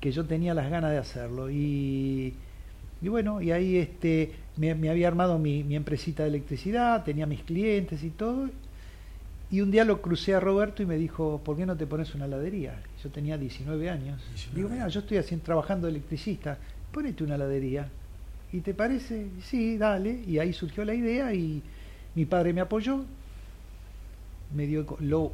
que 0.00 0.12
yo 0.12 0.24
tenía 0.24 0.54
las 0.54 0.70
ganas 0.70 0.92
de 0.92 0.98
hacerlo 0.98 1.50
y, 1.50 2.34
y 3.02 3.08
bueno 3.08 3.42
y 3.42 3.50
ahí 3.50 3.76
este 3.76 4.32
me, 4.56 4.74
me 4.74 4.90
había 4.90 5.08
armado 5.08 5.38
mi, 5.38 5.64
mi 5.64 5.74
empresita 5.76 6.22
de 6.22 6.28
electricidad 6.30 7.04
tenía 7.04 7.26
mis 7.26 7.42
clientes 7.42 8.04
y 8.04 8.10
todo 8.10 8.48
y 9.50 9.60
un 9.62 9.70
día 9.70 9.84
lo 9.84 10.02
crucé 10.02 10.34
a 10.34 10.40
Roberto 10.40 10.82
y 10.82 10.86
me 10.86 10.96
dijo 10.96 11.40
¿por 11.44 11.56
qué 11.56 11.64
no 11.64 11.76
te 11.76 11.86
pones 11.86 12.14
una 12.14 12.26
heladería? 12.26 12.74
yo 13.02 13.10
tenía 13.10 13.38
19 13.38 13.90
años 13.90 14.20
19 14.34 14.54
digo 14.54 14.68
mira 14.68 14.88
yo 14.88 15.00
estoy 15.00 15.18
haciendo, 15.18 15.44
trabajando 15.44 15.88
electricista 15.88 16.58
ponete 16.92 17.24
una 17.24 17.36
heladería 17.36 17.88
¿y 18.52 18.60
te 18.60 18.74
parece? 18.74 19.26
sí 19.42 19.78
dale 19.78 20.22
y 20.26 20.38
ahí 20.38 20.52
surgió 20.52 20.84
la 20.84 20.94
idea 20.94 21.32
y 21.32 21.62
mi 22.14 22.24
padre 22.26 22.52
me 22.52 22.60
apoyó 22.60 23.04
me 24.54 24.66
dio 24.66 24.84
lo, 25.00 25.32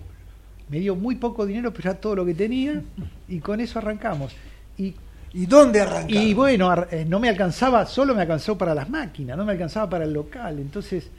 me 0.68 0.78
dio 0.78 0.94
muy 0.94 1.16
poco 1.16 1.46
dinero 1.46 1.72
pero 1.72 1.90
era 1.90 2.00
todo 2.00 2.16
lo 2.16 2.24
que 2.24 2.34
tenía 2.34 2.82
y 3.28 3.40
con 3.40 3.60
eso 3.60 3.78
arrancamos 3.78 4.32
y 4.78 4.94
¿Y 5.36 5.46
dónde 5.46 5.80
arrancaron? 5.80 6.22
y 6.22 6.32
bueno, 6.32 6.72
eh, 6.92 7.04
no 7.08 7.18
me 7.18 7.28
alcanzaba, 7.28 7.86
solo 7.86 8.14
me 8.14 8.22
alcanzó 8.22 8.56
para 8.56 8.72
las 8.72 8.88
máquinas, 8.88 9.36
no 9.36 9.44
me 9.44 9.50
alcanzaba 9.50 9.90
para 9.90 10.04
el 10.04 10.12
local. 10.12 10.60
Entonces. 10.60 11.10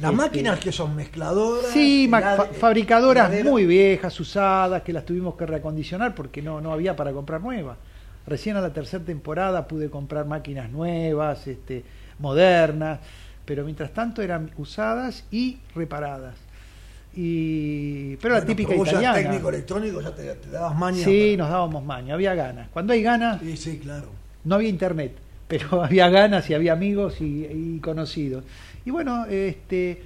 Las 0.00 0.12
este, 0.12 0.16
máquinas 0.22 0.60
que 0.60 0.72
son 0.72 0.94
mezcladoras. 0.94 1.70
Sí, 1.72 2.10
fabricadoras 2.60 3.44
muy 3.44 3.66
viejas, 3.66 4.18
usadas, 4.20 4.82
que 4.82 4.92
las 4.92 5.04
tuvimos 5.04 5.34
que 5.34 5.46
reacondicionar 5.46 6.14
porque 6.14 6.40
no, 6.42 6.60
no 6.60 6.72
había 6.72 6.94
para 6.96 7.12
comprar 7.12 7.40
nuevas. 7.40 7.76
Recién 8.26 8.56
a 8.56 8.60
la 8.60 8.72
tercera 8.72 9.02
temporada 9.04 9.66
pude 9.66 9.88
comprar 9.90 10.26
máquinas 10.26 10.70
nuevas, 10.70 11.46
este, 11.46 11.82
modernas, 12.18 13.00
pero 13.44 13.64
mientras 13.64 13.90
tanto 13.92 14.20
eran 14.22 14.50
usadas 14.58 15.24
y 15.30 15.58
reparadas. 15.74 16.34
Y, 17.16 18.16
pero 18.16 18.34
la 18.34 18.44
típica 18.44 18.68
pero 18.68 18.78
vos 18.80 18.86
ya 18.90 19.00
italiana. 19.00 19.22
técnico 19.28 19.48
electrónico 19.48 20.00
ya 20.00 20.14
te, 20.14 20.34
te 20.34 20.50
dabas 20.50 20.76
maña. 20.76 21.04
Sí, 21.04 21.32
para- 21.36 21.44
nos 21.44 21.50
dábamos 21.52 21.84
maña, 21.84 22.14
había 22.14 22.34
ganas. 22.34 22.68
Cuando 22.68 22.92
hay 22.92 23.02
ganas, 23.02 23.40
Sí, 23.40 23.56
sí, 23.56 23.78
claro. 23.78 24.08
no 24.44 24.54
había 24.56 24.68
internet, 24.68 25.16
pero 25.48 25.82
había 25.82 26.08
ganas 26.10 26.48
y 26.50 26.54
había 26.54 26.74
amigos 26.74 27.20
y, 27.20 27.46
y 27.46 27.80
conocidos. 27.80 28.44
Y 28.84 28.90
bueno, 28.90 29.26
este 29.26 30.02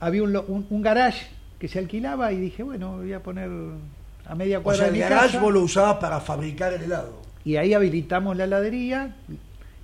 había 0.00 0.22
un, 0.22 0.36
un, 0.36 0.66
un 0.68 0.82
garage 0.82 1.26
que 1.58 1.68
se 1.68 1.78
alquilaba 1.78 2.32
y 2.32 2.38
dije, 2.38 2.62
bueno, 2.62 2.98
voy 2.98 3.12
a 3.12 3.22
poner 3.22 3.48
a 4.26 4.34
media 4.34 4.58
O 4.58 4.62
cuadra 4.62 4.84
sea, 4.84 4.92
de 4.92 4.98
el 4.98 5.08
garage 5.08 5.26
casa. 5.26 5.40
vos 5.40 5.52
lo 5.52 5.60
usabas 5.62 5.96
para 5.96 6.20
fabricar 6.20 6.72
el 6.72 6.82
helado. 6.82 7.22
Y 7.44 7.56
ahí 7.56 7.74
habilitamos 7.74 8.36
la 8.36 8.44
heladería 8.44 9.14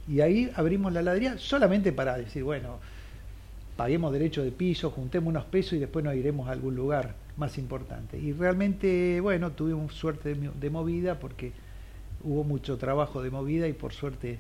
y 0.09 0.21
ahí 0.21 0.51
abrimos 0.55 0.93
la 0.93 1.01
heladería 1.01 1.39
solamente 1.39 1.93
para 1.93 2.17
decir, 2.17 2.43
bueno, 2.45 2.79
paguemos 3.77 4.13
derecho 4.13 4.43
de 4.43 4.51
piso, 4.51 4.91
juntemos 4.91 5.29
unos 5.29 5.45
pesos 5.45 5.75
y 5.75 5.79
después 5.79 6.05
nos 6.05 6.15
iremos 6.15 6.49
a 6.49 6.53
algún 6.53 6.75
lugar 6.75 7.15
más 7.37 7.59
importante. 7.59 8.19
Y 8.19 8.33
realmente, 8.33 9.21
bueno, 9.21 9.53
tuvimos 9.53 9.95
suerte 9.95 10.35
de 10.35 10.71
movida 10.71 11.21
porque 11.21 11.53
hubo 12.25 12.43
mucho 12.43 12.77
trabajo 12.79 13.23
de 13.23 13.31
movida 13.31 13.69
y 13.69 13.73
por 13.73 13.93
suerte 13.93 14.39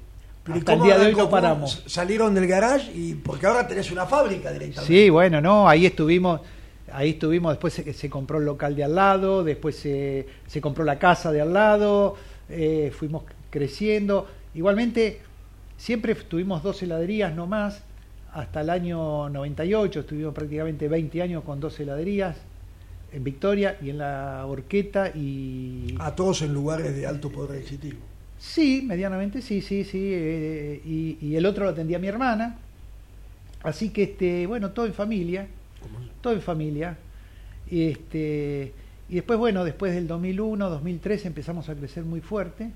Pero 0.49 0.57
¿y 0.57 0.61
hasta 0.61 0.73
el 0.73 0.83
día 0.83 0.99
de 0.99 1.07
hoy 1.07 1.13
no 1.13 1.19
¿Cómo 1.19 1.31
paramos. 1.31 1.83
Salieron 1.87 2.35
del 2.35 2.47
garage 2.47 2.91
y 2.95 3.15
porque 3.15 3.47
ahora 3.47 3.69
tenés 3.69 3.91
una 3.93 4.07
fábrica 4.07 4.51
directamente. 4.51 4.87
Sí, 4.87 5.11
bueno, 5.11 5.43
no, 5.43 5.69
ahí 5.69 5.85
estuvimos, 5.85 6.41
ahí 6.91 7.11
estuvimos, 7.11 7.53
después 7.53 7.75
se, 7.75 7.93
se 7.93 8.09
compró 8.09 8.39
el 8.39 8.47
local 8.47 8.75
de 8.75 8.85
al 8.85 8.95
lado, 8.95 9.45
después 9.45 9.77
se, 9.77 10.27
se 10.47 10.61
compró 10.63 10.85
la 10.85 10.99
casa 10.99 11.33
de 11.33 11.43
al 11.43 11.53
lado, 11.53 12.17
eh, 12.49 12.91
fuimos 12.97 13.25
creciendo. 13.51 14.27
Igualmente, 14.55 15.21
siempre 15.77 16.15
tuvimos 16.15 16.63
dos 16.63 16.83
heladerías 16.83 17.35
no 17.35 17.47
más, 17.47 17.83
hasta 18.33 18.63
el 18.63 18.71
año 18.71 19.29
98, 19.29 20.01
estuvimos 20.01 20.35
prácticamente 20.35 20.89
20 20.89 21.23
años 21.23 21.45
con 21.45 21.61
dos 21.61 21.79
heladerías 21.79 22.37
en 23.13 23.23
Victoria 23.23 23.77
y 23.83 23.91
en 23.91 23.99
la 23.99 24.45
Horqueta 24.47 25.11
y... 25.15 25.95
A 25.99 26.15
todos 26.15 26.41
en 26.41 26.55
lugares 26.55 26.95
de 26.97 27.07
alto 27.07 27.31
poder 27.31 27.59
adquisitivo. 27.59 28.08
Sí, 28.39 28.83
medianamente, 28.87 29.43
sí, 29.43 29.61
sí, 29.63 29.85
sí. 29.85 29.99
eh, 30.13 30.81
y, 30.85 31.19
y 31.21 31.37
el 31.37 31.45
otro 31.47 31.65
lo 31.65 31.71
atendía 31.71 31.99
mi 31.99 32.07
hermana. 32.09 32.57
Así 33.63 33.91
que, 33.91 34.05
este, 34.05 34.47
bueno, 34.47 34.71
todo 34.71 34.87
en 34.87 34.95
familia. 34.95 35.49
Todo 36.21 36.33
en 36.35 36.43
familia. 36.43 36.97
Y, 37.71 37.89
este, 37.91 38.73
y 39.09 39.15
después, 39.17 39.39
bueno, 39.39 39.65
después 39.65 39.95
del 39.95 40.07
2001, 40.07 40.71
2003 40.71 41.27
empezamos 41.27 41.69
a 41.69 41.75
crecer 41.75 42.05
muy 42.05 42.21
fuerte. 42.21 42.71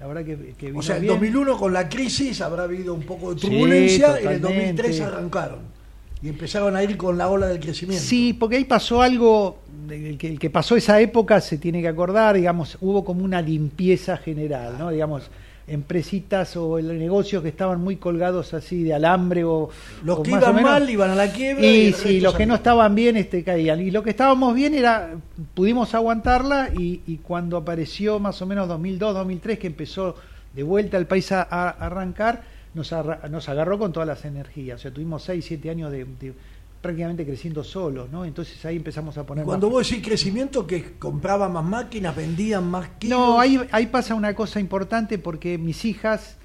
La 0.00 0.06
verdad 0.06 0.24
que, 0.24 0.54
que 0.58 0.66
vino 0.66 0.78
O 0.78 0.82
sea, 0.82 0.96
en 0.96 1.02
bien. 1.02 1.14
2001 1.14 1.56
con 1.58 1.72
la 1.72 1.88
crisis 1.88 2.40
habrá 2.40 2.64
habido 2.64 2.94
un 2.94 3.02
poco 3.04 3.34
de 3.34 3.40
Sí, 3.40 3.48
turbulencia 3.48 4.20
y 4.20 4.26
en 4.26 4.32
el 4.32 4.40
totalmente. 4.40 4.82
2003 4.82 5.00
arrancaron. 5.00 5.75
Y 6.22 6.28
empezaron 6.28 6.74
a 6.76 6.82
ir 6.82 6.96
con 6.96 7.18
la 7.18 7.28
ola 7.28 7.46
del 7.46 7.60
crecimiento. 7.60 8.02
Sí, 8.04 8.32
porque 8.32 8.56
ahí 8.56 8.64
pasó 8.64 9.02
algo, 9.02 9.58
el 9.90 10.16
que, 10.16 10.28
el 10.28 10.38
que 10.38 10.50
pasó 10.50 10.74
esa 10.76 11.00
época 11.00 11.40
se 11.40 11.58
tiene 11.58 11.82
que 11.82 11.88
acordar, 11.88 12.36
digamos, 12.36 12.78
hubo 12.80 13.04
como 13.04 13.22
una 13.24 13.42
limpieza 13.42 14.16
general, 14.16 14.76
¿no? 14.78 14.90
Digamos, 14.90 15.30
empresitas 15.68 16.56
o 16.56 16.80
negocios 16.80 17.42
que 17.42 17.48
estaban 17.48 17.80
muy 17.80 17.96
colgados 17.96 18.54
así 18.54 18.84
de 18.84 18.94
alambre 18.94 19.44
o 19.44 19.68
los 20.04 20.18
o 20.18 20.22
que 20.22 20.30
más 20.30 20.42
o 20.42 20.44
iban 20.44 20.56
menos. 20.56 20.70
mal 20.70 20.90
iban 20.90 21.10
a 21.10 21.14
la 21.16 21.32
quiebra 21.32 21.66
y 21.66 21.92
sí, 21.92 22.20
los 22.20 22.34
que 22.34 22.46
no 22.46 22.54
estaban 22.54 22.94
bien 22.94 23.16
este 23.16 23.42
caían 23.42 23.80
y 23.80 23.90
lo 23.90 24.02
que 24.02 24.10
estábamos 24.10 24.54
bien 24.54 24.74
era 24.74 25.16
pudimos 25.54 25.92
aguantarla 25.94 26.70
y, 26.76 27.00
y 27.06 27.16
cuando 27.16 27.56
apareció 27.56 28.20
más 28.20 28.40
o 28.42 28.46
menos 28.46 28.68
2002 28.68 29.12
2003 29.14 29.58
que 29.58 29.66
empezó 29.66 30.14
de 30.54 30.62
vuelta 30.62 30.98
el 30.98 31.06
país 31.06 31.32
a, 31.32 31.42
a 31.42 31.70
arrancar 31.70 32.44
nos, 32.76 32.94
nos 33.30 33.48
agarró 33.48 33.78
con 33.78 33.92
todas 33.92 34.06
las 34.06 34.24
energías 34.24 34.78
o 34.78 34.82
sea 34.82 34.90
tuvimos 34.92 35.24
6 35.24 35.44
7 35.44 35.70
años 35.70 35.90
de, 35.90 36.04
de 36.04 36.32
prácticamente 36.80 37.24
creciendo 37.24 37.64
solos 37.64 38.08
no 38.12 38.24
entonces 38.24 38.64
ahí 38.64 38.76
empezamos 38.76 39.18
a 39.18 39.24
poner 39.24 39.44
Cuando 39.44 39.66
más- 39.66 39.72
vos 39.72 39.88
decís 39.90 40.06
crecimiento, 40.06 40.66
que 40.66 40.92
compraban 40.98 41.52
más 41.52 41.64
máquinas, 41.64 42.14
vendían 42.14 42.64
más 42.70 42.88
kilos. 42.98 43.18
no, 43.18 43.40
ahí, 43.40 43.60
ahí 43.72 43.86
pasa 43.86 44.14
una 44.14 44.34
cosa 44.34 44.60
importante 44.60 45.18
porque 45.18 45.58
mis 45.58 45.84
hijas 45.84 46.36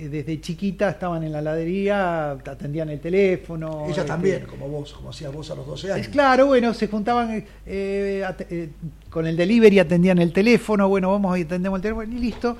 eh, 0.00 0.08
desde 0.08 0.40
chiquita 0.40 0.90
estaban 0.90 1.24
en 1.24 1.32
la 1.32 1.40
heladería, 1.40 2.30
atendían 2.30 2.88
el 2.90 3.00
teléfono. 3.00 3.82
Ellas 3.86 3.98
este, 3.98 4.08
también, 4.08 4.46
como 4.46 4.68
vos, 4.68 4.92
como 4.92 5.10
hacías 5.10 5.32
vos 5.32 5.50
a 5.50 5.56
los 5.56 5.66
12 5.66 5.92
años. 5.92 6.06
es 6.06 6.12
claro, 6.12 6.46
bueno, 6.46 6.72
se 6.72 6.86
juntaban 6.86 7.32
eh, 7.32 7.44
eh, 7.66 8.68
con 9.10 9.26
el 9.26 9.36
delivery, 9.36 9.80
atendían 9.80 10.20
el 10.20 10.32
teléfono, 10.32 10.88
bueno, 10.88 11.10
vamos 11.10 11.36
y 11.36 11.42
atendemos 11.42 11.78
el 11.78 11.82
teléfono 11.82 12.14
y 12.14 12.18
listo. 12.20 12.56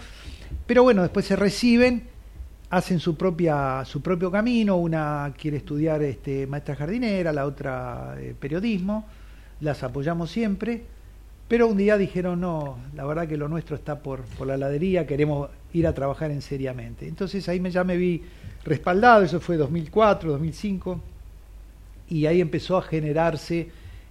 Pero 0.66 0.82
bueno, 0.82 1.02
después 1.02 1.26
se 1.26 1.36
reciben, 1.36 2.02
hacen 2.70 3.00
su 3.00 3.16
propia 3.16 3.84
su 3.84 4.02
propio 4.02 4.30
camino, 4.30 4.76
una 4.76 5.32
quiere 5.36 5.58
estudiar 5.58 6.02
este 6.02 6.46
maestra 6.46 6.76
jardinera, 6.76 7.32
la 7.32 7.46
otra 7.46 8.16
eh, 8.18 8.34
periodismo, 8.38 9.06
las 9.60 9.82
apoyamos 9.82 10.30
siempre, 10.30 10.82
pero 11.48 11.66
un 11.66 11.78
día 11.78 11.96
dijeron, 11.96 12.40
no, 12.40 12.78
la 12.94 13.04
verdad 13.04 13.26
que 13.26 13.36
lo 13.36 13.48
nuestro 13.48 13.74
está 13.74 14.00
por, 14.00 14.20
por 14.20 14.46
la 14.46 14.54
heladería, 14.54 15.06
queremos 15.06 15.48
ir 15.72 15.86
a 15.86 15.94
trabajar 15.94 16.30
en 16.30 16.42
seriamente. 16.42 17.08
Entonces 17.08 17.48
ahí 17.48 17.58
me, 17.58 17.70
ya 17.70 17.84
me 17.84 17.96
vi 17.96 18.22
respaldado, 18.64 19.24
eso 19.24 19.40
fue 19.40 19.56
2004, 19.56 20.30
2005, 20.32 21.00
y 22.10 22.26
ahí 22.26 22.40
empezó 22.40 22.76
a 22.76 22.82
generarse 22.82 23.68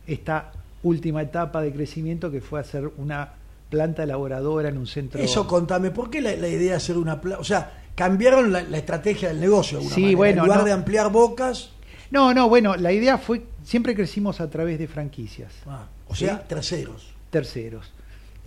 esta 0.07 0.51
última 0.81 1.21
etapa 1.21 1.61
de 1.61 1.71
crecimiento 1.71 2.31
que 2.31 2.41
fue 2.41 2.59
hacer 2.59 2.89
una 2.97 3.33
planta 3.69 4.03
elaboradora 4.03 4.69
en 4.69 4.77
un 4.77 4.87
centro. 4.87 5.21
Eso 5.21 5.45
contame, 5.45 5.91
¿por 5.91 6.09
qué 6.09 6.21
la, 6.21 6.35
la 6.35 6.47
idea 6.47 6.71
de 6.71 6.77
hacer 6.77 6.97
una 6.97 7.21
planta? 7.21 7.41
O 7.41 7.43
sea, 7.43 7.86
cambiaron 7.97 8.53
la, 8.53 8.61
la 8.61 8.77
estrategia 8.77 9.27
del 9.29 9.39
negocio 9.41 9.79
de 9.79 9.83
alguna 9.83 9.95
Sí, 9.95 10.01
manera. 10.01 10.17
bueno, 10.17 10.41
En 10.41 10.45
lugar 10.45 10.59
no. 10.59 10.65
de 10.65 10.71
ampliar 10.71 11.11
bocas, 11.11 11.71
No, 12.11 12.33
no, 12.33 12.47
bueno, 12.47 12.75
la 12.77 12.93
idea 12.93 13.17
fue, 13.17 13.41
siempre 13.63 13.93
crecimos 13.95 14.39
a 14.39 14.49
través 14.49 14.79
de 14.79 14.87
franquicias, 14.87 15.51
ah, 15.65 15.87
o 16.07 16.15
sea, 16.15 16.39
terceros. 16.47 17.09
terceros. 17.31 17.91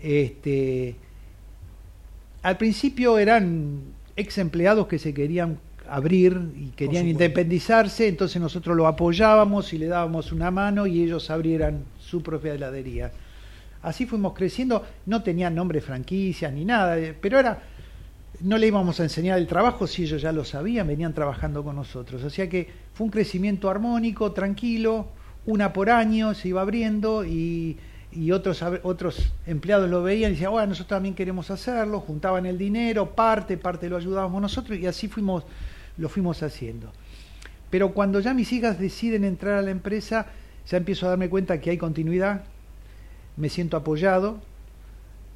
Este, 0.03 0.97
al 2.43 2.57
principio 2.57 3.19
eran 3.19 3.81
ex 4.17 4.39
empleados 4.39 4.87
que 4.87 4.99
se 4.99 5.13
querían 5.13 5.59
abrir 5.89 6.41
y 6.57 6.69
querían 6.69 7.09
independizarse, 7.09 8.07
entonces 8.09 8.41
nosotros 8.41 8.77
lo 8.77 8.87
apoyábamos 8.87 9.73
y 9.73 9.79
le 9.79 9.89
dábamos 9.89 10.31
una 10.33 10.51
mano 10.51 10.87
y 10.87 11.03
ellos 11.03 11.29
abrieran 11.31 11.85
su 11.99 12.23
propia 12.23 12.55
heladería. 12.55 13.11
Así 13.83 14.07
fuimos 14.07 14.35
creciendo, 14.35 14.85
no 15.07 15.23
tenían 15.23 15.55
nombre 15.55 15.81
franquicias 15.81 16.53
ni 16.53 16.65
nada, 16.65 16.97
eh, 16.99 17.15
pero 17.21 17.39
era 17.41 17.61
no 18.43 18.59
le 18.59 18.67
íbamos 18.67 19.01
a 19.01 19.03
enseñar 19.03 19.39
el 19.39 19.47
trabajo 19.47 19.87
si 19.87 20.05
ellos 20.05 20.23
ya 20.23 20.33
lo 20.33 20.45
sabían, 20.45 20.87
venían 20.87 21.13
trabajando 21.13 21.63
con 21.63 21.77
nosotros. 21.77 22.23
O 22.25 22.31
sea 22.31 22.49
que 22.49 22.69
fue 22.95 23.05
un 23.05 23.11
crecimiento 23.11 23.69
armónico, 23.69 24.33
tranquilo, 24.33 25.09
una 25.47 25.73
por 25.73 25.91
año 25.91 26.35
se 26.35 26.49
iba 26.49 26.63
abriendo 26.63 27.25
y, 27.25 27.79
otros, 28.33 28.63
otros 28.83 29.33
empleados 29.47 29.89
lo 29.89 30.03
veían 30.03 30.31
y 30.31 30.35
decían, 30.35 30.53
bueno, 30.53 30.69
nosotros 30.69 30.89
también 30.89 31.15
queremos 31.15 31.51
hacerlo, 31.51 32.01
juntaban 32.01 32.47
el 32.47 32.59
dinero, 32.59 33.15
parte, 33.15 33.57
parte 33.57 33.89
lo 33.89 33.97
ayudábamos 33.97 34.41
nosotros 34.41 34.79
y 34.79 34.87
así 34.87 35.09
fuimos, 35.09 35.45
lo 35.97 36.09
fuimos 36.09 36.43
haciendo. 36.43 36.93
Pero 37.69 37.93
cuando 37.93 38.21
ya 38.21 38.35
mis 38.35 38.53
hijas 38.53 38.79
deciden 38.79 39.25
entrar 39.25 39.59
a 39.59 39.63
la 39.63 39.71
empresa, 39.71 40.27
ya 40.67 40.79
empiezo 40.79 41.07
a 41.07 41.11
darme 41.11 41.29
cuenta 41.29 41.61
que 41.61 41.71
hay 41.71 41.79
continuidad, 41.79 42.45
me 43.37 43.49
siento 43.49 43.77
apoyado 43.77 44.41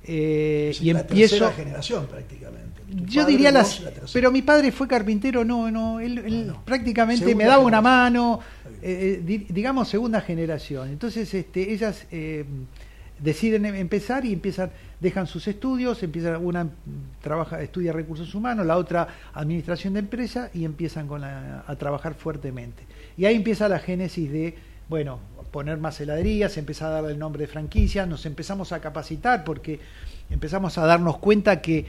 eh, 0.06 0.68
Es 0.70 0.80
y 0.80 0.92
la 0.92 1.00
empiezo... 1.00 1.36
tercera 1.36 1.52
generación 1.52 2.06
prácticamente. 2.06 2.82
Tu 2.86 3.04
Yo 3.06 3.24
diría 3.24 3.50
las, 3.50 3.80
la 3.80 3.90
pero 4.12 4.30
mi 4.30 4.42
padre 4.42 4.70
fue 4.70 4.86
carpintero, 4.86 5.44
no, 5.44 5.70
no, 5.70 6.00
él, 6.00 6.18
él 6.18 6.46
no. 6.48 6.64
prácticamente 6.64 7.24
Segunda 7.24 7.44
me 7.44 7.48
daba 7.50 7.62
una 7.64 7.80
mano, 7.80 8.40
eh, 8.82 9.18
eh, 9.18 9.22
di- 9.24 9.46
digamos 9.48 9.88
segunda 9.88 10.20
generación. 10.20 10.90
Entonces, 10.90 11.32
este, 11.34 11.72
ellas 11.72 12.06
eh, 12.12 12.44
deciden 13.18 13.64
em- 13.66 13.74
empezar 13.76 14.24
y 14.24 14.32
empiezan, 14.32 14.70
dejan 15.00 15.26
sus 15.26 15.48
estudios, 15.48 16.02
empiezan 16.02 16.44
una 16.44 16.68
trabaja, 17.22 17.60
estudia 17.62 17.92
recursos 17.92 18.34
humanos, 18.34 18.64
la 18.66 18.76
otra 18.76 19.08
administración 19.32 19.94
de 19.94 20.00
empresa 20.00 20.50
y 20.54 20.64
empiezan 20.64 21.08
con 21.08 21.22
la- 21.22 21.64
a 21.66 21.76
trabajar 21.76 22.14
fuertemente. 22.14 22.82
Y 23.16 23.24
ahí 23.24 23.34
empieza 23.34 23.68
la 23.68 23.78
génesis 23.78 24.30
de, 24.30 24.54
bueno, 24.88 25.18
poner 25.54 25.78
más 25.78 26.00
heladerías, 26.00 26.56
empezar 26.56 26.88
a 26.88 26.94
darle 26.96 27.12
el 27.12 27.18
nombre 27.20 27.42
de 27.42 27.46
franquicia, 27.46 28.06
nos 28.06 28.26
empezamos 28.26 28.72
a 28.72 28.80
capacitar 28.80 29.44
porque 29.44 29.78
empezamos 30.28 30.76
a 30.78 30.84
darnos 30.84 31.18
cuenta 31.18 31.62
que 31.62 31.86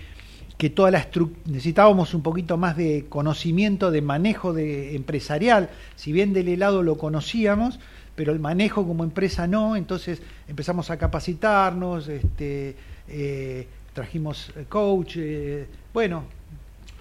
que 0.57 0.69
toda 0.69 0.89
la 0.91 1.05
necesitábamos 1.47 2.13
un 2.13 2.21
poquito 2.21 2.55
más 2.57 2.77
de 2.77 3.07
conocimiento 3.09 3.89
de 3.91 4.01
manejo 4.01 4.53
de 4.53 4.95
empresarial, 4.95 5.69
si 5.97 6.13
bien 6.13 6.31
del 6.31 6.47
helado 6.47 6.81
lo 6.81 6.97
conocíamos, 6.97 7.77
pero 8.15 8.31
el 8.31 8.39
manejo 8.39 8.87
como 8.87 9.03
empresa 9.03 9.47
no, 9.47 9.75
entonces 9.75 10.21
empezamos 10.47 10.91
a 10.91 10.97
capacitarnos, 10.97 12.07
este, 12.07 12.75
eh, 13.09 13.67
trajimos 13.93 14.51
eh, 14.55 14.65
coach, 14.69 15.15
eh, 15.17 15.65
bueno, 15.93 16.23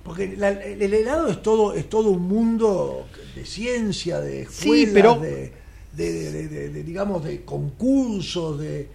Porque 0.03 0.35
la- 0.37 0.51
el 0.51 0.93
helado 0.93 1.29
es 1.29 1.41
todo, 1.41 1.73
es 1.75 1.89
todo 1.89 2.11
un 2.11 2.23
mundo 2.29 3.07
de 3.37 3.45
ciencia, 3.47 4.19
de 4.21 4.47
Sí, 4.47 4.83
escuelas, 4.83 4.93
pero- 4.95 5.15
de, 5.21 5.53
de- 5.97 6.69
de- 6.71 6.83
digamos, 6.83 7.25
de 7.25 7.43
concursos, 7.45 8.59
de, 8.61 8.89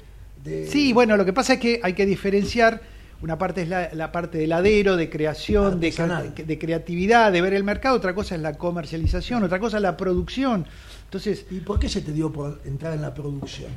Sí, 0.69 0.93
bueno, 0.93 1.15
lo 1.17 1.25
que 1.25 1.33
pasa 1.33 1.53
es 1.53 1.59
que 1.59 1.79
hay 1.83 1.93
que 1.93 2.05
diferenciar. 2.05 2.81
Una 3.21 3.37
parte 3.37 3.63
es 3.63 3.67
la, 3.67 3.89
la 3.93 4.11
parte 4.13 4.37
de 4.37 4.45
heladero, 4.45 4.95
de 4.95 5.09
creación, 5.09 5.79
de, 5.81 5.91
cre- 5.93 6.33
de 6.45 6.57
creatividad, 6.57 7.33
de 7.33 7.41
ver 7.41 7.53
el 7.53 7.65
mercado. 7.65 7.97
Otra 7.97 8.15
cosa 8.15 8.35
es 8.35 8.41
la 8.41 8.53
comercialización, 8.53 9.43
otra 9.43 9.59
cosa 9.59 9.75
es 9.77 9.83
la 9.83 9.97
producción. 9.97 10.65
Entonces, 11.03 11.45
¿Y 11.51 11.59
por 11.59 11.77
qué 11.79 11.89
se 11.89 12.01
te 12.01 12.13
dio 12.13 12.31
por 12.31 12.61
entrar 12.65 12.93
en 12.93 13.01
la 13.01 13.13
producción? 13.13 13.69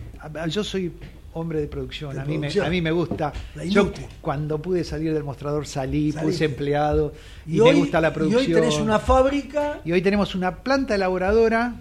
yo 0.48 0.62
soy 0.62 0.92
hombre 1.34 1.60
de 1.60 1.66
producción. 1.66 2.14
De 2.14 2.20
a, 2.20 2.24
mí 2.24 2.38
producción. 2.38 2.62
Me, 2.62 2.66
a 2.68 2.70
mí 2.70 2.80
me 2.80 2.92
gusta. 2.92 3.32
La 3.56 3.64
Yo 3.64 3.80
industria. 3.80 4.08
cuando 4.20 4.62
pude 4.62 4.84
salir 4.84 5.12
del 5.12 5.24
mostrador 5.24 5.66
salí, 5.66 6.12
Saliste. 6.12 6.22
puse 6.22 6.44
empleado 6.44 7.12
y, 7.44 7.58
Y, 7.58 7.60
me 7.60 7.72
gusta 7.74 8.00
la 8.00 8.08
y 8.08 8.12
producción. 8.12 8.46
hoy 8.46 8.52
tenés 8.52 8.76
una 8.78 9.00
fábrica 9.00 9.80
Y 9.84 9.90
hoy 9.90 10.00
tenemos 10.02 10.36
una 10.36 10.62
planta 10.62 10.94
elaboradora, 10.94 11.74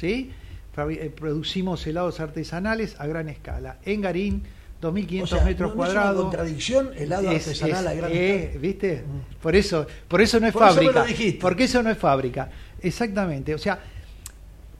¿sí? 0.00 0.30
Eh, 0.76 1.12
Producimos 1.14 1.86
helados 1.86 2.20
artesanales 2.20 2.96
a 3.00 3.06
gran 3.06 3.28
escala. 3.28 3.78
En 3.84 4.00
Garín, 4.02 4.42
2.500 4.82 5.22
o 5.22 5.26
sea, 5.26 5.44
metros 5.44 5.70
no- 5.70 5.76
no 5.76 5.84
es 5.84 5.90
cuadrados. 5.92 6.20
una 6.20 6.30
contradicción, 6.30 6.90
helado 6.96 7.30
Es- 7.30 7.46
artesanal 7.48 7.84
es- 7.86 7.90
a 7.90 7.94
gran 7.94 8.10
eh, 8.12 8.42
escala. 8.44 8.60
¿Viste? 8.60 9.04
Por 9.40 9.56
eso, 9.56 9.86
por 10.06 10.20
eso 10.20 10.38
no 10.40 10.46
es 10.48 10.52
Por 10.52 10.62
eso 10.64 10.72
fábrica. 10.74 11.00
lo 11.00 11.06
dijiste. 11.06 11.40
porque 11.40 11.64
eso 11.64 11.82
no 11.82 11.90
es 11.90 11.96
fábrica. 11.98 12.50
Exactamente. 12.82 13.54
O 13.54 13.58
sea, 13.58 13.78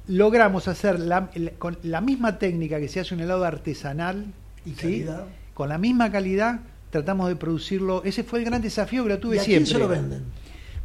logramos 0.08 0.68
hacer 0.68 1.00
la, 1.00 1.30
con 1.58 1.78
la 1.82 2.00
misma 2.00 2.38
técnica 2.38 2.78
que 2.78 2.88
se 2.88 3.00
hace 3.00 3.14
un 3.14 3.20
helado 3.20 3.44
artesanal 3.44 4.26
Y 4.64 4.70
¿sí? 4.70 4.76
calidad. 4.76 5.24
con 5.54 5.68
la 5.68 5.78
misma 5.78 6.12
calidad 6.12 6.60
tratamos 6.90 7.28
de 7.28 7.34
producirlo 7.36 8.04
ese 8.04 8.22
fue 8.22 8.38
el 8.40 8.44
gran 8.44 8.62
desafío 8.62 9.02
que 9.02 9.08
lo 9.08 9.18
tuve 9.18 9.36
¿Y 9.36 9.38
a 9.40 9.42
quién 9.44 9.66
siempre 9.66 9.72
se 9.72 9.78
lo 9.80 9.88
venden? 10.02 10.22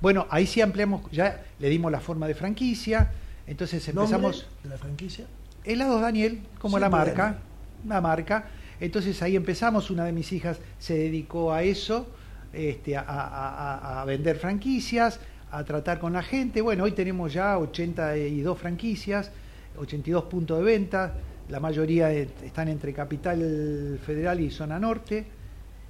bueno 0.01 0.25
ahí 0.31 0.47
sí 0.47 0.61
ampliamos 0.61 1.03
ya 1.11 1.43
le 1.59 1.69
dimos 1.69 1.91
la 1.91 1.99
forma 1.99 2.27
de 2.27 2.33
franquicia 2.33 3.11
entonces 3.47 3.87
empezamos 3.87 4.21
¿Nombre 4.43 4.47
de 4.63 4.69
la 4.69 4.77
franquicia? 4.77 5.25
helados 5.63 6.01
Daniel 6.01 6.41
como 6.59 6.79
la 6.79 6.89
marca 6.89 7.23
Daniel. 7.23 7.41
la 7.87 8.01
marca 8.01 8.45
entonces 8.79 9.21
ahí 9.21 9.35
empezamos 9.35 9.89
una 9.91 10.05
de 10.05 10.11
mis 10.11 10.31
hijas 10.31 10.59
se 10.79 10.95
dedicó 10.95 11.51
a 11.53 11.63
eso 11.63 12.07
este, 12.53 12.97
a, 12.97 13.01
a- 13.01 13.27
a- 13.27 14.01
a 14.01 14.05
vender 14.05 14.37
franquicias 14.37 15.19
a 15.51 15.63
tratar 15.63 15.99
con 15.99 16.13
la 16.13 16.23
gente 16.23 16.61
bueno 16.61 16.83
hoy 16.85 16.91
tenemos 16.93 17.33
ya 17.33 17.57
82 17.57 18.57
franquicias 18.57 19.31
82 19.77 20.23
puntos 20.25 20.57
de 20.59 20.63
venta 20.63 21.13
la 21.49 21.59
mayoría 21.59 22.11
están 22.11 22.69
entre 22.69 22.93
Capital 22.93 23.99
Federal 24.05 24.39
y 24.39 24.49
Zona 24.51 24.79
Norte 24.79 25.25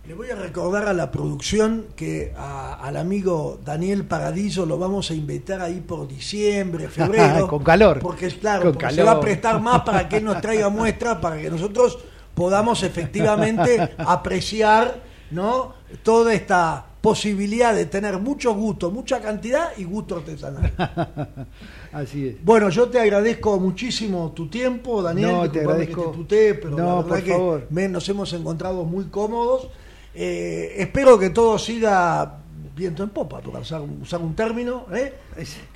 Le 0.08 0.16
voy 0.16 0.30
a 0.32 0.36
recordar 0.36 0.88
a 0.88 0.94
la 0.94 1.12
producción 1.12 1.86
que 1.96 2.34
a- 2.36 2.74
al 2.74 2.98
amigo 2.98 3.60
Daniel 3.64 4.04
Paradiso 4.04 4.66
lo 4.66 4.78
vamos 4.80 5.12
a 5.12 5.14
invitar 5.14 5.62
ahí 5.62 5.80
por 5.80 6.08
diciembre, 6.08 6.88
febrero. 6.90 7.48
Con 7.48 7.64
calor. 7.64 8.00
Porque 8.00 8.26
es 8.26 8.34
claro, 8.36 8.64
Con 8.64 8.74
porque 8.74 8.96
se 8.96 9.04
va 9.04 9.12
a 9.12 9.20
prestar 9.20 9.62
más 9.62 9.82
para 9.82 10.10
que 10.10 10.18
él 10.18 10.24
nos 10.26 10.42
traiga 10.42 10.70
muestras, 10.70 11.18
para 11.20 11.40
que 11.40 11.50
nosotros 11.50 12.00
podamos 12.34 12.82
efectivamente 12.84 13.94
apreciar 14.00 15.02
¿no? 15.30 15.74
toda 16.04 16.34
esta 16.34 16.86
posibilidad 17.00 17.74
de 17.74 17.86
tener 17.86 18.18
mucho 18.20 18.54
gusto, 18.56 18.90
mucha 18.92 19.22
cantidad 19.22 19.70
y 19.78 19.84
gusto 19.84 20.18
artesanal. 20.18 20.72
así 21.94 22.28
es 22.28 22.44
Bueno, 22.44 22.70
yo 22.70 22.90
te 22.90 23.00
agradezco 23.00 23.60
muchísimo 23.60 24.32
tu 24.36 24.48
tiempo, 24.50 25.02
Daniel. 25.04 25.32
No, 25.32 25.52
te 25.52 25.60
agradezco. 25.60 26.12
Que 26.12 26.24
te 26.24 26.54
pero 26.56 26.72
No, 26.72 26.78
la 26.78 26.94
verdad 26.96 27.08
por 27.08 27.24
que 27.24 27.32
favor. 27.32 27.68
me- 27.70 27.88
nos 27.88 28.10
hemos 28.10 28.34
encontrado 28.34 28.84
muy 28.84 29.06
cómodos. 29.06 29.68
Eh, 30.14 30.76
espero 30.78 31.18
que 31.18 31.30
todo 31.30 31.58
siga 31.58 32.38
viento 32.76 33.04
en 33.04 33.10
popa, 33.10 33.40
para 33.42 33.60
usar, 33.60 33.82
usar 33.82 34.22
un 34.22 34.36
término, 34.36 34.86
¿eh? 34.94 35.14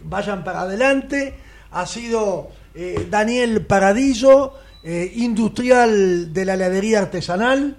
vayan 0.04 0.44
para 0.44 0.62
adelante. 0.62 1.34
Ha 1.72 1.86
sido 1.86 2.50
eh, 2.74 3.08
Daniel 3.10 3.66
Paradillo, 3.66 4.54
eh, 4.84 5.12
industrial 5.16 6.34
de 6.34 6.46
la 6.46 6.54
heladería 6.56 7.00
artesanal, 7.00 7.78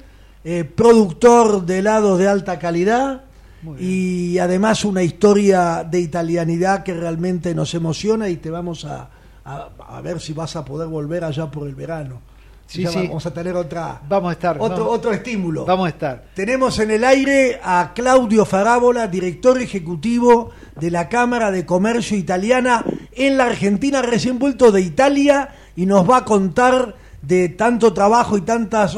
productor 0.77 1.67
de 1.67 1.79
helados 1.81 2.19
de 2.21 2.29
alta 2.29 2.57
calidad 2.61 3.23
y 3.81 4.39
además 4.39 4.85
una 4.85 5.03
historia 5.03 5.83
de 5.83 5.99
italianidad 5.99 6.85
que 6.85 6.95
realmente 6.95 7.53
nos 7.53 7.75
emociona 7.75 8.29
y 8.29 8.37
te 8.37 8.51
vamos 8.51 8.85
a, 8.85 9.09
a- 9.45 9.71
a 9.89 10.01
ver 10.03 10.21
si 10.21 10.33
vas 10.35 10.55
a 10.55 10.65
poder 10.65 10.87
volver 10.87 11.25
allá 11.25 11.51
por 11.51 11.67
el 11.67 11.75
verano. 11.75 12.21
Sí, 12.67 12.85
sí. 12.87 13.07
Vamos 13.07 13.25
a 13.25 13.33
tener 13.33 13.55
otra, 13.55 14.01
Vamos 14.09 14.31
a 14.31 14.33
estar. 14.33 14.57
otro, 14.59 14.85
vamos, 14.85 14.99
otro 14.99 15.13
estímulo. 15.13 15.65
vamos 15.65 15.87
a 15.87 15.91
estar. 15.91 16.25
Tenemos 16.35 16.79
en 16.81 16.91
el 16.91 17.05
aire 17.05 17.61
a 17.63 17.93
Claudio 17.95 18.45
Farábola, 18.45 19.07
director 19.07 19.61
ejecutivo 19.61 20.51
de 20.75 20.91
la 20.91 21.09
Cámara 21.09 21.51
de 21.51 21.65
Comercio 21.65 22.17
Italiana 22.17 22.85
en 23.13 23.39
la 23.39 23.47
Argentina, 23.47 24.03
recién 24.03 24.39
vuelto 24.39 24.73
de 24.73 24.81
Italia, 24.81 25.51
y 25.77 25.87
nos 25.87 26.09
va 26.09 26.19
a 26.19 26.25
contar 26.25 26.95
de 27.23 27.49
tanto 27.51 27.93
trabajo 27.93 28.37
y 28.37 28.43
tantos 28.43 28.97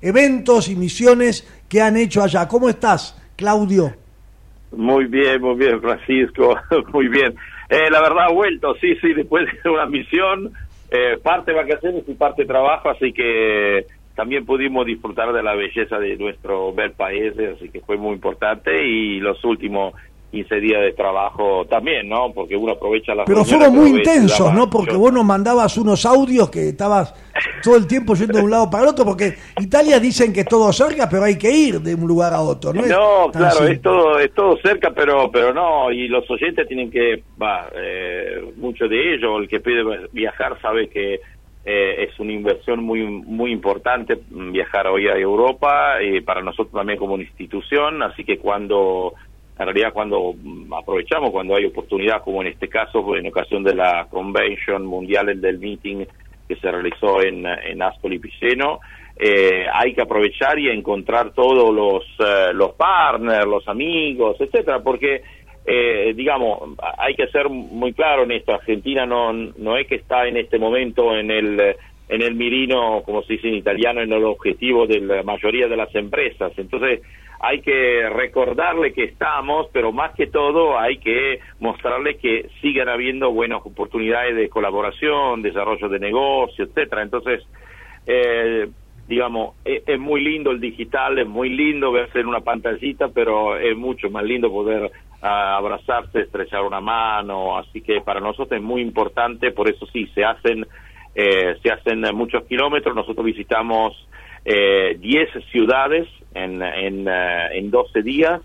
eventos 0.00 0.68
y 0.68 0.76
misiones 0.76 1.46
que 1.68 1.80
han 1.80 1.96
hecho 1.96 2.22
allá. 2.22 2.48
¿Cómo 2.48 2.68
estás, 2.68 3.20
Claudio? 3.36 3.94
Muy 4.76 5.06
bien, 5.06 5.40
muy 5.40 5.56
bien, 5.56 5.80
Francisco, 5.80 6.56
muy 6.92 7.08
bien. 7.08 7.34
Eh, 7.68 7.90
la 7.90 8.00
verdad, 8.00 8.26
ha 8.28 8.32
vuelto, 8.32 8.74
sí, 8.80 8.94
sí, 9.00 9.12
después 9.14 9.46
de 9.62 9.70
una 9.70 9.86
misión, 9.86 10.52
eh, 10.92 11.18
parte 11.22 11.52
vacaciones 11.52 12.04
y 12.06 12.14
parte 12.14 12.44
trabajo, 12.44 12.90
así 12.90 13.12
que 13.12 13.86
también 14.14 14.44
pudimos 14.44 14.84
disfrutar 14.84 15.32
de 15.32 15.42
la 15.42 15.54
belleza 15.54 15.98
de 15.98 16.16
nuestro 16.16 16.72
bel 16.74 16.92
país, 16.92 17.32
así 17.56 17.70
que 17.70 17.80
fue 17.80 17.96
muy 17.96 18.12
importante. 18.12 18.86
Y 18.86 19.18
los 19.20 19.42
últimos 19.42 19.94
15 20.32 20.60
días 20.60 20.80
de 20.80 20.92
trabajo 20.94 21.66
también, 21.66 22.08
¿no? 22.08 22.32
Porque 22.32 22.56
uno 22.56 22.72
aprovecha 22.72 23.14
las 23.14 23.26
Pero 23.26 23.44
fueron 23.44 23.74
muy 23.76 23.90
intensos, 23.90 24.52
¿no? 24.54 24.68
Porque 24.68 24.96
vos 24.96 25.12
nos 25.12 25.24
mandabas 25.24 25.76
unos 25.76 26.06
audios 26.06 26.50
que 26.50 26.70
estabas 26.70 27.14
todo 27.62 27.76
el 27.76 27.86
tiempo 27.86 28.14
yendo 28.14 28.38
de 28.38 28.44
un 28.44 28.50
lado 28.50 28.70
para 28.70 28.84
el 28.84 28.88
otro, 28.88 29.04
porque 29.04 29.34
Italia 29.60 30.00
dicen 30.00 30.32
que 30.32 30.40
es 30.40 30.46
todo 30.46 30.72
cerca, 30.72 31.06
pero 31.08 31.24
hay 31.24 31.36
que 31.36 31.50
ir 31.50 31.80
de 31.80 31.94
un 31.94 32.08
lugar 32.08 32.32
a 32.32 32.40
otro, 32.40 32.72
¿no? 32.72 32.80
No, 32.80 33.30
claro, 33.30 33.56
simple. 33.56 33.74
es 33.74 33.82
todo, 33.82 34.18
es 34.18 34.32
todo 34.32 34.56
cerca, 34.56 34.90
pero, 34.90 35.30
pero 35.30 35.52
no, 35.52 35.92
y 35.92 36.08
los 36.08 36.28
oyentes 36.30 36.66
tienen 36.66 36.90
que, 36.90 37.22
va, 37.40 37.68
eh, 37.76 38.42
muchos 38.56 38.88
de 38.88 39.14
ellos, 39.14 39.38
el 39.38 39.48
que 39.48 39.60
pide 39.60 39.82
viajar 40.12 40.58
sabe 40.62 40.88
que 40.88 41.20
eh, 41.64 42.08
es 42.08 42.18
una 42.18 42.32
inversión 42.32 42.82
muy, 42.82 43.04
muy 43.04 43.52
importante 43.52 44.18
viajar 44.30 44.88
hoy 44.88 45.08
a 45.08 45.16
Europa, 45.16 46.00
eh, 46.00 46.22
para 46.22 46.42
nosotros 46.42 46.72
también 46.72 46.98
como 46.98 47.14
una 47.14 47.22
institución, 47.22 48.02
así 48.02 48.24
que 48.24 48.38
cuando, 48.38 49.14
en 49.58 49.66
realidad 49.66 49.92
cuando 49.92 50.34
mm, 50.34 50.72
aprovechamos, 50.72 51.30
cuando 51.30 51.56
hay 51.56 51.66
oportunidad, 51.66 52.22
como 52.22 52.42
en 52.42 52.48
este 52.48 52.68
caso, 52.68 53.16
en 53.16 53.26
ocasión 53.26 53.62
de 53.62 53.74
la 53.74 54.06
Convention 54.10 54.84
Mundial 54.84 55.40
del 55.40 55.58
Meeting 55.58 56.04
que 56.48 56.56
se 56.56 56.70
realizó 56.70 57.22
en, 57.22 57.46
en 57.46 57.82
Ascoli 57.82 58.18
Piceno, 58.18 58.80
eh, 59.16 59.66
hay 59.72 59.94
que 59.94 60.02
aprovechar 60.02 60.58
y 60.58 60.68
encontrar 60.68 61.32
todos 61.32 61.72
los, 61.72 62.04
eh, 62.18 62.52
los 62.54 62.72
partners, 62.72 63.46
los 63.46 63.66
amigos, 63.68 64.36
etcétera, 64.40 64.80
porque 64.80 65.22
eh, 65.64 66.12
digamos, 66.16 66.76
hay 66.98 67.14
que 67.14 67.28
ser 67.28 67.48
muy 67.48 67.92
claro 67.92 68.24
en 68.24 68.32
esto, 68.32 68.52
Argentina 68.52 69.06
no, 69.06 69.32
no 69.32 69.76
es 69.76 69.86
que 69.86 69.94
está 69.94 70.26
en 70.26 70.36
este 70.36 70.58
momento 70.58 71.16
en 71.16 71.30
el 71.30 71.76
en 72.08 72.20
el 72.20 72.34
mirino, 72.34 73.02
como 73.04 73.22
se 73.22 73.34
dice 73.34 73.48
en 73.48 73.54
italiano, 73.54 74.02
en 74.02 74.12
el 74.12 74.24
objetivo 74.24 74.86
de 74.86 75.00
la 75.00 75.22
mayoría 75.22 75.66
de 75.66 75.78
las 75.78 75.94
empresas. 75.94 76.52
Entonces, 76.58 77.00
hay 77.44 77.60
que 77.60 78.08
recordarle 78.08 78.92
que 78.92 79.02
estamos, 79.02 79.66
pero 79.72 79.90
más 79.90 80.14
que 80.14 80.28
todo 80.28 80.78
hay 80.78 80.98
que 80.98 81.40
mostrarle 81.58 82.16
que 82.16 82.48
siguen 82.60 82.88
habiendo 82.88 83.32
buenas 83.32 83.62
oportunidades 83.64 84.36
de 84.36 84.48
colaboración, 84.48 85.42
desarrollo 85.42 85.88
de 85.88 85.98
negocio, 85.98 86.64
etcétera. 86.64 87.02
Entonces, 87.02 87.44
eh, 88.06 88.68
digamos, 89.08 89.56
es, 89.64 89.82
es 89.88 89.98
muy 89.98 90.22
lindo 90.22 90.52
el 90.52 90.60
digital, 90.60 91.18
es 91.18 91.26
muy 91.26 91.48
lindo 91.48 91.90
verse 91.90 92.20
en 92.20 92.28
una 92.28 92.42
pantallita, 92.42 93.08
pero 93.08 93.56
es 93.58 93.76
mucho 93.76 94.08
más 94.08 94.22
lindo 94.22 94.48
poder 94.48 94.92
ah, 95.20 95.56
abrazarse, 95.56 96.20
estrechar 96.20 96.62
una 96.62 96.80
mano, 96.80 97.58
así 97.58 97.80
que 97.80 98.02
para 98.02 98.20
nosotros 98.20 98.52
es 98.52 98.62
muy 98.62 98.82
importante, 98.82 99.50
por 99.50 99.68
eso 99.68 99.84
sí, 99.86 100.06
se 100.14 100.24
hacen, 100.24 100.64
eh, 101.16 101.56
se 101.60 101.72
hacen 101.72 102.02
muchos 102.14 102.44
kilómetros, 102.44 102.94
nosotros 102.94 103.26
visitamos 103.26 104.08
eh, 104.44 104.96
10 105.00 105.28
ciudades 105.50 106.06
en, 106.34 106.62
en, 106.62 107.08
eh, 107.08 107.58
en 107.58 107.70
12 107.70 108.02
días, 108.02 108.40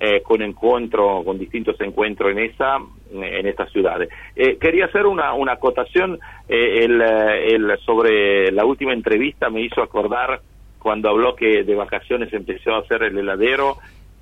eh, 0.00 0.22
con 0.22 0.42
encuentro, 0.42 1.22
con 1.24 1.38
distintos 1.38 1.80
encuentros 1.80 2.30
en 2.30 2.38
esa, 2.38 2.78
en 3.12 3.46
estas 3.46 3.70
ciudades. 3.72 4.08
Eh, 4.36 4.56
quería 4.56 4.84
hacer 4.84 5.06
una, 5.06 5.32
una 5.34 5.52
acotación 5.52 6.20
eh, 6.48 6.84
el, 6.84 7.00
eh, 7.00 7.54
el, 7.54 7.78
sobre 7.84 8.52
la 8.52 8.64
última 8.64 8.92
entrevista 8.92 9.50
me 9.50 9.60
hizo 9.62 9.82
acordar 9.82 10.40
cuando 10.78 11.08
habló 11.08 11.34
que 11.34 11.64
de 11.64 11.74
vacaciones 11.74 12.32
empezó 12.32 12.74
a 12.74 12.78
hacer 12.78 13.02
el 13.02 13.18
heladero, 13.18 13.78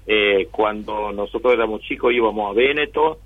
eh, 0.06 0.48
cuando 0.50 1.12
nosotros 1.12 1.52
éramos 1.52 1.82
chicos 1.82 2.12
íbamos 2.14 2.50
a 2.50 2.54
Véneto, 2.54 3.18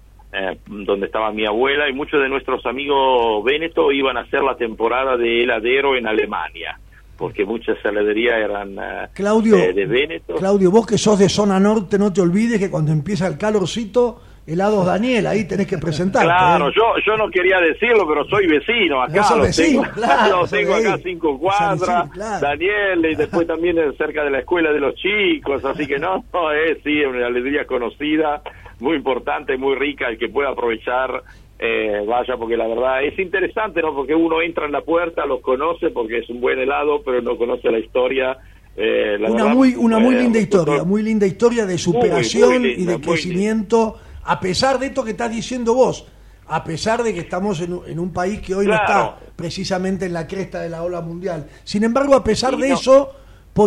donde 0.66 1.06
estaba 1.06 1.32
mi 1.32 1.44
abuela, 1.44 1.88
y 1.88 1.92
muchos 1.92 2.22
de 2.22 2.28
nuestros 2.28 2.64
amigos 2.64 3.42
Véneto 3.42 3.90
iban 3.90 4.16
a 4.16 4.20
hacer 4.20 4.42
la 4.42 4.56
temporada 4.56 5.16
de 5.16 5.42
heladero 5.42 5.96
en 5.96 6.06
Alemania, 6.06 6.78
porque 7.20 7.44
muchas 7.44 7.76
heladerías 7.84 8.36
eran 8.38 8.78
eh, 8.78 9.08
Claudio, 9.12 9.54
eh, 9.56 9.74
de 9.74 9.84
Véneto. 9.84 10.36
Claudio, 10.36 10.70
vos 10.70 10.86
que 10.86 10.96
sos 10.96 11.18
de 11.18 11.28
zona 11.28 11.60
norte, 11.60 11.98
no 11.98 12.10
te 12.10 12.22
olvides 12.22 12.58
que 12.58 12.70
cuando 12.70 12.92
empieza 12.92 13.26
el 13.26 13.36
calorcito, 13.36 14.22
helados 14.46 14.86
Daniel, 14.86 15.26
ahí 15.26 15.46
tenés 15.46 15.66
que 15.66 15.76
presentarte. 15.76 16.26
Claro, 16.26 16.70
¿eh? 16.70 16.72
yo, 16.74 16.82
yo 17.06 17.18
no 17.18 17.30
quería 17.30 17.60
decirlo, 17.60 18.08
pero 18.08 18.24
soy 18.24 18.46
vecino 18.46 19.02
acá, 19.02 19.18
Vos 19.18 19.28
sos 19.28 19.36
lo 19.36 19.42
vecino, 19.42 19.82
tengo, 19.82 19.94
claro, 19.94 20.46
tengo 20.46 20.74
acá 20.74 20.98
cinco 21.02 21.38
cuadras, 21.38 22.10
claro. 22.10 22.40
Daniel, 22.40 23.04
y 23.04 23.14
después 23.14 23.46
también 23.46 23.76
es 23.78 23.98
cerca 23.98 24.24
de 24.24 24.30
la 24.30 24.38
escuela 24.38 24.72
de 24.72 24.80
los 24.80 24.94
chicos, 24.94 25.62
así 25.62 25.86
que 25.86 25.98
no, 25.98 26.24
no 26.32 26.52
es 26.52 26.78
sí, 26.82 27.04
una 27.04 27.26
alegría 27.26 27.66
conocida, 27.66 28.40
muy 28.80 28.96
importante, 28.96 29.58
muy 29.58 29.74
rica, 29.74 30.08
el 30.08 30.16
que 30.16 30.30
pueda 30.30 30.48
aprovechar, 30.48 31.22
eh, 31.62 32.02
vaya, 32.06 32.36
porque 32.38 32.56
la 32.56 32.66
verdad 32.66 33.04
es 33.04 33.18
interesante, 33.18 33.82
¿no? 33.82 33.94
Porque 33.94 34.14
uno 34.14 34.40
entra 34.40 34.64
en 34.66 34.72
la 34.72 34.80
puerta, 34.80 35.26
los 35.26 35.40
conoce 35.42 35.90
porque 35.90 36.18
es 36.18 36.30
un 36.30 36.40
buen 36.40 36.58
helado, 36.58 37.02
pero 37.04 37.20
no 37.20 37.36
conoce 37.36 37.70
la 37.70 37.78
historia. 37.78 38.38
eh, 38.76 39.18
la 39.20 39.28
Una 39.30 39.42
verdad, 39.44 39.54
muy, 39.56 39.74
una 39.76 39.98
muy 39.98 40.14
eh, 40.14 40.18
linda 40.22 40.38
historia, 40.38 40.84
muy 40.84 41.02
linda 41.02 41.26
historia 41.26 41.66
de 41.66 41.76
superación 41.76 42.62
muy 42.62 42.70
y 42.70 42.76
linda, 42.76 42.92
de 42.94 43.00
crecimiento, 43.00 43.96
a 44.24 44.40
pesar 44.40 44.78
de 44.78 44.86
esto 44.86 45.04
que 45.04 45.10
estás 45.10 45.30
diciendo 45.30 45.74
vos, 45.74 46.06
a 46.46 46.64
pesar 46.64 47.02
de 47.02 47.12
que 47.12 47.20
estamos 47.20 47.60
en, 47.60 47.74
un- 47.74 47.86
en 47.86 47.98
un 47.98 48.12
país 48.12 48.40
que 48.40 48.54
hoy 48.54 48.66
no 48.66 48.74
está 48.74 49.18
precisamente 49.36 50.06
en 50.06 50.12
la 50.14 50.26
cresta 50.26 50.60
de 50.62 50.68
la 50.70 50.82
ola 50.82 51.00
mundial. 51.00 51.46
Sin 51.64 51.84
embargo, 51.84 52.14
a 52.14 52.24
pesar 52.24 52.56
de 52.56 52.68
no. 52.70 52.74
eso, 52.74 53.10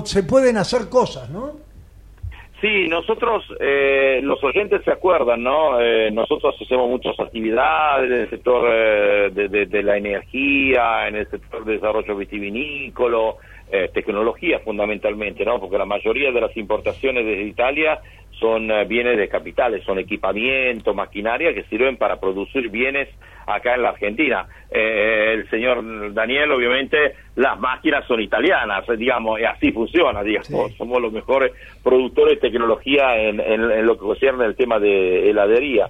se 0.06 0.24
pueden 0.24 0.58
hacer 0.58 0.90
cosas, 0.90 1.30
¿no? 1.30 1.52
Sí, 2.64 2.88
nosotros, 2.88 3.44
eh, 3.60 4.22
los 4.24 4.42
oyentes 4.42 4.86
se 4.86 4.92
acuerdan, 4.92 5.44
¿no? 5.44 5.82
Eh, 5.82 6.10
nosotros 6.12 6.56
hacemos 6.62 6.90
muchas 6.90 7.20
actividades 7.20 8.10
en 8.10 8.20
el 8.22 8.30
sector 8.30 8.70
eh, 8.72 9.32
de, 9.34 9.84
la 9.84 9.98
energía, 9.98 11.10
en 11.10 11.18
el 11.18 11.30
sector 11.30 11.66
de 11.66 11.74
desarrollo 11.74 12.16
vitivinícola, 12.16 13.34
eh, 13.76 13.90
tecnología 13.94 14.60
fundamentalmente, 14.60 15.44
¿no? 15.44 15.60
Porque 15.60 15.78
la 15.80 15.86
mayoría 15.86 16.32
de 16.32 16.42
las 16.42 16.56
importaciones 16.56 17.26
desde 17.26 17.44
Italia 17.44 18.00
son 18.40 18.70
eh, 18.70 18.86
bienes 18.86 19.18
de 19.18 19.28
capitales, 19.28 19.84
son 19.84 19.98
equipamiento, 20.00 20.94
maquinaria 20.94 21.54
que 21.54 21.64
sirven 21.64 21.98
para 21.98 22.20
producir 22.20 22.70
bienes 22.70 23.08
acá 23.48 23.74
en 23.76 23.82
la 23.82 23.90
Argentina. 23.90 24.46
Eh, 24.72 25.32
el 25.34 25.50
señor 25.50 26.14
Daniel, 26.14 26.52
obviamente, 26.52 27.16
las 27.36 27.60
máquinas 27.60 28.06
son 28.08 28.22
italianas, 28.22 28.86
digamos, 28.98 29.40
y 29.40 29.44
así 29.44 29.72
funciona, 29.72 30.22
digamos, 30.24 30.74
somos 30.78 31.02
los 31.02 31.12
mejores 31.12 31.52
productores 31.84 32.36
de 32.40 32.50
tecnología 32.50 33.18
en, 33.18 33.40
en- 33.40 33.72
en 33.72 33.86
lo 33.86 33.94
que 33.96 34.02
concierne 34.06 34.46
el 34.46 34.56
tema 34.56 34.80
de 34.80 35.30
heladería. 35.30 35.90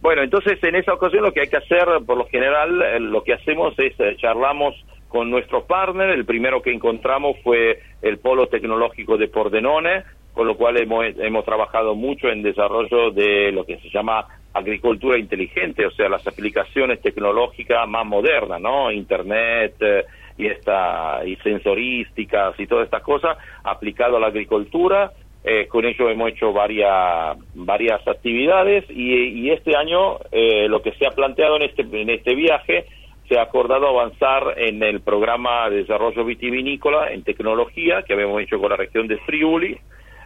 Bueno, 0.00 0.22
entonces 0.22 0.58
en 0.64 0.74
esa 0.74 0.94
ocasión 0.94 1.22
lo 1.22 1.32
que 1.32 1.40
hay 1.42 1.48
que 1.48 1.58
hacer, 1.58 1.86
por 2.06 2.18
lo 2.18 2.26
general, 2.26 2.82
eh, 2.82 3.00
lo 3.00 3.22
que 3.22 3.34
hacemos 3.34 3.72
es 3.78 3.94
charlamos 4.18 4.74
con 5.12 5.30
nuestro 5.30 5.66
partner. 5.66 6.08
El 6.08 6.24
primero 6.24 6.62
que 6.62 6.72
encontramos 6.72 7.36
fue 7.44 7.80
el 8.00 8.18
Polo 8.18 8.46
Tecnológico 8.46 9.18
de 9.18 9.28
Pordenone, 9.28 10.04
con 10.32 10.46
lo 10.46 10.56
cual 10.56 10.78
hemos, 10.78 11.04
hemos 11.18 11.44
trabajado 11.44 11.94
mucho 11.94 12.30
en 12.30 12.42
desarrollo 12.42 13.10
de 13.10 13.52
lo 13.52 13.66
que 13.66 13.76
se 13.80 13.90
llama 13.90 14.26
agricultura 14.54 15.18
inteligente, 15.18 15.84
o 15.84 15.90
sea, 15.90 16.08
las 16.08 16.26
aplicaciones 16.26 17.02
tecnológicas 17.02 17.86
más 17.86 18.06
modernas, 18.06 18.58
¿no? 18.58 18.90
Internet 18.90 19.74
eh, 19.80 20.04
y 20.38 20.46
esta 20.46 21.20
y 21.26 21.36
sensorísticas 21.36 22.58
y 22.58 22.66
todas 22.66 22.86
estas 22.86 23.02
cosas 23.02 23.36
aplicado 23.64 24.16
a 24.16 24.20
la 24.20 24.28
agricultura. 24.28 25.12
Eh, 25.44 25.66
con 25.66 25.84
ello 25.84 26.08
hemos 26.08 26.30
hecho 26.30 26.54
varias 26.54 27.36
varias 27.54 28.06
actividades 28.08 28.84
y, 28.88 29.12
y 29.12 29.50
este 29.50 29.76
año 29.76 30.18
eh, 30.30 30.68
lo 30.68 30.80
que 30.80 30.92
se 30.92 31.04
ha 31.04 31.10
planteado 31.10 31.56
en 31.56 31.62
este 31.62 31.82
en 31.82 32.08
este 32.08 32.34
viaje 32.34 32.86
se 33.32 33.38
ha 33.38 33.42
acordado 33.44 33.88
avanzar 33.88 34.54
en 34.58 34.82
el 34.82 35.00
programa 35.00 35.70
de 35.70 35.78
desarrollo 35.78 36.22
vitivinícola 36.24 37.12
en 37.12 37.22
tecnología 37.22 38.02
que 38.02 38.12
habíamos 38.12 38.42
hecho 38.42 38.60
con 38.60 38.68
la 38.68 38.76
región 38.76 39.08
de 39.08 39.16
Friuli 39.18 39.78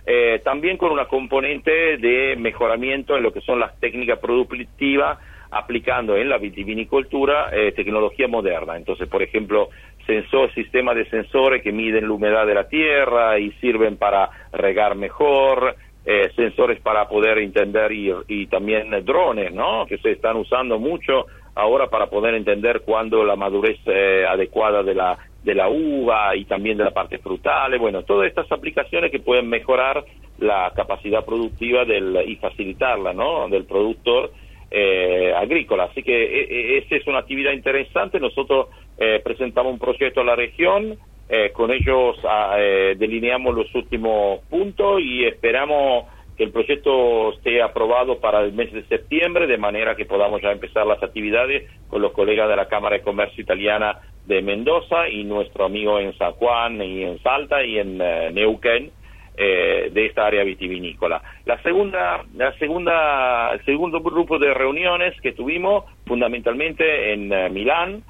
eh, 0.09 0.41
también 0.45 0.77
con 0.77 0.93
una 0.93 1.07
componente 1.07 1.97
de 1.97 2.37
mejoramiento 2.37 3.17
en 3.17 3.25
lo 3.25 3.33
que 3.33 3.41
son 3.41 3.59
las 3.59 3.79
técnicas 3.81 4.21
productivas, 4.21 5.19
aplicando 5.51 6.17
en 6.17 6.29
la 6.29 6.39
vitivinicultura 6.39 7.51
eh, 7.53 7.73
tecnología 7.73 8.29
moderna. 8.29 8.77
Entonces, 8.77 9.09
por 9.09 9.23
ejemplo, 9.23 9.71
sensor, 10.07 10.55
sistemas 10.55 10.95
de 10.95 11.11
sensores 11.11 11.61
que 11.61 11.73
miden 11.73 12.07
la 12.07 12.15
humedad 12.15 12.47
de 12.47 12.55
la 12.55 12.69
tierra 12.69 13.41
y 13.41 13.51
sirven 13.55 13.97
para 13.97 14.31
regar 14.53 14.95
mejor, 14.95 15.75
eh, 16.05 16.31
sensores 16.37 16.81
para 16.81 17.09
poder 17.09 17.39
entender 17.39 17.91
y, 17.91 18.13
y, 18.29 18.47
también 18.47 18.91
drones, 19.05 19.53
¿no? 19.53 19.87
Que 19.87 19.99
se 19.99 20.13
están 20.13 20.37
usando 20.37 20.79
mucho 20.79 21.27
ahora 21.57 21.89
para 21.89 22.07
poder 22.07 22.35
entender 22.35 22.83
cuándo 22.83 23.25
la 23.25 23.35
madurez 23.35 23.79
eh, 23.87 24.25
adecuada 24.29 24.83
de 24.83 24.95
la 24.95 25.19
de 25.43 25.55
la 25.55 25.69
uva 25.69 26.35
y 26.35 26.45
también 26.45 26.77
de 26.77 26.83
la 26.83 26.91
parte 26.91 27.19
frutal, 27.19 27.79
bueno, 27.79 28.03
todas 28.03 28.27
estas 28.27 28.51
aplicaciones 28.51 29.13
que 29.13 29.21
pueden 29.21 29.49
mejorar 29.49 30.05
la 30.39 30.73
capacidad 30.75 31.25
productiva 31.25 31.85
del, 31.85 32.19
y 32.27 32.35
facilitarla, 32.35 33.13
¿no? 33.13 33.49
Del 33.49 33.65
productor 33.65 34.33
eh, 34.73 35.33
agrícola. 35.37 35.85
Así 35.85 36.03
que 36.03 36.13
e, 36.13 36.41
e, 36.41 36.79
esa 36.79 36.97
es 36.97 37.07
una 37.07 37.21
actividad 37.21 37.53
interesante. 37.53 38.19
Nosotros 38.19 38.67
eh, 38.99 39.21
presentamos 39.23 39.73
un 39.73 39.79
proyecto 39.79 40.21
a 40.21 40.25
la 40.25 40.35
región, 40.35 40.99
eh, 41.29 41.51
con 41.53 41.71
ellos 41.71 42.17
ah, 42.25 42.57
eh, 42.59 42.95
delineamos 42.99 43.55
los 43.55 43.73
últimos 43.75 44.41
puntos 44.51 45.01
y 45.01 45.25
esperamos 45.25 46.07
que 46.37 46.45
el 46.45 46.53
proyecto 46.53 47.33
esté 47.33 47.63
aprobado 47.63 48.19
para 48.21 48.41
el 48.41 48.53
mes 48.53 48.73
de 48.73 48.85
septiembre, 48.85 49.47
de 49.47 49.59
manera 49.59 49.97
que 49.97 50.05
podamos 50.05 50.43
ya 50.43 50.53
empezar 50.53 50.87
las 50.87 51.03
actividades 51.03 51.71
con 51.89 52.03
los 52.03 52.13
colegas 52.13 52.49
de 52.49 52.57
la 52.57 52.69
Cámara 52.69 52.97
de 52.97 53.03
Comercio 53.03 53.43
Italiana 53.43 54.01
de 54.27 54.43
Mendoza 54.43 55.09
y 55.09 55.25
nuestro 55.25 55.65
amigo 55.65 55.99
en 55.99 56.17
San 56.19 56.33
Juan 56.33 56.83
y 56.83 57.05
en 57.05 57.23
Salta 57.23 57.65
y 57.65 57.79
en 57.79 58.01
eh, 58.01 58.31
Neuquén 58.33 58.91
eh, 59.39 59.91
de 59.93 60.07
esta 60.07 60.25
área 60.27 60.43
vitivinícola. 60.45 61.21
La 61.45 61.61
segunda, 61.63 62.25
la 62.37 62.57
segunda, 62.57 63.53
el 63.53 63.63
segundo 63.67 64.01
grupo 64.01 64.39
de 64.39 64.55
reuniones 64.55 65.13
que 65.21 65.33
tuvimos 65.33 65.85
fundamentalmente 66.07 67.13
en 67.13 67.31
eh, 67.31 67.51
Milán 67.51 68.03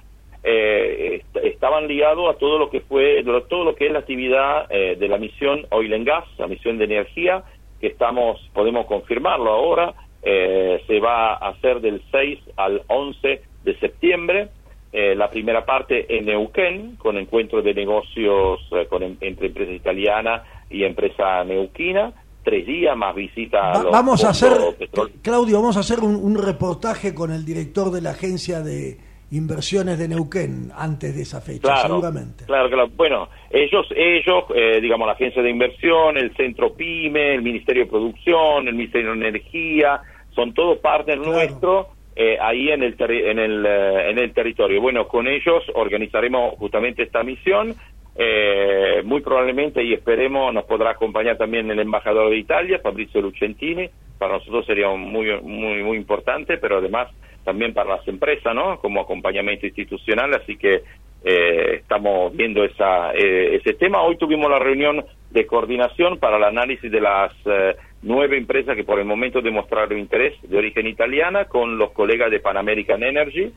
eh, 0.44 1.24
estaban 1.42 1.88
ligados 1.88 2.32
a 2.32 2.38
todo 2.38 2.60
lo 2.60 2.70
que 2.70 2.80
fue 2.82 3.24
todo 3.48 3.64
lo 3.64 3.74
que 3.74 3.86
es 3.86 3.92
la 3.92 3.98
actividad 3.98 4.68
de 4.68 5.08
la 5.08 5.18
misión 5.18 5.66
Oil 5.70 5.94
and 5.94 6.06
Gas, 6.06 6.26
la 6.38 6.46
misión 6.46 6.78
de 6.78 6.84
energía 6.84 7.42
que 7.80 7.88
estamos 7.88 8.40
podemos 8.52 8.86
confirmarlo 8.86 9.50
ahora 9.50 9.94
eh, 10.22 10.82
se 10.86 10.98
va 10.98 11.34
a 11.34 11.50
hacer 11.50 11.80
del 11.80 12.02
6 12.10 12.40
al 12.56 12.82
11 12.88 13.42
de 13.64 13.78
septiembre 13.78 14.48
eh, 14.92 15.14
la 15.14 15.28
primera 15.28 15.66
parte 15.66 16.16
en 16.16 16.26
Neuquén, 16.26 16.96
con 16.96 17.18
encuentros 17.18 17.62
de 17.62 17.74
negocios 17.74 18.60
eh, 18.72 18.86
con, 18.88 19.02
entre 19.02 19.48
empresa 19.48 19.72
italiana 19.72 20.42
y 20.70 20.84
empresa 20.84 21.44
neuquina, 21.44 22.12
tres 22.42 22.66
días 22.66 22.96
más 22.96 23.14
visita 23.14 23.72
a 23.72 23.82
los 23.82 23.92
vamos 23.92 24.24
a 24.24 24.30
hacer. 24.30 24.52
Claudio 25.22 25.60
vamos 25.60 25.76
a 25.76 25.80
hacer 25.80 26.00
un, 26.00 26.16
un, 26.16 26.42
reportaje 26.42 27.14
con 27.14 27.30
el 27.30 27.44
director 27.44 27.90
de 27.90 28.00
la 28.00 28.12
agencia 28.12 28.60
de 28.60 28.98
inversiones 29.30 29.98
de 29.98 30.08
Neuquén 30.08 30.70
antes 30.76 31.14
de 31.16 31.22
esa 31.22 31.40
fecha 31.40 31.62
claro, 31.62 31.88
seguramente 31.88 32.44
claro 32.44 32.68
claro 32.68 32.88
bueno 32.96 33.28
ellos 33.50 33.86
ellos 33.94 34.44
eh, 34.54 34.80
digamos 34.80 35.06
la 35.06 35.14
agencia 35.14 35.42
de 35.42 35.50
inversión 35.50 36.16
el 36.16 36.34
centro 36.36 36.74
pyme 36.74 37.34
el 37.34 37.42
ministerio 37.42 37.84
de 37.84 37.90
producción 37.90 38.68
el 38.68 38.74
ministerio 38.74 39.14
de 39.14 39.28
energía 39.28 40.00
son 40.34 40.54
todos 40.54 40.78
partners 40.78 41.20
claro. 41.20 41.36
nuestros 41.36 41.86
eh, 42.18 42.38
ahí 42.40 42.70
en 42.70 42.82
el, 42.82 42.96
en, 42.98 43.38
el, 43.38 43.66
eh, 43.66 44.10
en 44.10 44.18
el 44.18 44.32
territorio. 44.32 44.80
Bueno, 44.80 45.06
con 45.06 45.28
ellos 45.28 45.62
organizaremos 45.74 46.54
justamente 46.58 47.02
esta 47.02 47.22
misión. 47.22 47.74
Eh, 48.18 49.02
muy 49.04 49.20
probablemente 49.20 49.84
y 49.84 49.92
esperemos 49.92 50.54
nos 50.54 50.64
podrá 50.64 50.92
acompañar 50.92 51.36
también 51.36 51.70
el 51.70 51.78
embajador 51.78 52.30
de 52.30 52.38
Italia, 52.38 52.80
Fabrizio 52.82 53.20
Lucentini. 53.20 53.90
Para 54.18 54.38
nosotros 54.38 54.64
sería 54.64 54.88
muy, 54.88 55.38
muy, 55.42 55.82
muy 55.82 55.98
importante, 55.98 56.56
pero 56.56 56.78
además 56.78 57.08
también 57.46 57.72
para 57.72 57.96
las 57.96 58.06
empresas, 58.06 58.54
¿no? 58.54 58.78
Como 58.80 59.00
acompañamiento 59.00 59.66
institucional. 59.66 60.34
Así 60.34 60.58
que 60.58 60.82
eh, 61.24 61.76
estamos 61.76 62.36
viendo 62.36 62.62
esa, 62.62 63.14
eh, 63.14 63.56
ese 63.56 63.72
tema. 63.72 64.02
Hoy 64.02 64.18
tuvimos 64.18 64.50
la 64.50 64.58
reunión 64.58 65.02
de 65.30 65.46
coordinación 65.46 66.18
para 66.18 66.36
el 66.36 66.44
análisis 66.44 66.90
de 66.90 67.00
las 67.00 67.32
eh, 67.46 67.76
nueve 68.02 68.36
empresas 68.36 68.76
que 68.76 68.84
por 68.84 68.98
el 68.98 69.06
momento 69.06 69.40
demostraron 69.40 69.98
interés 69.98 70.34
de 70.42 70.58
origen 70.58 70.86
italiana 70.86 71.46
con 71.46 71.78
los 71.78 71.92
colegas 71.92 72.30
de 72.30 72.40
Pan 72.40 72.56
American 72.56 73.02
Energy 73.02 73.52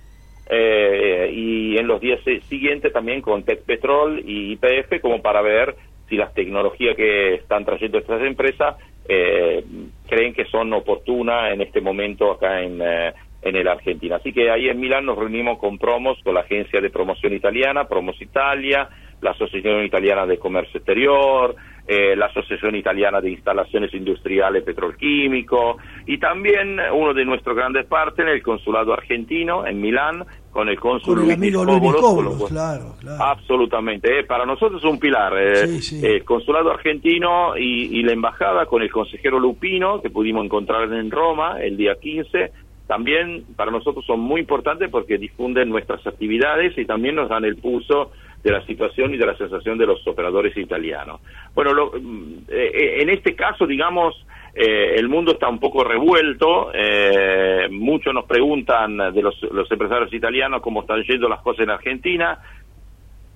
eh, 0.49 1.31
y 1.33 1.77
en 1.77 1.87
los 1.87 2.01
días 2.01 2.19
siguientes 2.47 2.91
también 2.91 3.21
con 3.21 3.43
Tech 3.43 3.61
Petrol 3.63 4.19
y 4.25 4.53
IPF 4.53 5.01
como 5.01 5.21
para 5.21 5.41
ver 5.41 5.75
si 6.07 6.15
las 6.15 6.33
tecnologías 6.33 6.95
que 6.95 7.35
están 7.35 7.65
trayendo 7.65 7.99
estas 7.99 8.21
empresas 8.23 8.77
eh, 9.07 9.63
creen 10.07 10.33
que 10.33 10.45
son 10.45 10.73
oportunas 10.73 11.53
en 11.53 11.61
este 11.61 11.81
momento 11.81 12.31
acá 12.31 12.61
en, 12.61 12.79
eh, 12.81 13.13
en 13.41 13.55
el 13.55 13.67
Argentina. 13.67 14.17
Así 14.17 14.33
que 14.33 14.51
ahí 14.51 14.69
en 14.69 14.79
Milán 14.79 15.05
nos 15.05 15.17
reunimos 15.17 15.59
con 15.59 15.77
Promos, 15.77 16.17
con 16.23 16.33
la 16.33 16.41
agencia 16.41 16.81
de 16.81 16.89
promoción 16.89 17.33
italiana, 17.33 17.87
Promos 17.87 18.21
Italia, 18.21 18.89
la 19.21 19.31
Asociación 19.31 19.83
Italiana 19.83 20.25
de 20.25 20.37
Comercio 20.37 20.77
Exterior, 20.77 21.55
eh, 21.87 22.15
la 22.15 22.27
Asociación 22.27 22.75
Italiana 22.75 23.19
de 23.19 23.31
Instalaciones 23.31 23.93
Industriales 23.93 24.63
Petrolquímico 24.63 25.77
y 26.05 26.19
también 26.19 26.77
uno 26.93 27.13
de 27.13 27.25
nuestros 27.25 27.55
grandes 27.55 27.85
partners, 27.87 28.31
el 28.31 28.43
Consulado 28.43 28.93
Argentino 28.93 29.65
en 29.65 29.81
Milán, 29.81 30.23
con 30.51 30.69
el 30.69 30.79
cónsul 30.79 31.17
con 31.17 31.25
el 31.25 31.31
amigo 31.31 31.65
Luis 31.65 31.79
claro, 32.49 32.95
claro. 32.99 33.23
Absolutamente, 33.23 34.19
eh, 34.19 34.23
para 34.23 34.45
nosotros 34.45 34.83
es 34.83 34.89
un 34.89 34.99
pilar. 34.99 35.33
Eh, 35.37 35.67
sí, 35.67 35.81
sí. 35.81 36.05
El 36.05 36.23
Consulado 36.23 36.71
Argentino 36.71 37.57
y, 37.57 37.99
y, 37.99 38.03
la 38.03 38.13
Embajada 38.13 38.65
con 38.65 38.81
el 38.81 38.91
consejero 38.91 39.39
Lupino, 39.39 40.01
que 40.01 40.09
pudimos 40.09 40.45
encontrar 40.45 40.91
en 40.93 41.09
Roma 41.09 41.59
el 41.61 41.75
día 41.75 41.95
15, 41.99 42.51
también 42.89 43.45
para 43.55 43.69
nosotros 43.69 44.03
son 44.03 44.19
muy 44.19 44.41
importantes 44.41 44.89
porque 44.89 45.19
difunden 45.19 45.69
nuestras 45.69 46.07
actividades 46.07 46.75
y 46.75 46.85
también 46.85 47.13
nos 47.13 47.29
dan 47.29 47.45
el 47.45 47.55
pulso 47.55 48.11
de 48.43 48.51
la 48.51 48.65
situación 48.65 49.13
y 49.13 49.17
de 49.17 49.27
la 49.27 49.37
sensación 49.37 49.77
de 49.77 49.85
los 49.85 49.99
operadores 50.07 50.57
italianos. 50.57 51.21
Bueno, 51.53 51.71
lo, 51.71 51.95
eh, 51.95 53.01
en 53.03 53.11
este 53.11 53.35
caso, 53.35 53.67
digamos, 53.67 54.15
eh, 54.55 54.95
el 54.95 55.07
mundo 55.07 55.33
está 55.33 55.47
un 55.47 55.59
poco 55.59 55.83
revuelto, 55.83 56.71
eh, 56.73 57.67
muchos 57.69 58.11
nos 58.11 58.25
preguntan 58.25 58.97
de 58.97 59.21
los, 59.21 59.39
los, 59.51 59.71
empresarios 59.71 60.11
italianos 60.11 60.59
cómo 60.63 60.81
están 60.81 61.03
yendo 61.03 61.29
las 61.29 61.41
cosas 61.41 61.65
en 61.65 61.69
Argentina. 61.69 62.39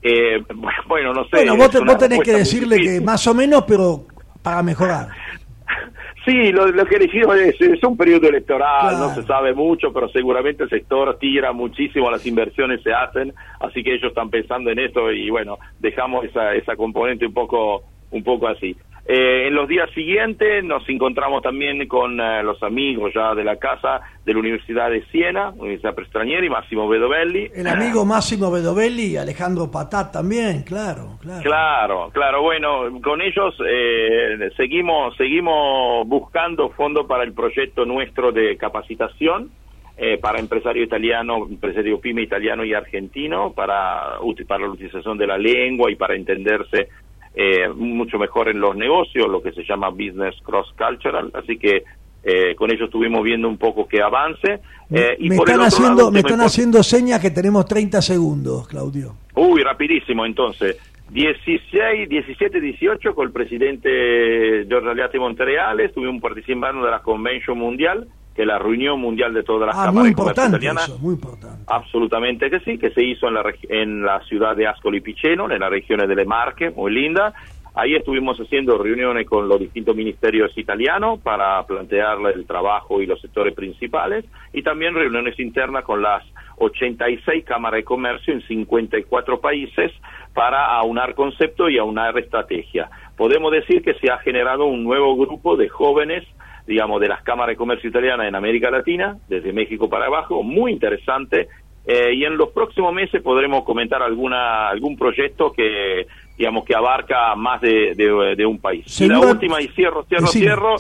Eh, 0.02 0.42
bueno, 0.88 1.14
no 1.14 1.26
sé. 1.26 1.30
Bueno, 1.46 1.58
vos, 1.58 1.70
te, 1.70 1.80
vos 1.80 1.98
tenés 2.00 2.22
que 2.22 2.34
decirle 2.34 2.78
que 2.78 3.02
más 3.02 3.28
o 3.28 3.36
menos, 3.36 3.66
pero 3.68 4.08
para 4.42 4.64
mejorar. 4.64 5.10
Sí, 6.26 6.54
lo, 6.54 6.68
lo 6.68 6.86
que 6.86 7.00
decimos 7.00 7.36
es, 7.36 7.60
es 7.60 7.84
un 7.84 7.98
periodo 7.98 8.30
electoral, 8.30 8.92
claro. 8.92 8.98
no 8.98 9.10
se 9.14 9.24
sabe 9.24 9.54
mucho, 9.54 9.92
pero 9.92 10.08
seguramente 10.08 10.64
el 10.64 10.70
sector 10.70 11.18
tira 11.20 11.52
muchísimo, 11.52 12.10
las 12.10 12.26
inversiones 12.26 12.82
se 12.82 12.94
hacen, 12.94 13.34
así 13.60 13.84
que 13.84 13.96
ellos 13.96 14.08
están 14.08 14.30
pensando 14.30 14.72
en 14.72 14.80
esto 14.80 15.12
y 15.12 15.30
bueno, 15.30 15.58
dejamos 15.80 16.24
esa, 16.24 16.54
esa 16.56 16.78
componente 16.78 17.26
un 17.26 17.34
poco, 17.34 17.84
un 18.12 18.24
poco 18.24 18.48
así. 18.48 18.74
Eh, 19.06 19.48
en 19.48 19.54
los 19.54 19.68
días 19.68 19.90
siguientes 19.94 20.64
nos 20.64 20.88
encontramos 20.88 21.42
también 21.42 21.86
con 21.90 22.22
eh, 22.22 22.42
los 22.42 22.64
amigos 22.64 23.12
ya 23.14 23.36
de 23.36 23.44
la 23.44 23.58
casa 23.58 24.00
de 24.24 24.32
la 24.32 24.40
Universidad 24.40 24.90
de 24.90 25.04
Siena, 25.08 25.50
Universidad 25.50 25.94
Prestranieri, 25.94 26.50
Máximo 26.50 26.88
Bedovelli. 26.88 27.52
El 27.54 27.68
amigo 27.68 28.06
Máximo 28.06 28.50
Bedovelli 28.50 29.08
y 29.08 29.18
Alejandro 29.18 29.70
Patat 29.70 30.14
también, 30.14 30.64
claro, 30.64 31.18
claro. 31.20 31.44
Claro, 31.44 32.10
claro. 32.14 32.42
Bueno, 32.44 33.02
con 33.02 33.22
ellos 33.22 33.54
eh, 33.68 34.50
seguimos, 34.56 35.18
seguimos 35.18 36.08
buscando 36.08 36.70
fondos 36.70 37.06
para 37.06 37.24
el 37.24 37.34
proyecto 37.34 37.86
nuestro 37.86 38.32
de 38.32 38.56
capacitación. 38.56 39.52
Eh, 39.96 40.18
para 40.18 40.40
empresario 40.40 40.82
italiano, 40.84 41.46
empresario 41.48 42.02
pyme 42.02 42.24
italiano 42.24 42.66
y 42.66 42.74
argentino, 42.74 43.54
para, 43.54 44.18
para 44.48 44.66
la 44.66 44.72
utilización 44.72 45.20
de 45.20 45.28
la 45.28 45.38
lengua 45.38 45.92
y 45.92 45.96
para 45.96 46.16
entenderse 46.16 46.90
eh, 47.36 47.68
mucho 47.70 48.18
mejor 48.18 48.50
en 48.50 48.60
los 48.60 48.76
negocios, 48.76 49.28
lo 49.28 49.42
que 49.42 49.52
se 49.52 49.64
llama 49.64 49.90
business 49.90 50.36
cross 50.44 50.74
cultural, 50.78 51.32
así 51.34 51.58
que 51.58 51.84
eh, 52.24 52.56
con 52.56 52.72
ellos 52.72 52.86
estuvimos 52.86 53.22
viendo 53.24 53.50
un 53.50 53.58
poco 53.58 53.88
que 53.88 54.02
avance. 54.02 54.62
Eh, 54.90 55.18
y 55.20 55.30
me 55.30 55.36
por 55.38 55.50
están, 55.50 55.66
haciendo, 55.66 55.96
lado, 55.96 56.12
me 56.12 56.20
están 56.20 56.42
haciendo 56.42 56.82
señas 56.82 57.20
que 57.20 57.32
tenemos 57.32 57.66
30 57.66 58.02
segundos, 58.02 58.68
Claudio. 58.68 59.16
Uy, 59.36 59.62
rapidísimo, 59.62 60.26
entonces. 60.26 60.78
16, 61.10 62.10
17, 62.10 62.62
18 62.62 63.14
con 63.14 63.28
el 63.28 63.34
presidente 63.34 64.66
Giorgio 64.68 64.92
Aliati 64.92 65.20
Montereale, 65.20 65.86
estuvimos 65.86 66.22
participando 66.22 66.84
de 66.86 66.92
la 66.92 67.00
Convention 67.00 67.58
Mundial, 67.58 68.08
que 68.36 68.46
la 68.46 68.58
reunión 68.58 69.00
mundial 69.00 69.34
de 69.34 69.44
todas 69.44 69.68
las 69.68 69.76
ah, 69.76 69.86
cámaras 69.86 69.94
muy 69.94 70.10
de 70.10 70.16
comercio 70.16 70.44
importante 70.44 70.58
italianas. 70.58 70.90
eso, 70.90 71.00
muy 71.00 71.14
importante. 71.14 71.64
Absolutamente 71.68 72.50
que 72.50 72.60
sí, 72.62 72.78
que 72.78 72.92
se 72.92 73.04
hizo 73.04 73.28
en 73.28 73.34
la, 73.36 73.54
en 73.70 74.04
la 74.04 74.22
ciudad 74.26 74.56
de 74.56 74.68
Ascoli 74.68 75.02
Piceno, 75.02 75.52
en 75.52 75.60
la 75.60 75.70
región 75.70 76.00
de 76.00 76.16
Le 76.16 76.26
muy 76.72 76.92
linda. 76.92 77.34
Ahí 77.76 77.96
estuvimos 77.96 78.38
haciendo 78.38 78.78
reuniones 78.78 79.28
con 79.28 79.48
los 79.48 79.60
distintos 79.60 79.96
ministerios 79.96 80.56
italianos 80.58 81.20
para 81.22 81.64
plantear 81.66 82.20
el 82.36 82.46
trabajo 82.46 83.02
y 83.02 83.08
los 83.08 83.20
sectores 83.20 83.56
principales 83.56 84.26
y 84.54 84.62
también 84.62 84.94
reuniones 84.94 85.40
internas 85.40 85.84
con 85.84 86.02
las 86.04 86.24
86 86.58 87.44
cámaras 87.46 87.80
de 87.80 87.84
comercio 87.84 88.32
en 88.32 88.42
54 88.46 89.42
países 89.42 89.92
para 90.36 90.66
aunar 90.78 91.16
concepto 91.16 91.68
y 91.68 91.80
aunar 91.80 92.18
estrategia. 92.20 92.90
podemos 93.18 93.52
decir 93.52 93.82
que 93.82 93.96
se 93.96 94.12
ha 94.12 94.20
generado 94.20 94.66
un 94.66 94.84
nuevo 94.84 95.16
grupo 95.16 95.58
de 95.58 95.68
jóvenes 95.68 96.24
digamos, 96.66 97.02
de 97.02 97.08
las 97.08 97.24
cámaras 97.24 97.54
de 97.54 97.58
comercio 97.58 97.90
italianas 97.90 98.28
en 98.28 98.36
América 98.36 98.72
Latina, 98.72 99.18
desde 99.28 99.54
México 99.54 99.90
para 99.90 100.06
abajo, 100.06 100.44
muy 100.44 100.72
interesante. 100.72 101.48
Eh, 101.86 102.14
y 102.14 102.24
en 102.24 102.38
los 102.38 102.50
próximos 102.52 102.94
meses 102.94 103.22
podremos 103.22 103.66
comentar 103.66 104.02
alguna 104.02 104.70
algún 104.70 104.98
proyecto 104.98 105.52
que 105.52 106.08
digamos 106.38 106.64
que 106.64 106.74
abarca 106.74 107.36
más 107.36 107.62
de, 107.62 107.94
de, 107.96 108.46
un 108.46 108.58
país. 108.58 109.02
y 109.02 109.08
la 109.08 109.20
última, 109.20 109.62
y 109.62 109.68
cierro, 109.68 110.04
cierro, 110.04 110.28
cierro, 110.28 110.76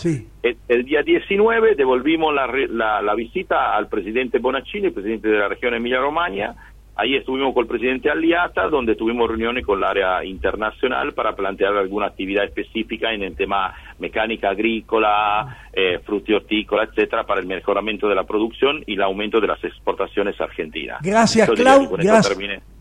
el, 0.67 0.85
día 0.85 1.03
19 1.03 1.75
devolvimos 1.75 2.33
la, 2.33 2.47
la, 2.47 3.01
la, 3.01 3.15
visita 3.15 3.75
al 3.75 3.87
presidente 3.87 4.39
Bonaccini, 4.39 4.87
el 4.87 4.93
presidente 4.93 5.27
de 5.27 5.37
la 5.37 5.49
región 5.49 5.75
Emilia-Romagna, 5.75 6.55
Ahí 6.95 7.15
estuvimos 7.15 7.55
con 7.55 7.63
el 7.63 7.67
presidente 7.67 8.11
Aliata, 8.11 8.67
donde 8.69 8.95
tuvimos 8.95 9.27
reuniones 9.27 9.65
con 9.65 9.79
el 9.79 9.83
área 9.83 10.23
internacional 10.23 11.13
para 11.13 11.35
plantear 11.35 11.75
alguna 11.75 12.07
actividad 12.07 12.43
específica 12.43 13.11
en 13.11 13.23
el 13.23 13.35
tema 13.35 13.73
mecánica 13.97 14.49
agrícola, 14.49 15.57
eh, 15.73 15.99
hortícola, 16.07 16.83
etcétera, 16.83 17.25
para 17.25 17.41
el 17.41 17.47
mejoramiento 17.47 18.07
de 18.07 18.13
la 18.13 18.25
producción 18.25 18.83
y 18.85 18.93
el 18.93 19.01
aumento 19.01 19.41
de 19.41 19.47
las 19.47 19.63
exportaciones 19.63 20.39
argentinas. 20.39 20.99
Gracias, 21.01 21.49
Claudio. 21.49 21.97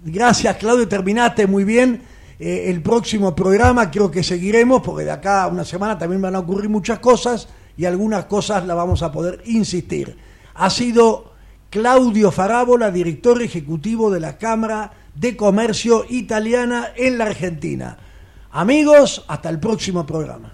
Gracias, 0.04 0.56
Claudio. 0.56 0.86
Terminaste 0.86 1.46
muy 1.46 1.64
bien. 1.64 2.02
Eh, 2.38 2.70
el 2.70 2.82
próximo 2.82 3.34
programa 3.34 3.90
creo 3.90 4.10
que 4.10 4.22
seguiremos, 4.22 4.82
porque 4.82 5.04
de 5.04 5.12
acá 5.12 5.44
a 5.44 5.48
una 5.48 5.64
semana 5.64 5.96
también 5.96 6.20
van 6.20 6.34
a 6.34 6.40
ocurrir 6.40 6.68
muchas 6.68 6.98
cosas 6.98 7.48
y 7.78 7.86
algunas 7.86 8.26
cosas 8.26 8.66
las 8.66 8.76
vamos 8.76 9.02
a 9.02 9.10
poder 9.10 9.40
insistir. 9.46 10.16
Ha 10.54 10.68
sido 10.68 11.31
Claudio 11.72 12.30
Farábola, 12.30 12.90
director 12.90 13.40
ejecutivo 13.40 14.10
de 14.10 14.20
la 14.20 14.36
Cámara 14.36 14.92
de 15.14 15.38
Comercio 15.38 16.04
Italiana 16.06 16.88
en 16.98 17.16
la 17.16 17.24
Argentina. 17.24 17.96
Amigos, 18.50 19.24
hasta 19.26 19.48
el 19.48 19.58
próximo 19.58 20.04
programa. 20.04 20.52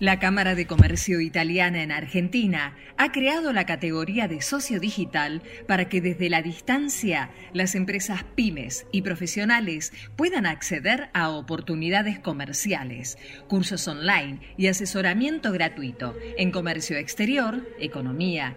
La 0.00 0.18
Cámara 0.18 0.54
de 0.54 0.66
Comercio 0.66 1.20
Italiana 1.20 1.82
en 1.82 1.92
Argentina 1.92 2.74
ha 2.96 3.12
creado 3.12 3.52
la 3.52 3.66
categoría 3.66 4.28
de 4.28 4.40
socio 4.40 4.80
digital 4.80 5.42
para 5.68 5.90
que 5.90 6.00
desde 6.00 6.30
la 6.30 6.40
distancia 6.40 7.28
las 7.52 7.74
empresas 7.74 8.24
pymes 8.24 8.86
y 8.92 9.02
profesionales 9.02 9.92
puedan 10.16 10.46
acceder 10.46 11.10
a 11.12 11.28
oportunidades 11.28 12.18
comerciales, 12.18 13.18
cursos 13.46 13.86
online 13.88 14.40
y 14.56 14.68
asesoramiento 14.68 15.52
gratuito 15.52 16.16
en 16.38 16.50
comercio 16.50 16.96
exterior, 16.96 17.62
economía, 17.78 18.56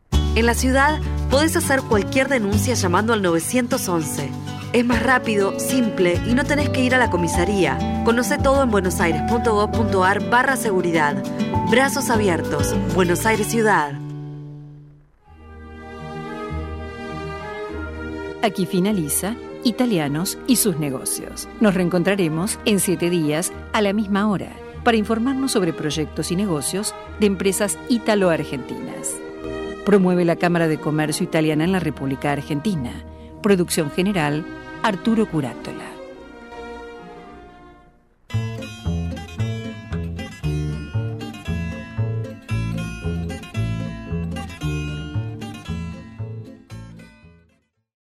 En 0.33 0.45
la 0.45 0.53
ciudad 0.53 0.97
podés 1.29 1.57
hacer 1.57 1.81
cualquier 1.81 2.29
denuncia 2.29 2.73
llamando 2.73 3.11
al 3.11 3.21
911. 3.21 4.29
Es 4.71 4.85
más 4.85 5.03
rápido, 5.03 5.59
simple 5.59 6.21
y 6.25 6.33
no 6.33 6.45
tenés 6.45 6.69
que 6.69 6.81
ir 6.81 6.95
a 6.95 6.97
la 6.97 7.09
comisaría. 7.09 8.01
Conoce 8.05 8.37
todo 8.37 8.63
en 8.63 8.71
buenosaires.gov.ar 8.71 10.29
barra 10.29 10.55
seguridad. 10.55 11.21
Brazos 11.69 12.09
abiertos. 12.09 12.73
Buenos 12.95 13.25
Aires 13.25 13.47
Ciudad. 13.47 13.91
Aquí 18.41 18.65
finaliza 18.65 19.35
Italianos 19.65 20.37
y 20.47 20.55
sus 20.55 20.77
negocios. 20.77 21.49
Nos 21.59 21.73
reencontraremos 21.73 22.57
en 22.63 22.79
siete 22.79 23.09
días 23.09 23.51
a 23.73 23.81
la 23.81 23.91
misma 23.91 24.29
hora 24.29 24.53
para 24.85 24.95
informarnos 24.95 25.51
sobre 25.51 25.73
proyectos 25.73 26.31
y 26.31 26.37
negocios 26.37 26.95
de 27.19 27.27
empresas 27.27 27.77
italo-argentinas. 27.89 29.21
Promueve 29.85 30.25
la 30.25 30.35
Cámara 30.35 30.67
de 30.67 30.77
Comercio 30.77 31.23
Italiana 31.23 31.63
en 31.63 31.71
la 31.71 31.79
República 31.79 32.31
Argentina. 32.31 33.03
Producción 33.41 33.89
general, 33.89 34.45
Arturo 34.83 35.27
Curátola. 35.27 35.90